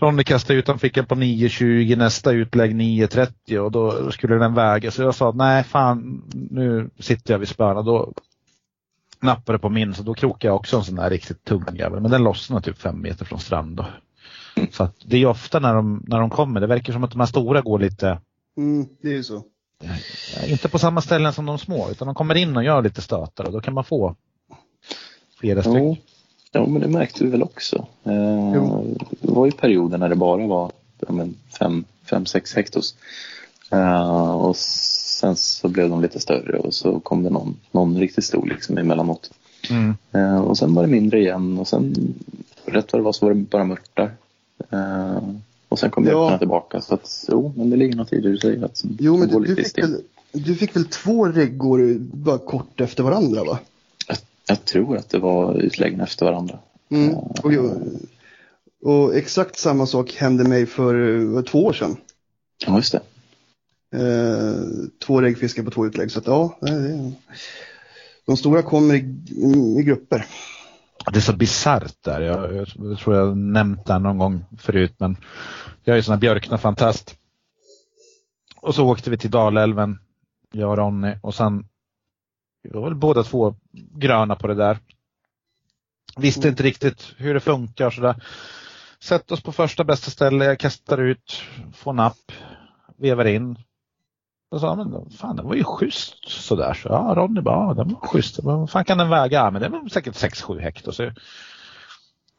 [0.00, 4.54] Ronny kastade ut, han fick en på 9.20, nästa utlägg 9.30 och då skulle den
[4.54, 4.90] väga.
[4.90, 7.82] Så jag sa nej fan nu sitter jag vid spöna.
[7.82, 8.12] Då
[9.20, 12.00] nappade på min så då krokade jag också en sån där riktigt tung jävel.
[12.00, 13.76] Men den lossnade typ fem meter från strand.
[13.76, 13.86] Då.
[14.72, 17.26] Så det är ofta när de, när de kommer, det verkar som att de här
[17.26, 18.18] stora går lite
[18.56, 19.44] Mm, det är ju så.
[20.36, 23.02] Ja, Inte på samma ställen som de små utan de kommer in och gör lite
[23.02, 24.16] stötar och då kan man få
[25.40, 25.96] flera stycken.
[26.52, 27.86] Ja, men det märkte vi väl också.
[28.04, 28.82] Eh,
[29.20, 30.72] det var ju perioder när det bara var
[32.08, 32.94] 5-6 hektos.
[33.70, 38.24] Eh, och sen så blev de lite större och så kom det någon, någon riktigt
[38.24, 39.30] stor liksom emellanåt.
[39.70, 39.94] Mm.
[40.12, 42.14] Eh, och sen var det mindre igen och sen
[42.64, 44.10] rätt vad det var så var det bara mörtar.
[44.70, 45.18] Eh,
[45.68, 46.10] och sen kom Ja.
[46.10, 48.64] björkarna tillbaka så att jo, men det ligger något i det du säger.
[48.64, 50.00] Att Jo, men du, du, fick väl,
[50.32, 53.58] du fick väl två reggor bara kort efter varandra va?
[54.46, 56.58] Jag, tror att det var utläggen efter varandra.
[56.90, 57.14] Mm.
[57.14, 57.52] Och,
[58.82, 60.94] och exakt samma sak hände mig för
[61.36, 61.96] eh, två år sedan.
[62.66, 63.00] Ja, just det.
[63.94, 64.60] Eh,
[65.06, 66.10] två reggfiskar på två utlägg.
[66.10, 67.12] Så att, ja, det
[68.26, 68.98] de stora kommer i,
[69.80, 70.26] i grupper.
[71.12, 72.20] Det är så bisarrt där.
[72.20, 75.16] Jag, jag, tror jag nämnt det någon gång förut men
[75.84, 77.16] jag är sån här björkna-fantast.
[78.56, 79.98] Och så åkte vi till Dalälven,
[80.52, 81.64] jag och Ronny och sen
[82.66, 84.78] vi var väl båda två gröna på det där.
[86.16, 88.22] Visste inte riktigt hur det funkar sådär.
[89.00, 91.42] Sätt oss på första bästa ställe, jag kastar ut,
[91.74, 92.32] får napp,
[92.96, 93.58] vevar in.
[94.50, 96.74] Och sa, men fan den var ju schysst sådär.
[96.74, 98.42] Så, ja, Ronny bara, ja, den var schysst.
[98.42, 99.38] Men Vad fan kan den väga?
[99.38, 100.92] Ja, men det var säkert 6-7 hektar.
[100.92, 101.10] Så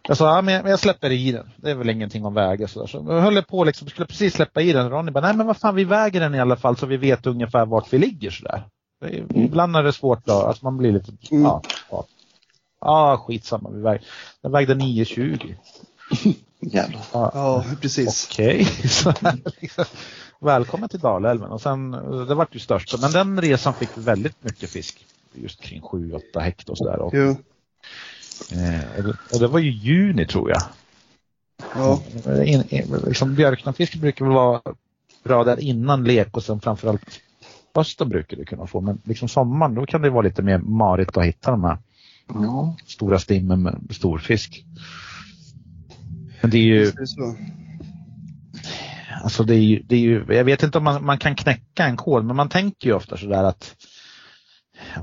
[0.07, 1.49] jag sa, ja, men jag, släpper i den.
[1.57, 2.67] Det är väl ingenting om väga.
[2.67, 2.87] Så, där.
[2.87, 4.89] så jag höll på liksom, skulle precis släppa i den.
[4.89, 7.27] Ronny bara, nej men vad fan vi väger den i alla fall så vi vet
[7.27, 8.63] ungefär vart vi ligger sådär.
[9.01, 11.43] Är- Ibland är det svårt då, att man blir lite, Mm.
[11.43, 11.61] ja,
[11.91, 12.05] ja.
[12.81, 13.69] Ja, skitsamma.
[13.69, 14.01] Vi väg,
[14.41, 15.55] den vägde 9,20.
[16.59, 17.01] Jävlar.
[17.13, 18.27] Ja, Ja, precis.
[18.31, 18.63] Okej,
[19.21, 19.85] här, liksom.
[20.39, 21.91] välkommen till Dalälven och sen,
[22.27, 23.01] det vart ju störst.
[23.01, 25.05] Men den resan fick vi väldigt mycket fisk.
[25.33, 26.99] Just kring 7-8 hektar och sådär.
[26.99, 27.35] Och, eh,
[29.33, 30.61] och, det, var ju juni tror jag.
[31.75, 32.01] ja.
[32.45, 34.61] In, in, liksom björknafisk brukar väl vara
[35.23, 37.01] bra där innan lek och sen framförallt
[37.77, 38.81] hösten brukar det kunna få.
[38.81, 41.77] Men liksom sommaren då kan det vara lite mer marigt att hitta de här
[42.33, 44.65] Ja, stora stimmen med storfisk.
[46.41, 47.35] Men det är ju, är så.
[49.23, 51.85] Alltså det är ju, det är ju, jag vet inte om man, man kan knäcka
[51.85, 53.75] en kod, men man tänker ju ofta sådär att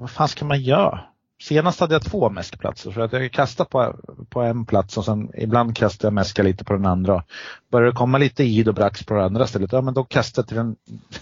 [0.00, 1.00] vad fan ska man göra?
[1.48, 3.96] Senast hade jag två mäskplatser så att jag kastade på,
[4.28, 7.24] på en plats och sen ibland kastade jag mäska lite på den andra.
[7.72, 10.42] Började det komma lite id och brax på det andra stället, ja men då kastade
[10.42, 10.56] jag till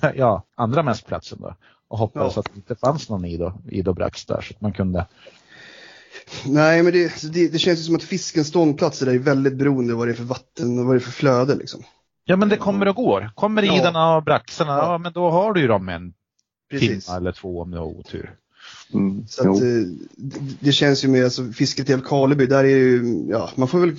[0.01, 1.55] den ja, andra mäskplatsen då
[1.89, 2.41] och hoppades Ja.
[2.41, 5.07] att det inte fanns någon id och, id och brax där så att man kunde
[6.47, 9.99] Nej, men det, det, det känns ju som att fiskens ståndplatser är väldigt beroende av
[9.99, 11.83] vad det är för vatten och vad det är för flöde liksom.
[12.25, 13.31] Ja men det kommer och går.
[13.35, 13.77] Kommer Ja.
[13.77, 14.93] idarna och braxarna, Ja.
[14.93, 16.15] ja men då har du ju dem en
[16.71, 17.07] Precis.
[17.07, 18.35] timme eller två om du har otur.
[18.95, 19.63] Mm, Så att, eh,
[20.17, 23.69] det, det känns ju med alltså, fisket i Älvkarleby, där är det ju, ja, man
[23.69, 23.97] får väl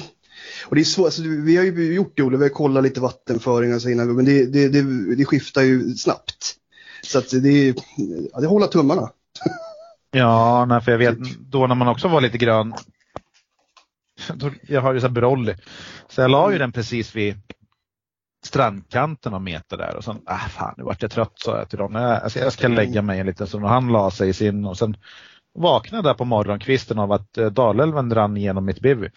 [0.65, 3.01] och det är svårt, alltså, vi har ju gjort det Olle, vi har kollat lite
[3.01, 6.55] vattenföring och så innan, men det, det, det, det skiftar ju snabbt.
[7.01, 7.75] Så att det är,
[8.33, 9.09] ja, det håller tummarna.
[10.15, 12.73] Ja, nej, för jag vet då när man också var lite grön.
[14.67, 15.55] Jag har ju så här brolly.
[16.09, 17.35] Så jag la ju den precis vid
[18.43, 21.79] strandkanten och meter där och sen, äh, fan nu vart jag trött sa jag till.
[21.79, 24.65] Jag, alltså, jag ska lägga mig en liten stund och han la sig i sin
[24.65, 24.97] och sen
[25.55, 29.09] vaknade jag där på morgonkvisten av att eh, Dalälven rann genom mitt bivy.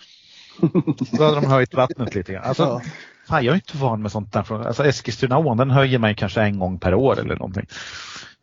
[1.13, 2.45] Då hade de höjt vattnet lite grann.
[2.45, 2.81] Alltså, Ja.
[3.29, 4.43] fan, jag är inte van med sånt där.
[4.43, 7.67] Från, alltså Eskilstunaån den höjer man kanske en gång per år eller någonting.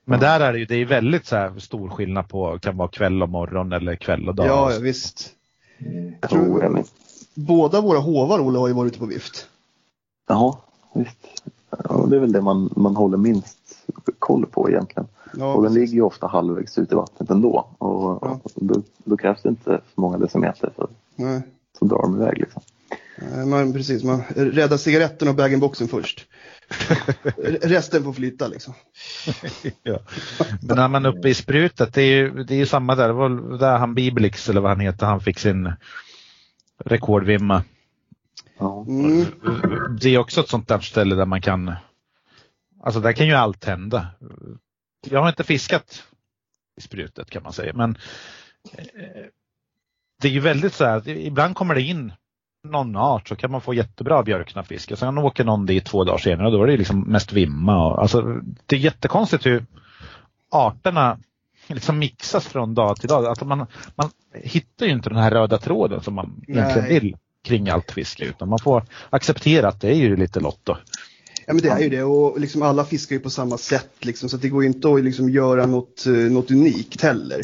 [0.06, 2.88] Men där är det ju det är väldigt så här stor skillnad på kan vara
[2.88, 4.48] kväll och morgon eller kväll och dag.
[4.48, 5.30] Ja, ja, visst.
[6.22, 6.84] Jag tror, jag men,
[7.36, 9.48] båda våra hovar, Olle, har ju varit ute på vift.
[10.30, 10.60] ja,
[10.94, 11.18] visst.
[11.90, 13.58] Ja, det är väl det man, man håller minst
[14.20, 15.08] koll på egentligen.
[15.38, 17.68] Ja, och den ligger ju ofta halvvägs ut i vattnet ändå.
[17.78, 18.40] Och, Ja.
[18.44, 21.42] och då, då krävs det inte så många decimeter så, Nej.
[21.80, 22.38] så drar de iväg.
[22.38, 22.62] Liksom.
[23.50, 26.26] Man, precis, man räddar cigaretten och bag-in-boxen först.
[27.62, 28.74] Resten får flyta liksom.
[29.84, 30.00] Ja.
[30.62, 33.08] Men när man är uppe i sprutet, det är ju, det är ju samma där.
[33.08, 35.72] Det var där han Bibelix eller vad han heter, han fick sin
[36.86, 37.64] rekordvimma.
[38.58, 38.86] Ja.
[38.88, 39.26] Mm.
[40.02, 41.74] Det är också ett sånt där ställe där man kan,
[42.84, 44.08] alltså där kan ju allt hända.
[45.10, 46.04] Jag har inte fiskat
[46.78, 47.98] i sprutet kan man säga, men
[48.72, 49.26] eh,
[50.22, 52.14] det är ju väldigt så här, ibland kommer det in
[52.64, 56.18] någon art så kan man få jättebra björknafisk och sen åker någon dit två dagar
[56.18, 57.88] senare och då är det liksom mest vimma.
[57.88, 59.66] Och, alltså, det är jättekonstigt hur
[60.52, 61.18] arterna
[61.68, 63.26] liksom mixas från dag till dag.
[63.26, 63.66] Att man,
[63.96, 67.00] man hittar ju inte den här röda tråden som man egentligen Nej.
[67.00, 70.76] vill kring allt fiske utan man får acceptera att det är ju lite lotto.
[71.46, 74.30] Ja men det är ju det och liksom alla fiskar ju på samma sätt liksom,
[74.30, 77.42] så det går inte att liksom göra något, eh, något unikt heller.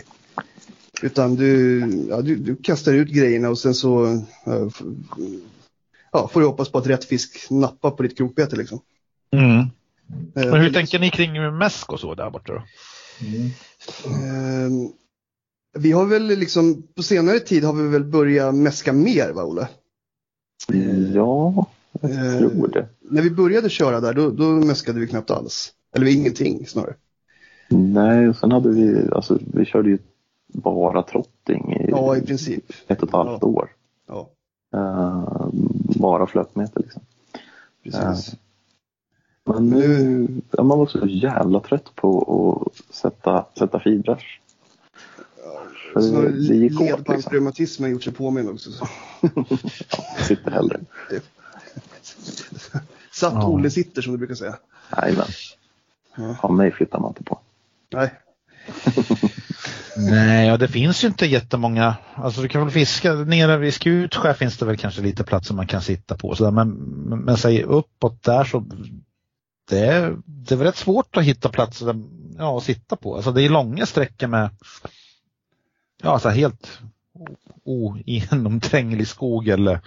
[1.02, 4.24] Utan du, ja, du, du kastar ut grejerna och sen så
[6.12, 8.80] ja, får du hoppas på att rätt fisk nappar på ditt krokbete liksom.
[9.32, 9.60] Mm.
[9.60, 9.66] Eh,
[10.34, 12.62] Men hur tänker ni kring mäsk och så där borta då?
[14.10, 14.70] eh,
[15.78, 19.68] vi har väl liksom, på senare tid har vi väl börjat mäska mer va Olle?
[21.14, 21.66] Ja,
[22.02, 22.88] jag Eh, tror det.
[23.00, 25.74] När vi började köra där då, då mäskade vi knappt alls.
[25.96, 26.94] Eller ingenting snarare.
[27.70, 29.98] Nej, och sen hade vi, alltså vi körde ju
[30.48, 32.72] bara trotting i Ja i princip.
[32.88, 33.48] ett och ett halvt Ja.
[33.48, 33.70] år.
[34.08, 34.30] Ja,
[34.74, 35.48] Eh,
[36.00, 37.02] bara flötmeter liksom.
[37.84, 38.36] precis.
[39.46, 40.28] Men nu,
[40.58, 44.24] man var så jävla trött på att sätta, sätta fibrer.
[45.94, 46.98] Så det, det gick åt liksom.
[46.98, 48.70] ledbandsreumatism har gjort sig påmind också.
[50.28, 50.80] Sitter hellre.
[53.12, 53.48] Satt Ja.
[53.48, 54.58] Olle sitter som du brukar säga.
[54.98, 55.28] Jajamän.
[56.18, 56.36] Ja.
[56.44, 57.40] Ja, mig flyttar man inte på.
[57.94, 58.14] Nej.
[59.98, 61.96] Nej, ja, det finns ju inte jättemånga.
[62.16, 65.56] Alltså du kan väl fiska nere vid Skutskär finns det väl kanske lite plats som
[65.56, 66.36] man kan sitta på.
[66.36, 66.52] Så där.
[66.52, 68.66] Men, men, men säg uppåt där så
[69.70, 71.96] det är, det är väl rätt svårt att hitta platser där,
[72.38, 73.16] ja, att sitta på.
[73.16, 74.50] Alltså det är långa sträckor med
[76.02, 76.80] ja, så helt
[77.64, 79.80] ogenomtränglig skog eller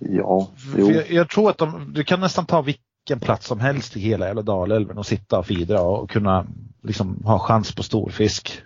[0.00, 0.48] Ja.
[0.76, 4.26] Jag, jag tror att de, du kan nästan ta vilken plats som helst i hela
[4.26, 6.46] jävla Dalälven och sitta och fidra och kunna
[6.82, 8.62] liksom ha chans på storfisk.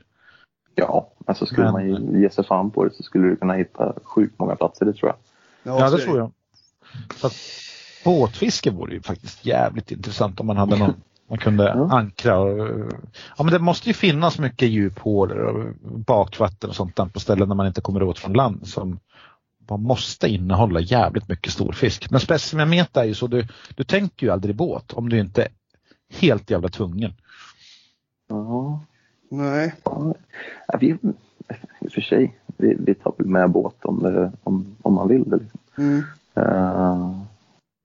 [0.75, 3.55] Ja, alltså skulle Men- man ju ge sig fan på det så skulle du kunna
[3.55, 5.17] hitta sjukt många platser, det tror jag.
[5.77, 6.33] Ja, så det tror jag.
[7.17, 7.35] Så att,
[8.05, 10.95] båtfiske vore ju faktiskt jävligt intressant om man hade någon
[11.29, 11.89] man kunde Ja.
[11.91, 12.93] ankra och,
[13.39, 17.49] ja men det måste ju finnas mycket djuphålor och bakvatten och sånt där på ställen
[17.49, 18.99] där man inte kommer åt från land som
[19.59, 22.11] bara måste innehålla jävligt mycket storfisk.
[22.11, 25.49] Men specimenmeta är ju så, du, du tänker ju aldrig båt om du inte är
[26.09, 27.13] helt jävla tvungen.
[28.29, 28.81] Ja,
[29.31, 29.75] Nej.
[29.85, 30.15] ja.
[30.81, 30.97] vi, i
[31.87, 35.31] och för sig, vi, vi tar väl med båt om, det, om, om man vill
[35.31, 35.37] det.
[35.37, 35.61] Liksom.
[35.79, 35.99] Mm.
[36.35, 37.25] Eh,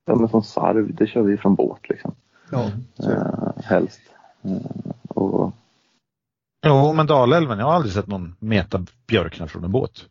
[0.06, 2.16] ja, men som sarv, det kör vi från båt liksom.
[2.52, 3.08] Ja, det.
[3.08, 4.02] Uh, helst.
[4.44, 5.54] Eh, och
[6.66, 10.06] Jo, men Dalälven, jag har aldrig sett någon meta björknar från en båt.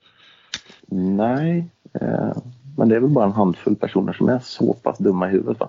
[0.91, 2.33] nej, eh,
[2.77, 5.61] men det är väl bara en handfull personer som är så pass dumma i huvudet
[5.61, 5.69] va?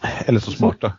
[0.00, 0.92] Eller så smarta.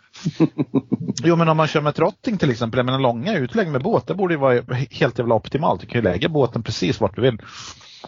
[1.23, 4.07] jo men om man kör med trotting till exempel, jag menar långa utlägg med båt,
[4.07, 5.81] det borde ju vara helt jävla optimalt.
[5.81, 7.41] Du kan ju lägga båten precis vart du vill.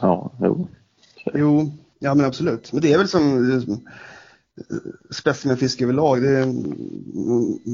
[0.01, 0.67] Ja, jo.
[1.33, 2.73] Jo, ja men absolut.
[2.73, 3.49] Men det är väl som
[5.11, 6.21] specimenfiske överlag.
[6.21, 6.45] Det är,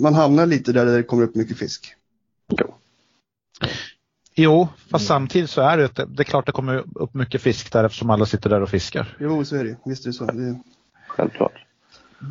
[0.02, 1.96] man hamnar lite där det kommer upp mycket fisk.
[2.60, 2.74] jo.
[4.36, 7.84] Jo, fast samtidigt så är det, det är klart det kommer upp mycket fisk där
[7.84, 9.18] eftersom alla sitter där och fiskar.
[9.20, 9.78] Jo, så är det.
[9.86, 10.26] Visst är det så.
[10.26, 10.60] Det
[11.08, 11.66] Självklart.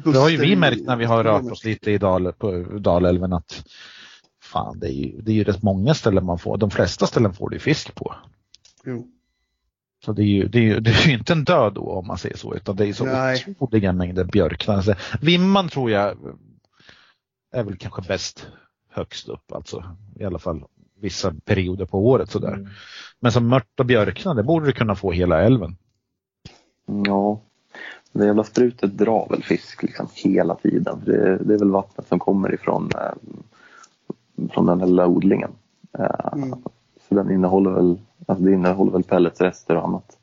[0.04, 2.62] Det har ju vi Buster- märkt när vi har rört oss lite i Dal, på
[2.78, 3.64] Dalälven att
[4.42, 6.56] fan, det är, ju, det är ju rätt många ställen man får.
[6.58, 8.14] De flesta ställen får du fisk på.
[8.84, 9.06] Jo.
[10.08, 12.06] Så det är, ju, det, är ju, det är ju inte en död då om
[12.06, 13.56] man säger så, utan det är så Nej.
[13.58, 14.74] otroliga mängder björknar.
[14.74, 16.16] Alltså, Vimman tror jag
[17.52, 18.46] är väl kanske bäst
[18.90, 19.84] högst upp, alltså
[20.16, 20.64] i alla fall
[21.00, 22.54] vissa perioder på året sådär.
[22.54, 22.68] Mm.
[23.20, 25.76] Men som mört och björknar, det borde du kunna få hela älven.
[27.06, 27.40] Ja,
[28.12, 31.02] det jävla sprutet drar väl fisk liksom hela tiden.
[31.04, 33.12] Det, det är väl vattnet som kommer ifrån eh,
[34.52, 35.50] från den lilla odlingen.
[35.98, 36.58] Eh, Mm.
[37.08, 40.16] Så den innehåller väl, alltså det innehåller väl pelletsrester och annat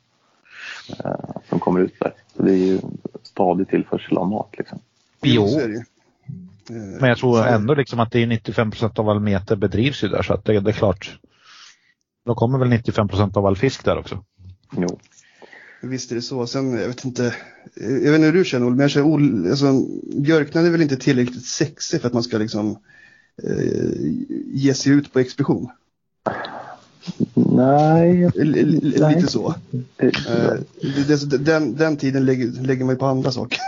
[1.04, 2.12] eh, som kommer ut där.
[2.36, 2.80] Så det är ju
[3.22, 4.78] stadig tillförsel av mat liksom.
[5.22, 5.46] Jo.
[5.46, 5.82] Eh,
[7.00, 10.22] men jag tror ändå liksom att det är 95% av all meter bedrivs ju där
[10.22, 11.18] så att det, det är klart.
[12.26, 14.24] Då kommer väl 95% av all fisk där också.
[14.76, 14.98] Jo.
[15.82, 16.46] Visst är det så.
[16.46, 17.34] Sen, jag vet inte,
[17.74, 19.72] jag vet inte hur du känner Olle, men jag känner, Olle, alltså,
[20.20, 22.78] björknad är väl inte tillräckligt sexig för att man ska liksom
[23.42, 24.12] eh,
[24.46, 25.70] ge sig ut på expedition.
[27.34, 29.14] Nej, jag- L- l- Nej.
[29.14, 29.54] Lite så.
[29.98, 30.52] eh, Eh,
[31.08, 33.58] det, det, den, den tiden lägger, lägger man ju på andra saker.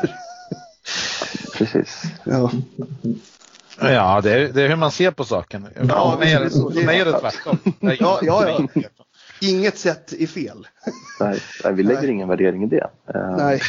[1.58, 2.02] precis.
[2.24, 2.50] Ja,
[3.80, 5.66] Ja, det är, det är hur man ser på saken.
[5.88, 6.70] Ja, mig är det, det så.
[6.70, 7.58] mig är det tvärtom.
[7.80, 8.80] Ja, ja, ja.
[9.40, 10.66] inget sätt är fel.
[11.20, 12.10] Nej, nej, vi lägger Nej.
[12.10, 12.90] ingen värdering i det.
[13.14, 13.60] Eh, Nej,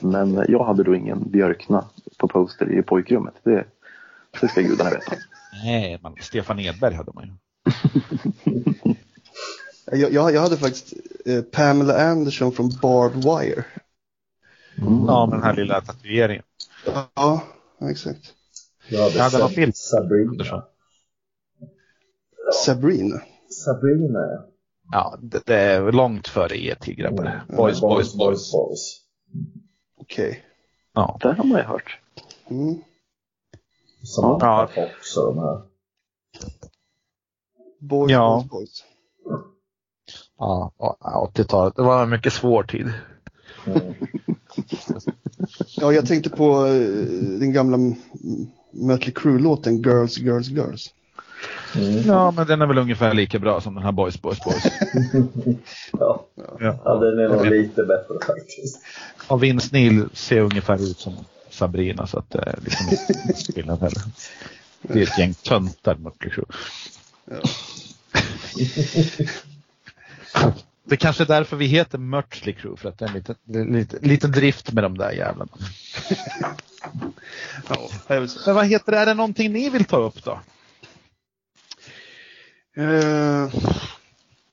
[0.00, 1.84] Men jag hade då ingen björkna
[2.18, 3.34] på poster i pojkrummet.
[3.42, 3.64] Det,
[4.40, 5.12] det ska gudarna veta.
[5.64, 7.32] Nej, men Stefan Edberg hade man ju.
[9.92, 10.92] Jag, jag, jag hade faktiskt
[11.26, 13.64] eh, Pamela Anderson från Barbed Wire.
[14.78, 15.04] Mm.
[15.06, 16.44] Ja, med den här lilla tatueringen.
[17.14, 17.42] Ja,
[17.90, 18.34] exakt.
[18.88, 19.72] Jag hade Ja, det var sett film.
[19.74, 20.64] Sabrina.
[22.64, 23.20] Sabrina.
[23.50, 24.46] Sabrina ja.
[24.92, 26.94] Ja, det, det är långt före E.T.
[26.94, 27.44] grabbar.
[27.48, 28.52] Boys, boys, boys.
[28.52, 29.00] boys.
[29.96, 30.44] Okej.
[30.94, 31.18] Ja.
[31.20, 31.98] Där har man ju hört.
[32.50, 32.82] Mm.
[34.16, 34.68] Samantha Ja.
[34.74, 35.69] Fox och de här.
[37.80, 38.46] Boys, Ja.
[38.50, 38.84] boys, boys.
[40.38, 41.76] Ja, ja, 80-talet.
[41.76, 42.92] Det var en mycket svår tid.
[43.66, 43.94] Mm.
[45.76, 46.72] Ja, jag tänkte på eh,
[47.38, 47.76] den gamla
[48.72, 50.94] Mötley Crüe-låten Girls, Girls, Girls.
[51.76, 52.02] Mm.
[52.06, 54.62] Ja, men den är väl ungefär lika bra som den här Boys, Boys, Boys.
[55.92, 56.26] Ja.
[56.60, 56.78] Ja.
[56.84, 58.80] ja, den är nog lite bättre faktiskt.
[59.28, 61.14] Och Vince Neil ser ungefär ut som
[61.50, 64.02] Sabrina så att det är liksom inte skillnad heller.
[64.82, 66.54] Det är ett gäng töntar Mötley Crüe.
[70.84, 73.36] Det är kanske är därför vi heter Mötley Crüe för att det är en liten,
[73.72, 75.52] lite, liten drift med de där jävlarna.
[77.68, 77.90] Ja.
[78.08, 78.98] Men vad heter det?
[78.98, 80.40] Är det någonting ni vill ta upp då?
[82.82, 83.48] Eh,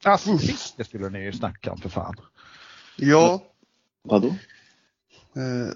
[0.03, 2.15] Askfiske skulle ni ju snacka om för fan.
[2.95, 3.43] ja,
[4.03, 4.27] Vadå?
[5.35, 5.73] eh,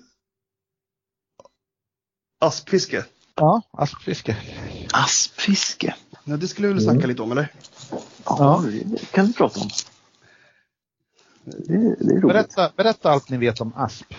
[2.39, 3.05] aspfiske.
[3.35, 4.37] Ja, askfiske.
[4.93, 5.95] Aspfiske.
[6.23, 7.47] Ja, det skulle vi vilja snacka lite om, eller?
[8.25, 9.69] Ja, det kan vi prata om.
[11.43, 12.21] Det, det är roligt.
[12.21, 14.13] Berätta, berätta allt ni vet om asp.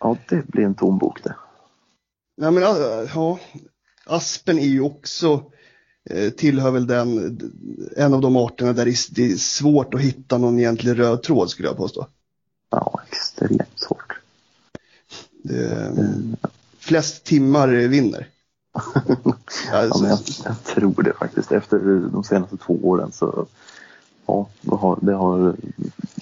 [0.00, 1.36] Ja, det blir en tom bok det.
[2.36, 3.38] Ja, men äh, ja,
[4.06, 5.44] aspen är ju också,
[6.10, 7.38] eh, tillhör väl den,
[7.96, 11.22] en av de arterna där det är, det är svårt att hitta någon egentlig röd
[11.22, 12.06] tråd skulle jag påstå.
[12.70, 14.20] Ja, extremt svårt.
[15.42, 15.92] Det,
[16.78, 18.28] flest timmar vinner.
[18.72, 21.52] Ja, Alltså, jag, jag tror det faktiskt.
[21.52, 21.78] Efter
[22.12, 23.46] de senaste två åren så
[24.26, 25.54] ja, det har, det har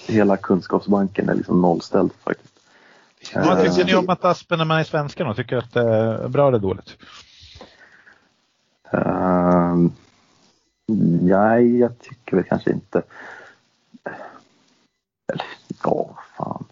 [0.01, 2.53] hela kunskapsbanken är liksom nollställd faktiskt.
[3.35, 5.81] Vad tycker Eh, ni om att aspen är med i svenskan och tycker att det
[5.81, 6.97] är bra eller dåligt?
[8.91, 9.91] Ehm,
[11.21, 13.01] nej, jag tycker väl kanske inte.
[15.33, 15.45] Eller
[15.83, 16.65] ja, fan.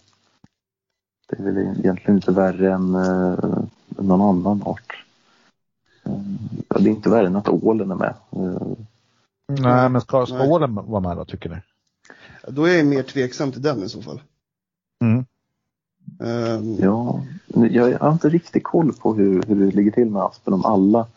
[1.30, 3.60] Det är väl egentligen inte värre än eh,
[3.90, 5.04] någon annan art.
[6.70, 8.14] Ja, det är inte värre än att ålen är med.
[9.48, 10.50] Nej, men ska, ska Nej.
[10.50, 11.56] ålen vara med då tycker ni?
[12.48, 14.22] Då är jag mer tveksam till den i så fall.
[15.02, 15.26] Mm.
[16.24, 17.22] Ehm, ja,
[17.72, 20.54] jag har inte riktigt koll på hur, hur det ligger till med aspen.
[20.54, 21.08] Om alla,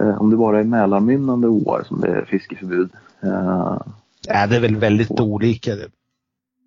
[0.00, 2.90] eh, om det bara är Mälarmynnande åar som det är fiskeförbud.
[3.22, 3.80] Eh,
[4.28, 5.74] Ja, det är väl väldigt olika.
[5.76, 5.90] Det-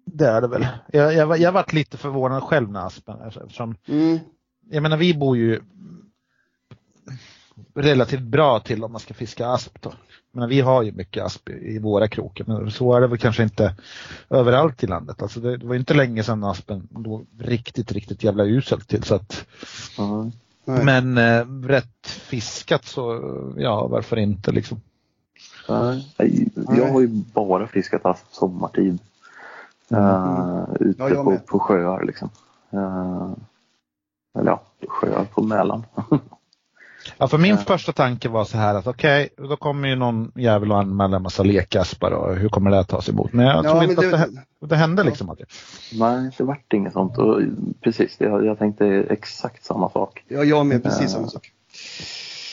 [0.06, 0.68] Det är det väl.
[0.92, 4.20] Jag, jag, jag varit lite förvånad själv när aspen, eftersom, mm,
[4.70, 5.62] jag menar vi bor ju
[7.74, 9.94] relativt bra till om man ska fiska asp då.
[10.32, 13.44] Men vi har ju mycket asp i, våra krokar, men så är det väl kanske
[13.44, 13.76] inte
[14.30, 15.22] överallt i landet.
[15.22, 19.16] Alltså det, det var inte länge sedan aspen låg riktigt, riktigt jävla uselt till så
[19.16, 19.46] att
[20.66, 20.86] nej.
[20.86, 23.20] Men eh, rätt fiskat så,
[23.58, 24.82] ja varför inte liksom.
[25.70, 29.00] Nej, Jag har ju bara fiskat asp sommartid.
[29.92, 32.30] Eh, ute Ja, på, på sjöar liksom.
[32.72, 33.32] Eh,
[34.40, 35.84] eller ja, sjöar på Mälaren.
[37.18, 37.58] Ja, för min Ja.
[37.58, 41.24] första tanke var så här att okej, då kommer ju någon jävel och anmäla en
[41.24, 43.34] massa lekaspar och hur kommer det att tas emot?
[43.34, 45.06] Men jag Ja, tror men inte det- att det, hände- det hände Ja.
[45.10, 45.30] liksom.
[45.30, 45.46] Att det,
[46.00, 47.18] Nej, det vart inget sånt.
[47.18, 47.42] Och,
[47.82, 50.24] precis, jag, jag tänkte exakt samma sak.
[50.28, 51.08] Ja, jag med precis Ja.
[51.08, 51.52] samma sak.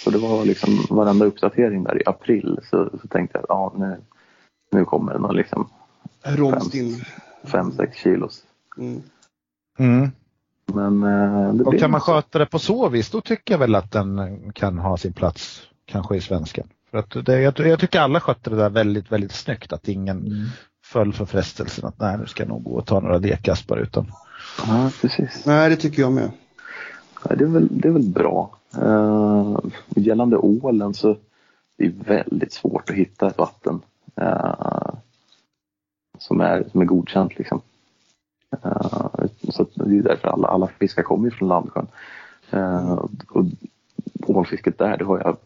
[0.05, 3.73] Så det var liksom varenda uppdatering där i april så, så tänkte jag att ja,
[3.77, 3.97] nu,
[4.73, 5.69] nu kommer det någon liksom
[6.23, 7.05] Romst in.
[7.45, 8.43] 5-6 kilos.
[8.79, 9.03] Mm.
[9.79, 10.11] mm.
[10.75, 13.93] Men eh, Och kan man sköta det på så vis, då tycker jag väl att
[13.93, 16.69] den kan ha sin plats kanske i svenskan.
[16.91, 19.73] För att det, jag, jag tycker alla skötte det där väldigt, väldigt snyggt.
[19.73, 20.51] Att ingen
[20.85, 24.07] föll för frestelsen att nej, nu ska jag nog gå och ta några lekaspar utan.
[24.67, 25.47] Ja, precis.
[25.47, 26.31] Nej, det tycker jag med.
[27.29, 28.57] Ja, det, är väl, det är väl bra.
[28.83, 29.59] Uh,
[29.97, 31.17] gällande ålen så
[31.81, 33.81] det är väldigt svårt att hitta ett vatten
[34.17, 34.95] eh,
[36.19, 37.39] som, är, som är godkänt.
[37.39, 37.61] Liksom.
[38.63, 39.09] Eh,
[39.51, 41.87] så det är därför alla, alla fiskar kommer från Landsjön.
[42.51, 42.93] Eh,
[43.29, 43.45] och
[44.27, 45.37] ålfisket där, det har, jag,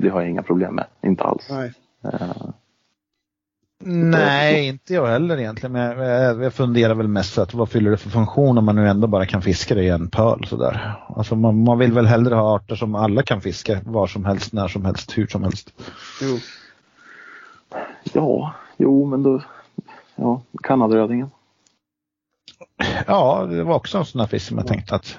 [0.00, 0.86] det har jag inga problem med.
[1.02, 1.48] Inte alls.
[1.50, 1.72] Nej.
[2.04, 2.50] Eh,
[3.84, 5.72] Nej, inte jag heller egentligen.
[5.72, 8.64] Men jag, jag, jag funderar väl mest så att vad fyller det för funktion om
[8.64, 10.94] man nu ändå bara kan fiska det i en pöl sådär.
[11.16, 14.52] Alltså man, man vill väl hellre ha arter som alla kan fiska var som helst,
[14.52, 15.72] när som helst, hur som helst.
[16.22, 16.38] Jo.
[18.12, 19.42] ja, jo men då,
[20.16, 21.30] ja, Kanadrödingen.
[23.06, 25.18] Ja, det var också en sån här fisk som jag tänkte att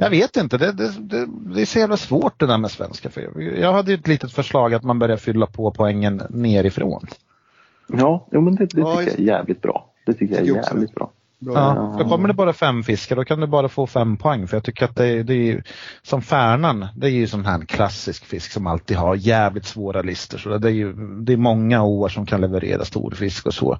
[0.00, 3.10] jag vet inte, det, det, det, det är så jävla svårt det där med svenska.
[3.10, 7.06] För jag, hade ju ett litet förslag att man börjar fylla på poängen nerifrån.
[7.88, 9.90] Ja, jo, men det, det tycker jag är jävligt bra.
[10.06, 11.10] Det tycker jag är jävligt bra.
[11.38, 14.48] Ja, då kommer det bara fem fiskar, då kan du bara få fem poäng.
[14.48, 15.62] För jag tycker att det, är- det är
[16.02, 20.38] som färnan, det är ju sån här klassisk fisk som alltid har jävligt svåra listor.
[20.38, 23.78] Så det är ju, det är många år som kan leverera stor fisk och så.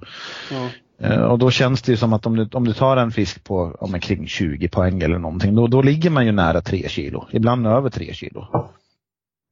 [0.51, 0.69] Ja.
[0.99, 3.43] Eh, Och då känns det ju som att om du, om du tar en fisk
[3.43, 7.27] på om kring 20 poäng eller någonting, då, då ligger man ju nära 3 kilo.
[7.31, 8.45] Ibland över 3 kilo.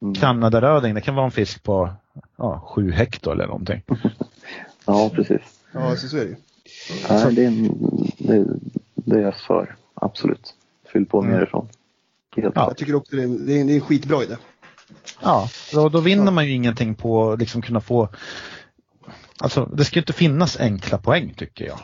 [0.01, 0.15] Mm.
[0.15, 1.89] Kanadaröding, det kan vara en fisk på
[2.37, 3.81] ja, 7 hektar eller någonting.
[4.89, 5.41] Ja, precis.
[5.73, 6.35] ja, så, är det ju.
[7.09, 7.67] Nej, det, är en,
[8.17, 8.45] det,
[8.95, 9.75] det är jag för.
[9.93, 10.53] Absolut.
[10.93, 11.31] Fyll på Mm.
[11.31, 11.67] nerifrån.
[12.35, 12.65] Helt Ja.
[12.67, 14.35] Jag tycker också det är, det är, en, det är en skitbra idé.
[15.21, 18.09] Ja, då, då vinner man ju ingenting på att liksom kunna få
[19.39, 21.79] Alltså det ska ju inte finnas enkla poäng tycker jag.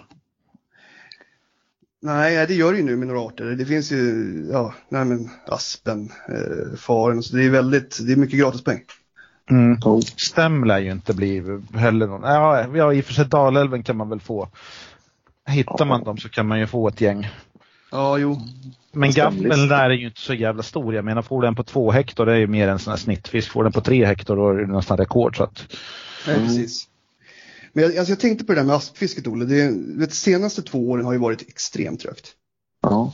[2.01, 3.45] Nej, det gör det ju nu med några arter.
[3.45, 8.15] Det finns ju, ja, nej men aspen, eh, faren, så det är väldigt, det är
[8.15, 8.81] mycket gratispoäng.
[9.49, 9.77] Mm.
[9.85, 11.43] Oh, Stäm lär ju inte bli
[11.73, 12.21] heller någon.
[12.21, 14.49] Ja, ja, i och för sig Dalälven kan man väl få.
[15.47, 17.27] Hittar man dem så kan man ju få ett gäng.
[17.91, 18.41] Ja, jo.
[18.91, 20.95] Men gabben där är ju inte så jävla stor.
[20.95, 22.97] Jag menar får du den på två hektar det är ju mer en sån här
[22.97, 23.51] snittfisk.
[23.51, 25.37] Får du den på tre hektar då är det nästan rekord.
[25.37, 25.65] Så att,
[26.27, 26.87] Nej, precis.
[27.73, 29.45] Men jag, alltså jag tänkte på det där med aspfisket, Olle.
[29.45, 32.27] Det, vet, senaste två åren har ju varit extremt trögt.
[32.81, 33.13] ja.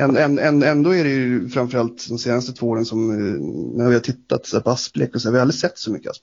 [0.00, 3.40] En, en, en, ändå är det ju framförallt de senaste två åren som, eh,
[3.78, 5.78] när vi har tittat så här, på asplek och så här, vi har aldrig sett
[5.78, 6.22] så mycket asp.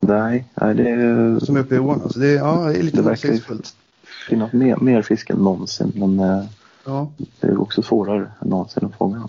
[0.00, 2.02] Nej, nej, det är, Som är uppe i ån.
[2.02, 3.76] Alltså det, är- ja, det är lite Det verkar ju- motsägelsefullt.
[4.28, 5.92] finnas mer, mer fisk än någonsin.
[5.94, 6.44] Men eh,
[6.84, 9.28] Ja, det är också svårare än någonsin att fånga dem.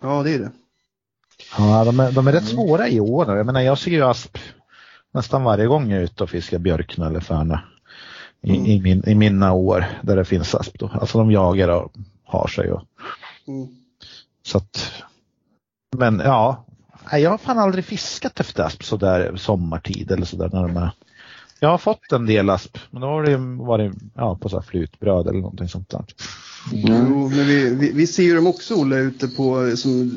[0.00, 0.50] ja, det är det.
[1.58, 3.36] ja, de, är, de är rätt svåra i år.
[3.36, 4.38] Jag menar jag ser ju asp
[5.16, 7.62] nästan varje gång jag är ute och fiskar björkna eller färna.
[8.42, 8.66] I, Mm.
[8.66, 10.78] i, min, I mina år där det finns asp.
[10.78, 10.90] Då.
[10.94, 11.92] Alltså de jagar och
[12.24, 12.72] har sig.
[12.72, 12.82] Och,
[13.48, 13.68] Mm.
[14.42, 14.92] så att,
[15.96, 16.64] men ja,
[17.12, 20.90] jag har fan aldrig fiskat efter asp sådär sommartid eller sådär när de är
[21.60, 24.62] jag har fått en del asp, men då har det varit ja, på så här
[24.62, 26.04] flytbröd eller någonting sånt där.
[26.72, 30.10] Jo, men vi, vi, vi ser ju dem också, Olle, ute på, som,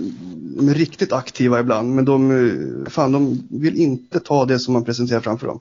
[0.57, 1.95] de är riktigt aktiva ibland.
[1.95, 5.59] Men de, fan, de vill inte ta det som man presenterar framför dem.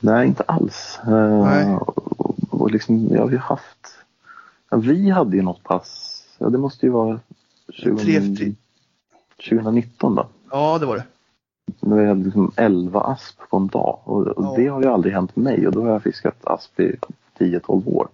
[0.00, 0.98] Nej, inte alls.
[1.06, 1.74] Eh, Nej.
[1.74, 3.94] Och, och liksom, ja, vi har haft...
[4.70, 6.14] Ja, vi hade ju något pass.
[6.38, 7.20] Ja, det måste ju vara
[7.72, 8.54] 20, Tre-
[9.50, 10.26] 2019 då.
[10.50, 11.04] Ja, det var det.
[11.80, 13.98] När vi hade liksom 11 asp på en dag.
[14.04, 14.54] Och, och Ja.
[14.56, 16.96] det har ju aldrig hänt mig och då har jag fiskat asp i
[17.38, 18.08] 10-12 år.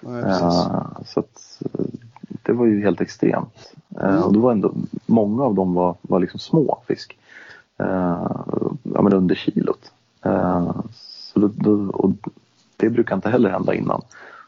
[0.00, 0.42] Precis.
[0.42, 1.84] Eh, så att, eh,
[2.42, 3.72] det var ju helt extremt.
[4.00, 4.22] Eh, Mm.
[4.22, 4.72] och det var ändå,
[5.06, 7.18] många av dem var, var liksom små fisk.
[8.82, 9.92] Ja, men under kilot.
[11.32, 12.10] Så då, då, och
[12.76, 14.00] det brukar inte heller hända innan.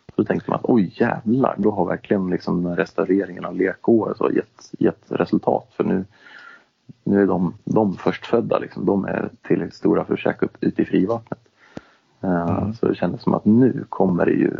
[0.06, 4.31] Så då tänkte man att oj jävlar, då har verkligen liksom restaureringen av lekår så
[4.32, 5.68] gett, gett resultat.
[5.77, 6.05] För nu,
[7.05, 10.85] nu är de, de förstfödda, liksom, de är tillräckligt stora för käka upp ute i
[10.85, 11.40] frivattnet.
[12.20, 12.74] Eh, Mm.
[12.74, 14.56] Så det kändes som att nu kommer det ju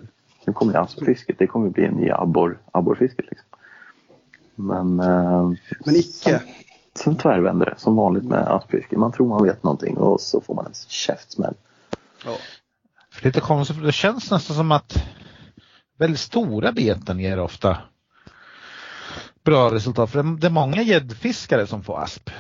[0.47, 3.27] nu kommer ju aspfisket, det kommer bli en ny abborr, abborrfisket.
[3.31, 3.49] Liksom.
[4.55, 5.51] Men eh,
[5.85, 6.43] Men icke.
[6.95, 8.97] sen tvärvänder det som vanligt med aspfiske.
[8.97, 11.55] Man tror man vet någonting och så får man en käftsmäll.
[12.25, 12.37] Ja.
[13.11, 14.95] För lite konstigt, för det känns nästan som att
[15.99, 17.79] väldigt stora beten ger ofta
[19.45, 20.11] bra resultat.
[20.11, 22.31] För det är många gäddfiskare som får asp.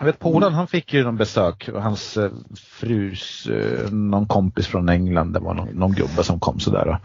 [0.00, 4.66] Jag vet Polen, han fick ju någon besök och hans eh, frus, eh, någon kompis
[4.66, 6.88] från England, det var någon, någon gubbe som kom sådär.
[6.88, 6.96] Och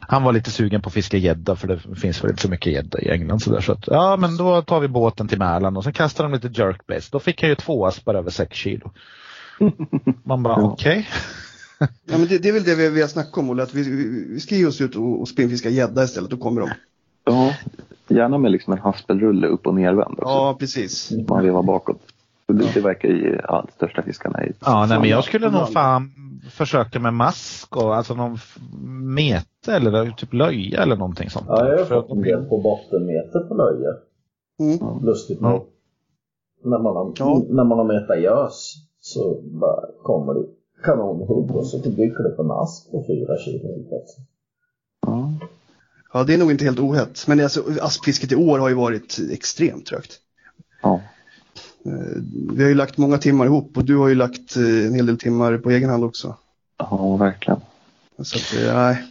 [0.00, 2.72] han var lite sugen på att fiska gädda för det finns väl inte så mycket
[2.72, 3.60] gädda i England sådär.
[3.60, 6.60] Så att, ja men då tar vi båten till Mälaren och sen kastar de lite
[6.62, 7.10] jerkbaits.
[7.10, 8.90] Då fick han ju två aspar över 6 kilo.
[10.24, 10.72] Man bara Ja.
[10.72, 11.08] okej.
[11.78, 13.82] Ja, men det, det är väl det vi, vi har snackat om, Olle, att vi,
[13.82, 16.70] vi, vi ska ge oss ut och, och spinnfiska gädda istället, då kommer de.
[17.24, 17.52] Ja,
[18.08, 20.24] gärna med liksom en haspelrulle upp och nervänd också.
[20.34, 21.12] Ja, precis.
[21.28, 22.00] Man vevar bakåt.
[22.46, 24.52] För Det, det verkar ju allt största fiskarna i.
[24.64, 26.10] Ja, nej, men jag skulle nog fan
[26.50, 28.38] försöka med mask och alltså någon
[29.14, 31.46] mete eller typ löja eller någonting sånt.
[31.48, 33.88] Ja, jag har fått en del på bottenmeter på löje.
[34.60, 35.04] Mm.
[35.04, 35.66] Lustigt nog.
[36.64, 37.42] När man har, Ja.
[37.48, 40.44] när man har metat gös så bara kommer det
[40.84, 44.28] kanonhugg och så dyker det på en ask på fyra kilo helt plötsligt.
[45.06, 45.33] Ja.
[46.16, 47.24] Ja, det är nog inte helt ohett.
[47.26, 50.12] Men alltså, aspfisket i år har ju varit extremt trögt.
[50.82, 51.00] ja.
[51.86, 52.22] Eh,
[52.54, 55.06] Vi har ju lagt många timmar ihop och du har ju lagt eh, en hel
[55.06, 56.36] del timmar på egen hand också.
[56.78, 57.60] Ja, verkligen.
[58.22, 59.04] Så att, eh, nej.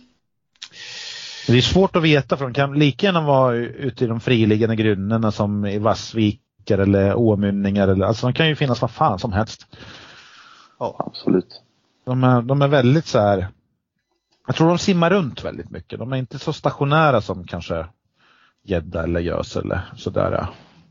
[1.48, 4.76] Det är svårt att veta för de kan lika gärna vara ute i de friliggande
[4.76, 9.34] grunnorna som i vassvikar eller åmynningar eller alltså de kan ju finnas vad fan som
[9.34, 9.68] helst.
[10.78, 11.62] Absolut.
[12.06, 13.48] De är, de är väldigt så här.
[14.48, 16.00] Jag tror de simmar runt väldigt mycket.
[16.00, 17.86] De är inte så stationära som kanske
[18.64, 20.48] gädda eller gös eller sådär.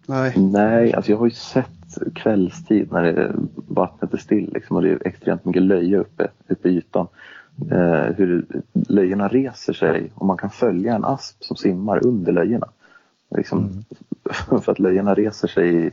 [0.06, 0.32] nej.
[0.36, 3.32] Nej, alltså jag har ju sett kvällstid när det,
[3.68, 7.06] vattnet är still liksom, och det är extremt mycket löje uppe, uppe i ytan.
[7.70, 12.68] eh, hur löjorna reser sig och man kan följa en asp som simmar under löjorna.
[13.36, 13.84] Liksom,
[14.62, 15.90] För att löjorna reser sig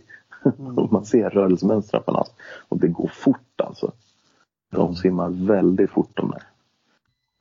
[0.76, 2.34] och man ser rörelsemönstren på en asp.
[2.69, 3.91] Och det går fort alltså.
[4.72, 6.44] De simmar väldigt fort de där.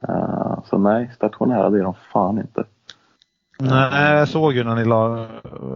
[0.08, 2.64] Eh, så nej, stationära det är de fan inte.
[3.60, 5.26] Nej, jag såg ju när ni la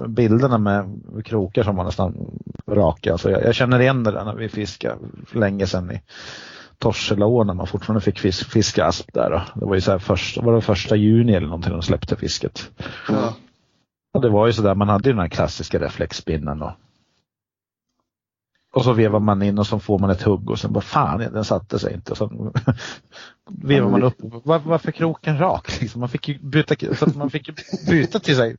[0.08, 3.18] bilderna med krokar som var nästan raka.
[3.18, 4.96] Så jag, jag känner igen det där när vi fiskade
[5.26, 6.00] för länge sedan i
[6.78, 9.30] Torselaån när man fortfarande fick fisk, fiska asp där.
[9.30, 9.60] Då.
[9.60, 12.70] Det var ju så här första, var det första juni eller någonting de släppte fisket.
[13.08, 13.34] Ja.
[14.14, 16.72] Och det var ju sådär, man hade ju den här klassiska reflexspinnen och
[18.72, 21.18] och så vevar man in och så får man ett hugg och sen bara fan
[21.18, 22.12] den satte sig inte.
[22.12, 22.30] Och så
[23.50, 24.16] vevar man upp.
[24.18, 25.80] Var, varför kroken rak?
[25.80, 26.00] Liksom?
[26.00, 27.50] Man fick ju byta, så att man fick
[27.88, 28.56] byta till sig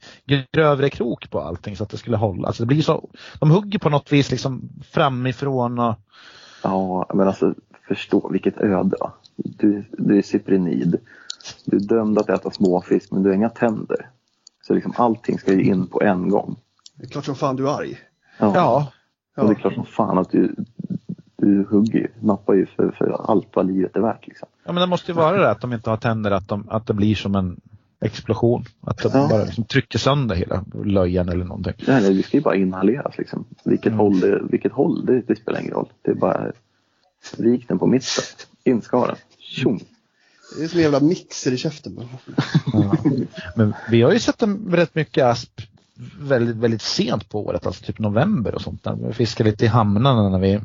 [0.52, 2.48] grövre krok på allting så att det skulle hålla.
[2.48, 3.10] Alltså det blir så,
[3.40, 5.96] de hugger på något vis liksom framifrån och
[6.64, 7.54] Ja, men alltså
[7.88, 8.98] förstå vilket öde.
[9.36, 10.98] Du, du är cyprinid.
[11.66, 14.10] Du är dömd att äta småfisk men du har inga tänder.
[14.68, 16.56] Så liksom allting ska ju in på en gång.
[16.96, 17.98] Det är klart som fan du är arg.
[18.38, 18.88] ja,
[19.38, 20.56] Och det är klart som fan att du,
[21.38, 24.28] du hugger ju, nappar ju för, för allt vad livet är värt.
[24.28, 24.48] Liksom.
[24.66, 26.88] ja men det måste ju vara det att de inte har tänder, att, de, att
[26.88, 27.60] det blir som en
[28.02, 28.66] explosion.
[28.82, 29.28] Att det Ja.
[29.32, 31.74] bara liksom trycker sönder hela löjan eller någonting.
[31.88, 33.18] Nej, nej, det ska ju bara inhaleras.
[33.18, 33.46] Liksom.
[33.66, 34.00] Vilket, Mm.
[34.00, 35.90] håll, det, vilket håll, det, det spelar ingen roll.
[36.02, 36.52] Det är bara
[37.38, 38.24] vik den på mitten.
[38.64, 39.16] Inskaren.
[39.40, 39.80] Tjong.
[40.58, 42.00] Det är som en jävla mixer i käften.
[42.74, 42.96] Ja.
[43.56, 45.62] Men vi har ju sett en, rätt mycket asp
[46.20, 48.86] väldigt, väldigt sent på året, alltså typ november och sånt.
[48.86, 50.62] När vi fiskade lite i hamnarna när vi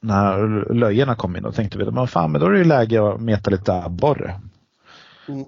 [0.00, 3.12] när löjorna kom in och tänkte vi, men fan men då är det ju läge
[3.12, 4.40] att meta lite abborre.
[5.28, 5.44] Mm.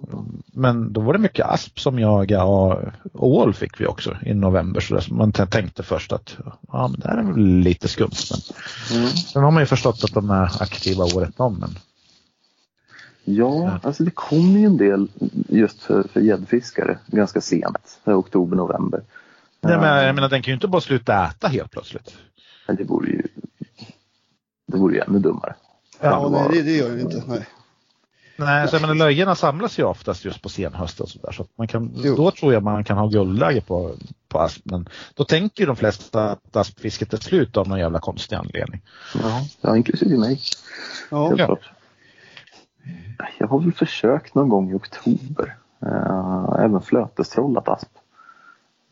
[0.53, 2.83] Men då var det mycket asp som jagade och
[3.15, 4.81] ål fick vi också i november.
[4.81, 5.07] Så där.
[5.11, 6.37] Man tänkte först att
[6.73, 8.11] ja, men det här är väl lite skumt.
[8.31, 9.11] Men Mm.
[9.11, 11.55] sen har man ju förstått att de är aktiva året om.
[11.55, 11.79] Men
[13.25, 15.09] Ja, alltså det kommer ju en del
[15.49, 18.01] just för, gäddfiskare ganska sent.
[18.05, 19.03] Oktober, november.
[19.61, 22.17] Nej, men jag menar, den kan ju inte bara sluta äta helt plötsligt.
[22.67, 23.23] Men det vore ju
[24.67, 25.55] det vore ju ännu dummare.
[26.01, 27.23] Ja, nej, det, det gör det inte.
[27.27, 27.47] Nej.
[28.37, 31.33] Nej, så jag menar, löjorna samlas ju oftast just på senhösten och sådär.
[31.33, 32.17] Så att man kan, Jo.
[32.17, 33.95] då tror jag man kan ha guldläge på,
[34.29, 34.61] på asp.
[34.65, 38.83] Men då tänker ju de flesta att aspfisket är slut av någon jävla konstig anledning.
[39.23, 40.41] Ja, ja inklusive mig.
[41.11, 41.29] Ja.
[41.29, 41.59] Helt Ja.
[43.39, 45.57] Jag har väl försökt någon gång i oktober.
[45.83, 47.89] Eh, även flötestrollat asp.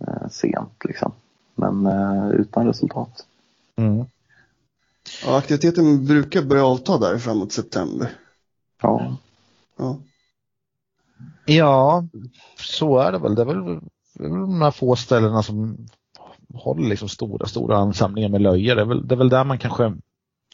[0.07, 1.13] Eh, sent liksom.
[1.55, 3.27] Men eh, utan resultat.
[3.77, 4.05] Mm.
[5.25, 8.11] Ja, aktiviteten brukar börja avta där framåt september.
[8.83, 9.17] Ja,
[9.77, 9.99] Ja.
[11.45, 12.05] Ja,
[12.57, 13.35] så är det väl.
[13.35, 13.81] Det är väl,
[14.15, 15.87] det är väl de här få ställena som
[16.55, 18.75] håller liksom stora, stora ansamlingar med löjor.
[18.75, 19.97] Det är väl, det är väl där man kanske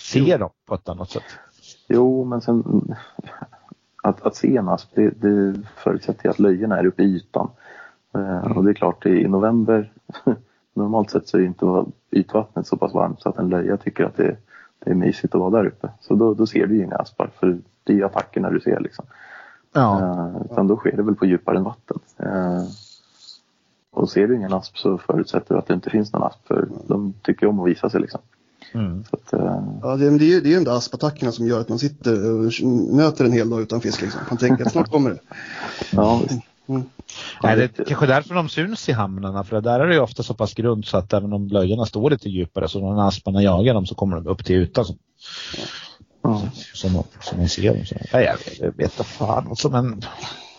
[0.00, 1.24] ser dem på ett annat sätt.
[1.88, 2.94] Jo men sen
[4.02, 7.50] att, att se en asp det, det förutsätter att löjorna är uppe i ytan.
[8.14, 9.92] Eh, och det är klart i november
[10.74, 14.16] normalt sett så är inte ytvattnet så pass varmt så att en löja tycker att
[14.16, 14.36] det,
[14.78, 15.88] det är mysigt att vara där uppe.
[16.00, 18.80] Så då, då ser du ju inga aspar för det är ju attackerna du ser
[18.80, 19.04] liksom.
[19.72, 20.00] Ja.
[20.00, 21.98] Eh, utan då sker det väl på djupare än vatten.
[22.16, 22.64] Eh,
[23.90, 26.68] och ser du ingen asp så förutsätter du att det inte finns någon asp för
[26.86, 28.20] de tycker om att visa sig liksom.
[28.74, 29.04] Mm.
[29.04, 31.32] Så att, eh, Ja, det, men det är ju det är ju de där aspattackerna
[31.32, 32.52] som gör att man sitter och
[32.92, 34.02] nöter en hel dag utan fisk.
[34.02, 34.20] Liksom.
[34.28, 35.18] Man tänker att snart kommer det.
[35.90, 36.42] ja, visst.
[37.42, 39.44] Nej, det är kanske därför de syns i hamnarna.
[39.44, 42.10] För där är det ju ofta så pass grunt så att även om löjorna står
[42.10, 44.84] lite djupare så när asparna jagar dem så kommer de upp till ytan.
[44.84, 44.94] Så,
[46.22, 46.42] ja.
[46.74, 47.86] som, som ni ser dem.
[47.86, 49.48] Så, nej, jag vet, jag vet inte fan.
[49.48, 50.02] Alltså, men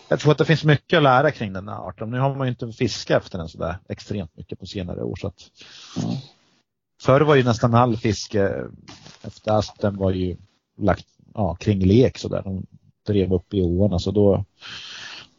[0.08, 2.10] jag tror att det finns mycket att lära kring den här arten.
[2.10, 5.16] Nu har man ju inte fiskat efter den sådär extremt mycket på senare år.
[5.16, 5.34] Så att,
[6.04, 6.16] Mm.
[7.00, 8.64] Förr var ju nästan all fiske
[9.22, 10.36] efter asp den var ju
[10.78, 12.42] lagt ja, kring lek sådär.
[12.44, 12.66] De
[13.06, 14.44] drev upp i åarna så då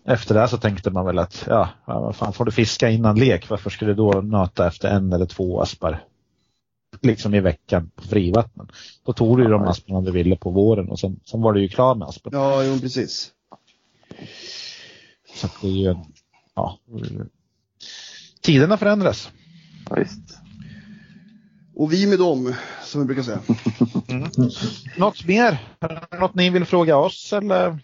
[0.06, 3.50] efter det så tänkte man väl att ja, vad fan får du fiska innan lek?
[3.50, 6.04] Varför skulle du då nöta efter en eller två aspar?
[7.02, 8.68] Liksom i veckan på frivattnen.
[9.06, 11.62] Då tog du ju de asparna du ville på våren och sen, sen var du
[11.62, 12.32] ju klar med aspen.
[12.36, 13.32] Ja, jo, precis.
[15.36, 15.96] Så det är ju
[16.56, 16.80] ja.
[18.42, 19.30] Tiderna förändras.
[19.90, 20.41] ja, visst.
[21.82, 22.54] Och vi med dem,
[22.84, 23.40] som vi brukar säga.
[24.98, 25.58] Något mer?
[26.20, 27.80] Något ni vill fråga oss eller?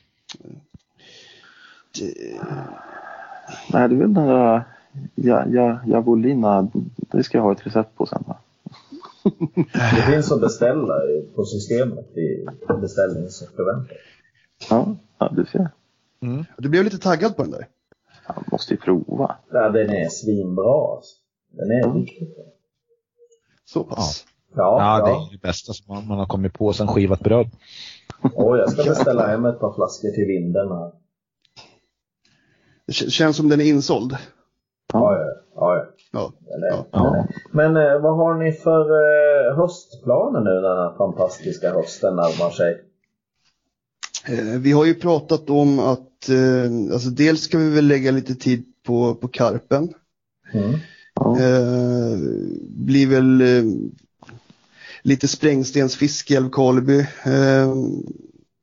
[2.00, 2.42] Det-
[3.74, 4.64] Nej, det är väl den där
[5.16, 6.68] ja, ja, Javolina.
[6.98, 8.24] Det ska jag ha ett recept på sen.
[8.28, 8.38] Va?
[9.96, 10.94] Det finns att beställa
[11.36, 12.46] på systemet i
[12.82, 13.98] beställningsförväntan.
[14.70, 15.70] Ja, ja, du ser.
[16.58, 17.68] Du blev lite taggad på den där.
[18.28, 19.36] Jag måste ju prova.
[19.52, 21.16] Ja, den är svinbra alltså.
[21.52, 22.44] Den är riktigt bra.
[23.70, 24.26] Så pass.
[24.56, 25.28] Ja, Ja, det ja.
[25.28, 27.48] är det bästa som man, man har kommit på sen skivat bröd.
[28.34, 30.92] Åh, jag ska beställa hem ett par flaskor till vinden här.
[32.88, 34.18] Det känns som den är insåld.
[34.94, 35.26] Ja, ja,
[35.56, 35.86] ja.
[36.12, 36.32] Ja.
[36.70, 36.86] Ja.
[36.92, 37.28] Ja.
[37.52, 42.82] Men eh, vad har ni för eh, höstplaner nu den här fantastiska hösten närmar sig?
[44.28, 48.36] Eh, Vi har ju pratat om att eh, alltså dels ska vi väl lägga lite
[48.36, 49.94] tid på, på karpen.
[50.54, 50.80] Mm.
[51.20, 51.40] Ja.
[51.40, 52.18] Eh,
[52.70, 53.64] blir väl eh,
[55.02, 57.74] lite sprängstensfiske i Älvkarleby eh,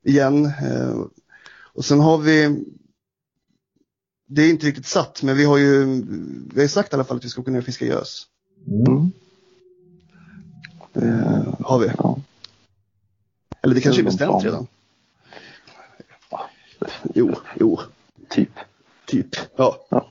[0.03, 0.45] igen.
[0.45, 1.01] Eh,
[1.73, 2.63] och sen har vi
[4.27, 5.85] det är inte riktigt satt, men vi har ju
[6.53, 8.27] vi har sagt i alla fall att vi ska kunna fiska gös.
[8.67, 9.11] Mm.
[10.93, 11.91] Eh, har vi.
[11.97, 12.19] Ja.
[13.61, 14.67] Eller det kanske är bestämt redan.
[17.13, 17.79] Jo, jo,
[18.29, 18.51] Typ.
[19.05, 19.35] typ.
[19.55, 19.85] Ja.
[19.89, 20.07] Ja.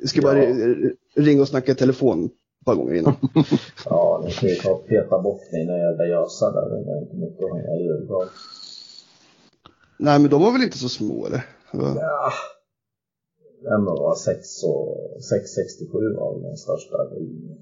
[0.00, 0.50] Jag ska bara Ja.
[0.54, 3.14] ri- ringa och snacka i telefon ett par gånger innan.
[3.84, 6.70] Ja, ni ju ta och peta bort mina jävla gösar där.
[6.84, 8.28] Det är inte mycket att hänga i julgrav.
[9.98, 11.46] Nej, men de var väl inte så små eller?
[11.72, 12.32] Ja.
[13.62, 16.96] Den var 6 och 667 var den största.
[17.10, 17.56] Det är ju-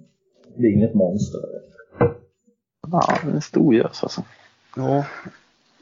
[0.57, 1.41] Det är inget monster.
[2.91, 4.23] Ja, det är en stor gös alltså.
[4.77, 5.05] Ja,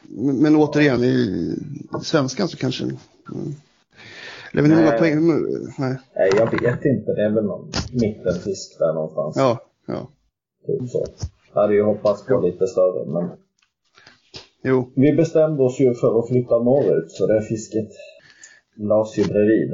[0.02, 1.54] men, men återigen i
[2.02, 2.84] svenskan så kanske...
[2.84, 2.98] Mm.
[4.56, 4.98] Jag vet inte hur många Nej.
[4.98, 5.72] poäng...
[5.78, 5.96] Nej.
[6.16, 7.12] Nej, jag vet inte.
[7.12, 9.36] Det är väl någon mittenfisk där någonstans.
[9.36, 10.10] Ja, ja.
[10.66, 11.06] Typ så.
[11.54, 13.30] Jag hade ju hoppats på lite större, men
[14.64, 14.92] Jo.
[14.96, 17.88] vi bestämde oss ju för att flytta norrut, så det fisket
[18.76, 19.70] lades ju bredvid.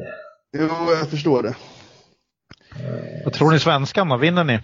[0.52, 0.68] Jo,
[0.98, 1.56] jag förstår det.
[3.24, 4.16] Vad tror ni svenskan då?
[4.16, 4.52] Vinner ni?
[4.52, 4.60] Jag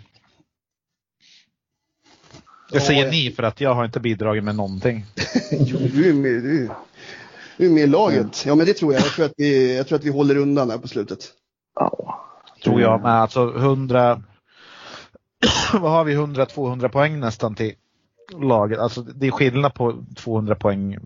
[2.73, 5.05] Ja, säger ni för att jag har inte bidragit med någonting.
[5.51, 6.69] Jo, du är med, du,
[7.67, 8.47] är med i laget.
[8.47, 9.03] Ja, men det tror jag.
[9.03, 11.19] Jag tror att vi, jag tror att vi håller undan här på slutet.
[11.75, 12.25] Ja.
[12.65, 13.13] Tror jag med.
[13.13, 14.23] Alltså 100,
[15.73, 17.73] vad har vi, 100-200 poäng nästan till
[18.41, 18.79] laget.
[18.79, 20.99] Alltså det är skillnad på 200 poäng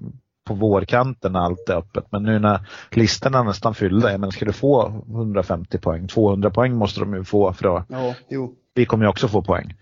[0.45, 2.05] på vårkanten när allt är öppet.
[2.11, 2.61] Men nu när
[2.91, 7.24] listorna är nästan fyllda, men ska du få 150 poäng, 200 poäng måste de ju
[7.24, 8.55] få för att Ja, jo.
[8.74, 9.74] vi kommer ju också få poäng.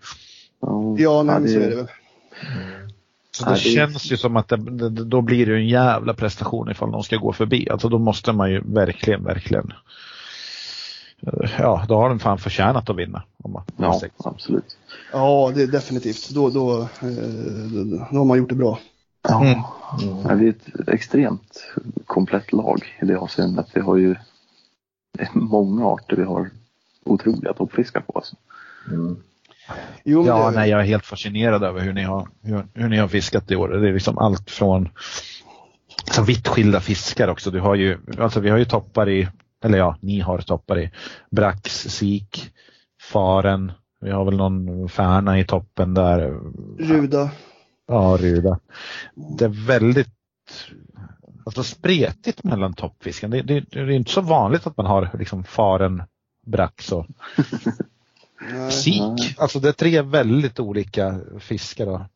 [0.99, 1.89] Ja, nej, men så är det väl.
[3.32, 5.69] Så Ja, det det- känns ju som att det, det, då blir det ju en
[5.69, 7.69] jävla prestation ifall någon ska gå förbi.
[7.70, 9.73] Alltså då måste man ju verkligen, verkligen
[11.59, 13.23] Ja, då har de fan förtjänat att vinna.
[13.43, 14.77] Om man, Ja, absolut.
[15.12, 16.31] Ja, det är definitivt.
[16.31, 16.89] Då, då, eh,
[17.73, 18.78] då, då har man gjort det bra.
[19.28, 19.44] Ja.
[19.44, 19.59] Mm.
[20.28, 21.65] Ja, vi är ett extremt
[22.07, 23.66] komplett lag i det avseendet.
[23.74, 24.15] Vi har ju
[25.32, 26.51] många arter vi har
[27.05, 28.12] otroliga toppfiskar på.
[28.12, 28.36] Alltså.
[28.89, 29.16] Mm.
[30.05, 32.97] Jo, Ja, det, nej, jag är helt fascinerad över hur ni har, hur, hur ni
[32.97, 33.69] har fiskat i år.
[33.69, 34.89] Det är liksom allt från
[36.13, 37.51] så vitt skilda fiskar också.
[37.51, 39.29] Du har ju, alltså vi har ju toppar i,
[39.65, 40.91] eller ja, ni har toppar i
[41.31, 42.51] brax, sik,
[43.13, 43.73] faren.
[44.01, 46.41] Vi har väl någon färna i toppen där.
[46.79, 47.31] Ruda.
[47.89, 48.59] Ja, ruda.
[49.39, 50.09] Det är väldigt
[51.47, 53.31] alltså spretigt mellan toppfisken.
[53.31, 56.03] Det, det, det är inte så vanligt att man har liksom faren,
[56.47, 57.07] brax och
[58.41, 58.73] Nej.
[58.73, 59.39] sik.
[59.39, 61.87] Alltså det är tre väldigt olika fiskar.
[61.87, 62.07] Då.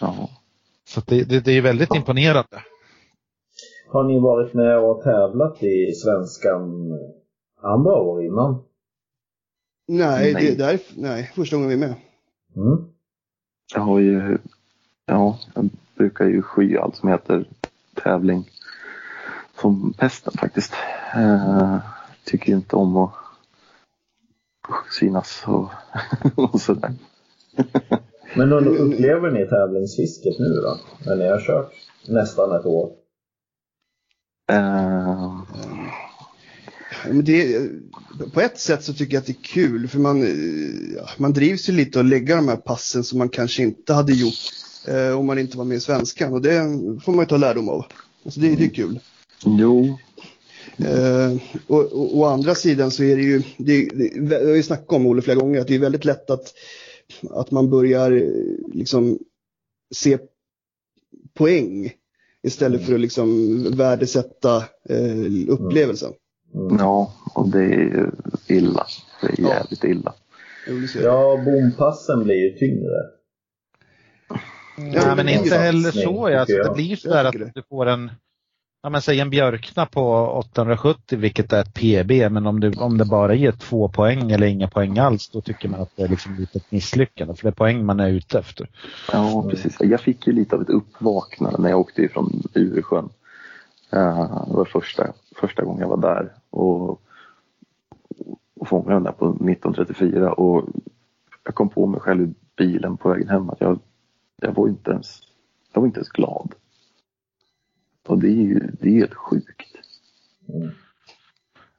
[0.00, 0.28] Ja.
[0.88, 2.62] Så det, det, det är väldigt imponerande.
[3.88, 6.92] Har ni varit med och tävlat i svenskan
[7.62, 8.62] andra år innan?
[9.88, 10.46] Nej, Nej.
[10.46, 11.94] det där, nej, första gången vi är med.
[12.56, 12.84] Mm.
[13.74, 14.38] Jag har ju,
[15.06, 17.44] ja, jag brukar ju sky allt som heter
[17.94, 18.50] tävling
[19.60, 20.74] som pesten faktiskt.
[21.14, 21.78] Eh,
[22.24, 23.23] tycker inte om att
[24.98, 25.68] synas och,
[26.52, 26.94] och sådär.
[28.36, 30.78] Men hur upplever ni tävlingsfisket nu då?
[31.06, 31.72] När ni har kört
[32.08, 32.90] nästan ett år?
[37.08, 37.70] Men det,
[38.32, 40.26] på ett sätt så tycker jag att det är kul för man,
[41.16, 44.34] man drivs ju lite att lägga de här passen som man kanske inte hade gjort
[44.88, 46.60] eh, om man inte var med i svenskan och det
[47.04, 47.84] får man ju ta lärdom av.
[48.24, 49.00] Alltså det, det är kul.
[49.44, 49.98] jo,
[50.78, 51.36] Eh,
[51.66, 54.92] och, och, å andra sidan så är det ju, det, det, vi har ju snackat
[54.92, 56.54] om Olle flera gånger, att det är väldigt lätt att,
[57.30, 59.18] att man börjar eh, liksom
[59.94, 60.18] se
[61.34, 61.92] poäng
[62.42, 64.56] istället för att liksom värdesätta
[64.88, 66.12] eh, upplevelsen.
[66.54, 66.76] Mm.
[66.78, 68.10] ja, och det är ju
[68.48, 68.86] illa.
[69.20, 69.48] Det är Ja.
[69.48, 70.14] jävligt illa.
[70.92, 71.38] Ser jag.
[71.38, 73.10] Ja, bompassen blir ju tyngre.
[74.78, 76.28] Nej, men inte heller så.
[76.30, 76.40] Ja.
[76.40, 76.74] Alltså, det jag.
[76.74, 78.10] blir ju sådär Jag att du får en,
[78.84, 82.98] ja men säg en björkna på 870 vilket är ett PB men om, du, om
[82.98, 86.08] det bara ger två poäng eller inga poäng alls då tycker man att det är
[86.08, 88.68] liksom lite ett misslyckande för det är poäng man är ute efter.
[89.12, 89.76] Ja, precis.
[89.80, 93.08] Jag fick ju lite av ett uppvaknande när jag åkte ifrån Ursjön.
[93.92, 96.90] Eh, det var första, första gången jag var där och,
[98.60, 100.68] och fångade den där på 1934 och
[101.44, 103.78] jag kom på mig själv i bilen på vägen hem att jag,
[104.42, 105.20] jag var inte ens,
[105.72, 106.54] jag var inte ens glad.
[108.06, 109.62] Och det är ju det är helt sjukt.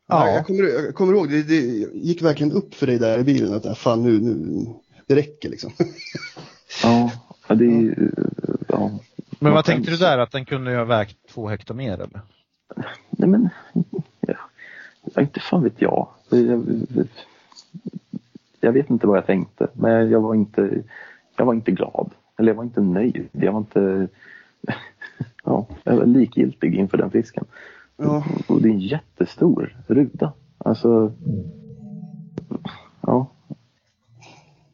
[0.07, 0.29] Ja.
[0.29, 1.61] Jag, kommer, jag kommer ihåg, det, det
[1.93, 4.65] gick verkligen upp för dig där i bilen att äh, fan nu, nu
[5.07, 5.71] det räcker liksom.
[6.83, 7.11] Ja,
[7.47, 8.11] ja, det är.
[8.67, 8.91] Ja,
[9.39, 10.17] Men vad tänkte du där?
[10.17, 12.21] Att den kunde ju ha vägt två hektar mer eller?
[13.09, 13.49] Nej men,
[14.19, 16.07] ja, inte fan vet jag.
[16.29, 16.65] jag.
[18.59, 20.83] Jag vet inte vad jag tänkte, men jag var inte,
[21.37, 22.11] jag var inte glad.
[22.37, 23.27] Eller jag var inte nöjd.
[23.31, 24.07] Jag var inte,
[25.43, 27.45] ja, jag var likgiltig inför den fisken.
[27.97, 28.25] Ja.
[28.47, 30.33] Och det är en jättestor ruta.
[30.57, 31.13] Alltså,
[33.01, 33.27] ja.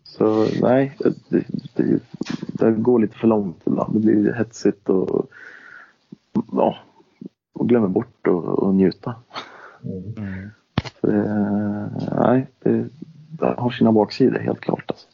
[0.04, 0.98] Så nej,
[1.30, 1.46] det,
[1.76, 2.00] det,
[2.54, 3.94] det går lite för långt ibland.
[3.94, 5.30] Det blir hetsigt och
[6.52, 6.78] ja,
[7.54, 9.16] och glömmer bort att och njuta.
[9.84, 10.50] Mm.
[11.02, 12.90] Så det, nej, det,
[13.30, 14.84] det har sina baksidor helt klart.
[14.88, 15.08] Alltså.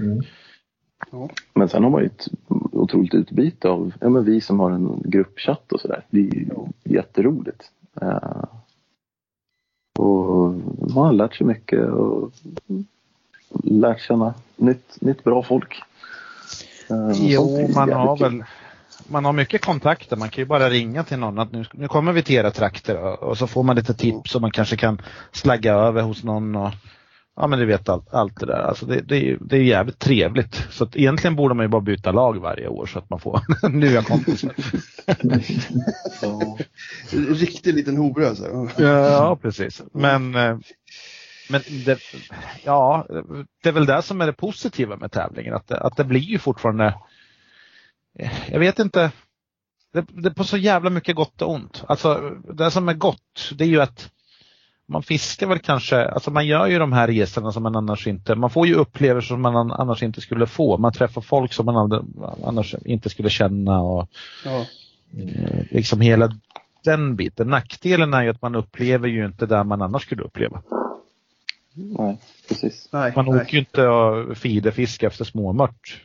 [0.00, 0.20] Mm.
[1.12, 1.28] Ja.
[1.54, 2.28] Men sen har man ju ett
[2.74, 6.04] otroligt utbyte av, ja men vi som har en gruppchatt och sådär.
[6.10, 6.48] Det är ju
[6.84, 7.70] jätteroligt.
[8.00, 8.44] Eh,
[9.98, 10.54] och
[10.94, 12.30] man har lärt sig mycket och
[13.64, 15.82] lärt känna nytt, nytt bra folk.
[16.88, 18.30] Är Jo, man har kul.
[18.30, 18.44] väl
[19.08, 20.16] man har mycket kontakter.
[20.16, 22.96] Man kan ju bara ringa till någon att nu, nu kommer vi till era trakter
[22.96, 25.02] och, och så får man lite tips och man kanske kan
[25.32, 26.70] slagga över hos någon och
[27.36, 28.58] ja men du vet allt, allt det där.
[28.62, 30.66] Alltså det, det, är, ju- det är jävligt trevligt.
[30.70, 33.40] Så att egentligen borde man ju bara byta lag varje år så att man får
[33.68, 34.52] nya kompisar.
[36.22, 36.58] Ja.
[37.34, 38.68] Riktig liten hora alltså.
[38.82, 39.82] Ja, precis.
[39.92, 40.58] Men, eh,
[41.50, 41.98] men det,
[42.64, 43.06] ja,
[43.62, 45.54] det är väl det som är det positiva med tävlingen.
[45.54, 46.94] Att det, att det blir ju fortfarande,
[48.18, 49.10] eh, jag vet inte,
[49.92, 51.84] det, det är på så jävla mycket gott och ont.
[51.88, 54.10] Alltså det som är gott, det är ju att
[54.86, 58.34] man fiskar väl kanske, alltså man gör ju de här resorna som man annars inte,
[58.34, 60.78] man får ju upplevelser som man annars inte skulle få.
[60.78, 62.02] Man träffar folk som man aldrig-
[62.44, 64.08] annars inte skulle känna och
[64.44, 64.66] Ja.
[65.18, 66.30] Eh, liksom hela
[66.84, 67.48] den biten.
[67.48, 70.62] Nackdelen är ju att man upplever ju inte det man annars skulle uppleva.
[71.74, 72.88] Nej, precis.
[72.92, 73.40] Nej, Man nej.
[73.40, 76.00] åker ju inte och fiderfiska efter småmört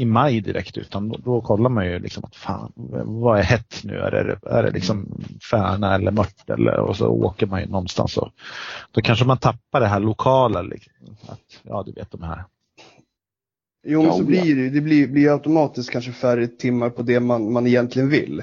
[0.00, 2.72] i maj direkt utan då, då kollar man ju liksom att fan,
[3.04, 3.98] vad är hett nu?
[3.98, 8.16] Är det, är det liksom färna eller mört eller och så åker man ju någonstans
[8.16, 8.28] och
[8.90, 10.62] då kanske man tappar det här lokala.
[10.62, 10.92] Liksom,
[11.28, 12.44] att, ja, du vet de här.
[13.86, 17.52] Jo, men så blir det, det blir, blir automatiskt kanske färre timmar på det man,
[17.52, 18.42] man egentligen vill.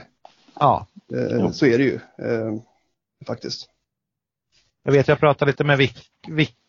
[0.60, 1.52] Ja, Eh.
[1.52, 2.54] Så är det ju eh,
[3.28, 3.70] faktiskt.
[4.84, 5.94] Jag vet, jag pratade lite med Vic,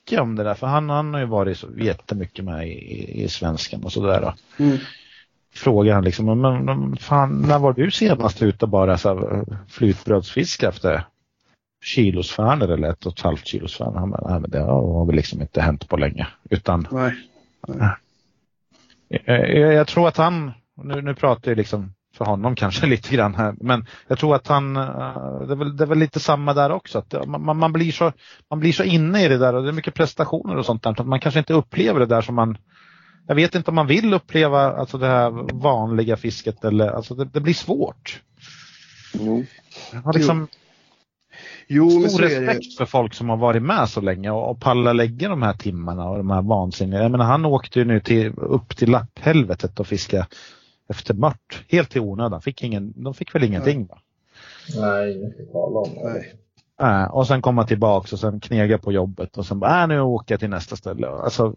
[0.09, 3.25] Vicke om det där, för han, han har ju varit så jättemycket med i, i,
[3.25, 4.35] i svenskan och sådär.
[4.59, 4.79] Mm.
[5.55, 10.69] Frågar han liksom, men, fan, när var du senast ute och bara så här, flytbrödsfiska
[10.69, 11.05] efter
[11.85, 13.99] kilosfärnor eller ett och ett halvt kilosfärnor?
[13.99, 16.27] Han bara, nej men det har väl liksom inte hänt på länge.
[16.51, 17.15] Utan Nej.
[19.11, 20.53] Eh, Jag, jag tror att han,
[20.83, 24.47] nu, nu pratar jag liksom för honom kanske lite grann här, men jag tror att
[24.47, 24.83] han, eh,
[25.47, 26.99] det är väl, det är väl lite samma där också.
[26.99, 28.13] Att man, man- blir så,
[28.51, 30.95] man blir så inne i det där och det är mycket prestationer och sånt där.
[30.95, 32.59] så Att man kanske inte upplever det där som man,
[33.27, 37.25] jag vet inte om man vill uppleva alltså det här vanliga fisket eller, alltså det,
[37.25, 38.23] det blir svårt.
[39.13, 39.45] Jo.
[39.93, 40.49] Jag har liksom
[41.71, 44.95] Jo, så stor respekt för folk som har varit med så länge och, och pallar
[44.95, 47.03] lägga de här timmarna och de här vansinniga.
[47.03, 50.27] Jag menar han åkte ju nu till, upp till lapphelvetet och fiska
[50.89, 51.65] efter mört.
[51.69, 52.43] Helt i onödan.
[52.43, 53.99] Fick ingen, de fick väl ingenting va?
[54.77, 56.13] Nej, inte tala om det.
[56.13, 56.35] Nej.
[56.81, 60.01] Äh, och sen komma tillbaks och sen knega på jobbet och sen bara, äh, nu
[60.01, 61.09] åker jag till nästa ställe.
[61.09, 61.55] Alltså,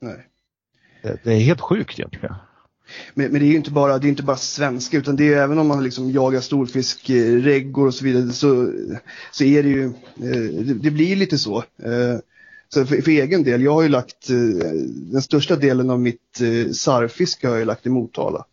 [0.00, 0.26] Nej.
[1.02, 2.34] det, det är helt sjukt egentligen.
[3.14, 5.26] Men, men det är ju inte bara, det är inte bara svenska utan det är
[5.26, 8.72] ju även om man liksom jagar storfisk, eh, reggor och så vidare så,
[9.32, 11.56] så är det ju, eh, det, det blir lite så.
[11.58, 12.18] Eh,
[12.68, 14.28] så för, för egen del, jag har ju lagt,
[15.12, 16.40] den största delen av mitt
[16.72, 18.44] sarvfiske har jag lagt i Motala.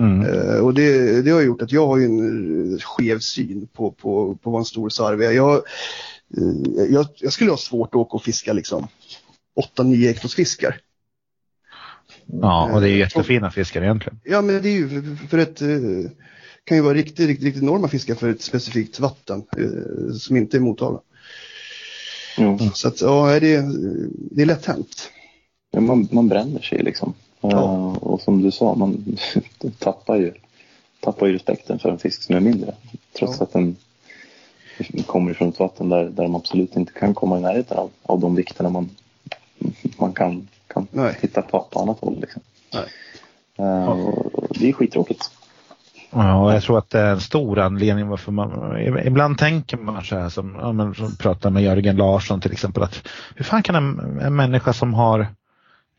[0.00, 0.26] Mm.
[0.26, 3.90] Eh, och det, det har gjort att jag har ju en eh, skev syn på,
[3.90, 5.30] på, på vad en stor sarv är.
[5.30, 5.54] Jag,
[6.36, 8.86] eh, jag, jag skulle ha svårt att åka och fiska liksom
[9.76, 10.76] 8-9 hektosfiskar.
[12.26, 14.20] Ja, och det är jättefina fiskar egentligen.
[14.24, 15.58] Ja, men det är ju för, för ett
[16.64, 19.42] kan ju vara riktigt, riktigt, riktigt enorma fiskar för ett specifikt vatten
[20.18, 21.00] som inte är Motala.
[22.38, 22.58] Jo.
[22.74, 25.10] Så att, ja, det, är- det är lätt hänt.
[25.70, 27.14] Ja, man, man bränner sig liksom.
[27.50, 27.96] Ja.
[28.00, 29.16] Och som du sa, man
[29.78, 30.32] tappar ju,
[31.00, 32.74] tappar ju respekten för en fisk som är mindre.
[33.18, 33.44] Trots Ja.
[33.44, 33.76] att den
[35.06, 38.20] kommer ifrån ett vatten där, där de absolut inte kan komma i närheten av, av
[38.20, 38.90] de vikterna man,
[39.98, 41.16] man kan, kan Nej.
[41.20, 42.20] hitta på, på annat håll.
[42.20, 42.42] Liksom.
[42.74, 42.84] Nej.
[43.58, 45.30] Eh, och det är skittråkigt.
[46.10, 50.04] Ja, och jag tror att det är en stor anledning varför man, ibland tänker man
[50.04, 53.62] så här som, ja, men, som pratar med Jörgen Larsson till exempel, att hur fan
[53.62, 55.26] kan en, en människa som har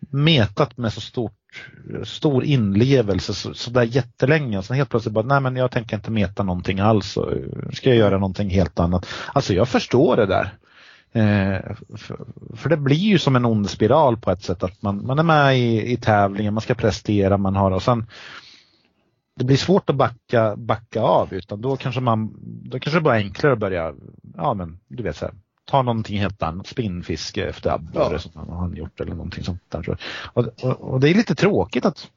[0.09, 1.69] metat med så stort,
[2.03, 4.57] stor inlevelse så, så där jättelänge.
[4.57, 7.17] Och sen helt plötsligt bara, nej men jag tänker inte meta någonting alls.
[7.17, 7.31] Och,
[7.73, 9.07] ska jag göra någonting helt annat.
[9.33, 10.53] Alltså jag förstår det där.
[11.11, 12.25] Eh, för,
[12.55, 15.23] för, det blir ju som en ond spiral på ett sätt att man, man är
[15.23, 18.05] med i, i tävlingen, man ska prestera, man har och sen
[19.35, 23.19] det blir svårt att backa, backa av utan då kanske man, då kanske det bara
[23.19, 23.93] är enklare att börja,
[24.35, 25.35] ja men du vet så här,
[25.65, 28.19] ta någonting helt annat, spinnfiske efter abborre ja.
[28.19, 29.97] som han har gjort eller någonting sånt där.
[30.33, 32.09] Och, och, och, det är lite tråkigt att,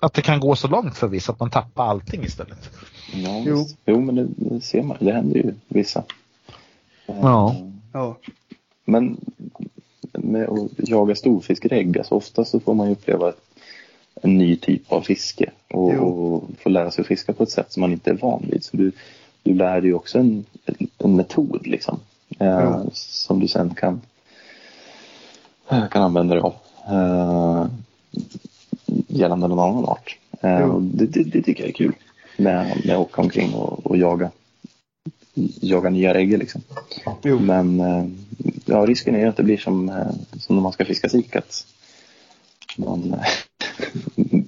[0.00, 2.70] att det kan gå så långt för vissa att man tappar allting istället.
[3.12, 3.66] Ja, jo.
[3.84, 6.04] jo men det, det ser man, det händer ju vissa.
[7.06, 7.56] Ja.
[7.92, 8.16] ja.
[8.84, 9.16] Men
[10.12, 13.32] med att jaga storfiskregg, alltså ofta så får man ju uppleva
[14.22, 17.72] en ny typ av fiske och, och få lära sig att fiska på ett sätt
[17.72, 18.64] som man inte är van vid.
[18.64, 18.92] Så du,
[19.42, 20.44] du lär dig också en,
[20.98, 22.00] en metod liksom
[22.38, 24.00] eh, som du sen kan,
[25.68, 26.54] eh, kan använda dig av
[26.88, 27.66] eh,
[29.08, 30.18] gällande någon annan art.
[30.40, 31.94] Eh, det, det, det, tycker jag är kul
[32.36, 34.30] med, med att åka omkring och, och jaga
[35.60, 36.62] jaga nya ägg liksom.
[37.22, 37.38] Jo.
[37.38, 38.06] Men eh,
[38.64, 40.04] ja, risken är att det blir som,
[40.38, 41.66] som när man ska fiska sik att
[42.76, 43.16] man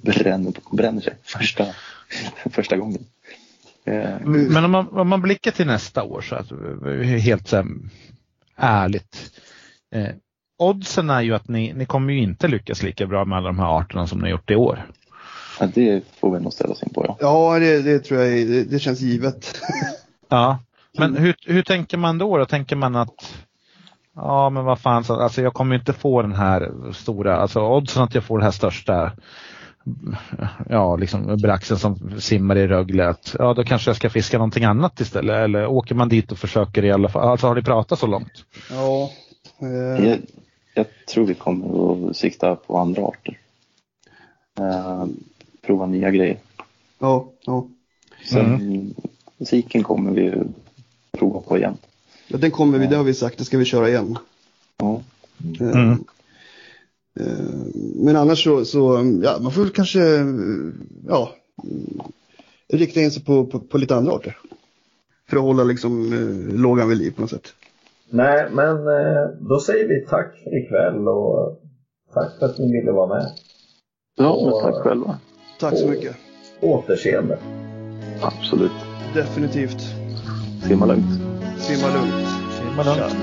[0.03, 1.65] bränner, bränner sig första,
[2.45, 3.05] första gången.
[3.87, 6.51] Eh, Men om man, om man blickar till nästa år så att,
[7.21, 7.65] helt så
[8.55, 9.31] ärligt.
[9.95, 10.09] Eh,
[10.57, 13.59] oddsen är ju att ni, ni kommer ju inte lyckas lika bra med alla de
[13.59, 14.85] här arterna som ni har gjort i år.
[15.59, 17.17] Ja, det får vi nog ställa oss in på ja.
[17.19, 19.61] Ja, det, det tror jag det, det känns givet.
[20.29, 20.59] ja,
[20.97, 22.37] men hur, hur tänker man då?
[22.37, 23.33] Då tänker man att
[24.19, 28.15] Ja men vad fan, alltså jag kommer inte få den här stora, alltså oddsen att
[28.15, 29.11] jag får det här största
[30.69, 34.63] ja, liksom braxen som simmar i Rögle att ja, då kanske jag ska fiska någonting
[34.63, 35.35] annat istället.
[35.35, 37.29] Eller åker man dit och försöker i alla fall?
[37.29, 38.45] Alltså har ni pratat så långt?
[38.69, 39.11] Ja.
[39.59, 40.05] Eh.
[40.05, 40.19] Jag,
[40.73, 43.37] jag, tror vi kommer att sikta på andra arter.
[44.59, 45.05] Eh,
[45.61, 46.37] prova nya grejer.
[46.99, 47.67] Ja, ja.
[48.29, 48.93] Sen mm.
[49.37, 50.33] musiken kommer vi
[51.11, 51.77] prova på igen.
[52.27, 54.17] Ja, den kommer vi, det har vi sagt, det ska vi köra igen.
[54.77, 55.01] Ja.
[55.59, 56.03] Eh, mm.
[57.19, 58.79] Eh, men annars så, så,
[59.23, 59.99] ja, man får väl kanske,
[61.07, 61.29] ja,
[62.73, 64.37] rikta in sig på, på, på lite andra arter.
[65.29, 67.53] För att hålla liksom eh, lågan vid liv på något sätt.
[68.09, 71.61] Nej, men eh, då säger vi tack för ikväll och
[72.13, 73.31] tack för att ni ville vara med.
[74.17, 75.19] Ja, och, tack själva.
[75.59, 76.15] Tack så mycket.
[76.61, 77.37] Återseende.
[78.21, 78.71] Absolut.
[79.13, 79.81] Definitivt.
[80.67, 81.21] Simma lugnt.
[81.57, 82.27] Simma lugnt.
[82.51, 83.13] Simma lugnt.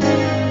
[0.00, 0.47] Tja.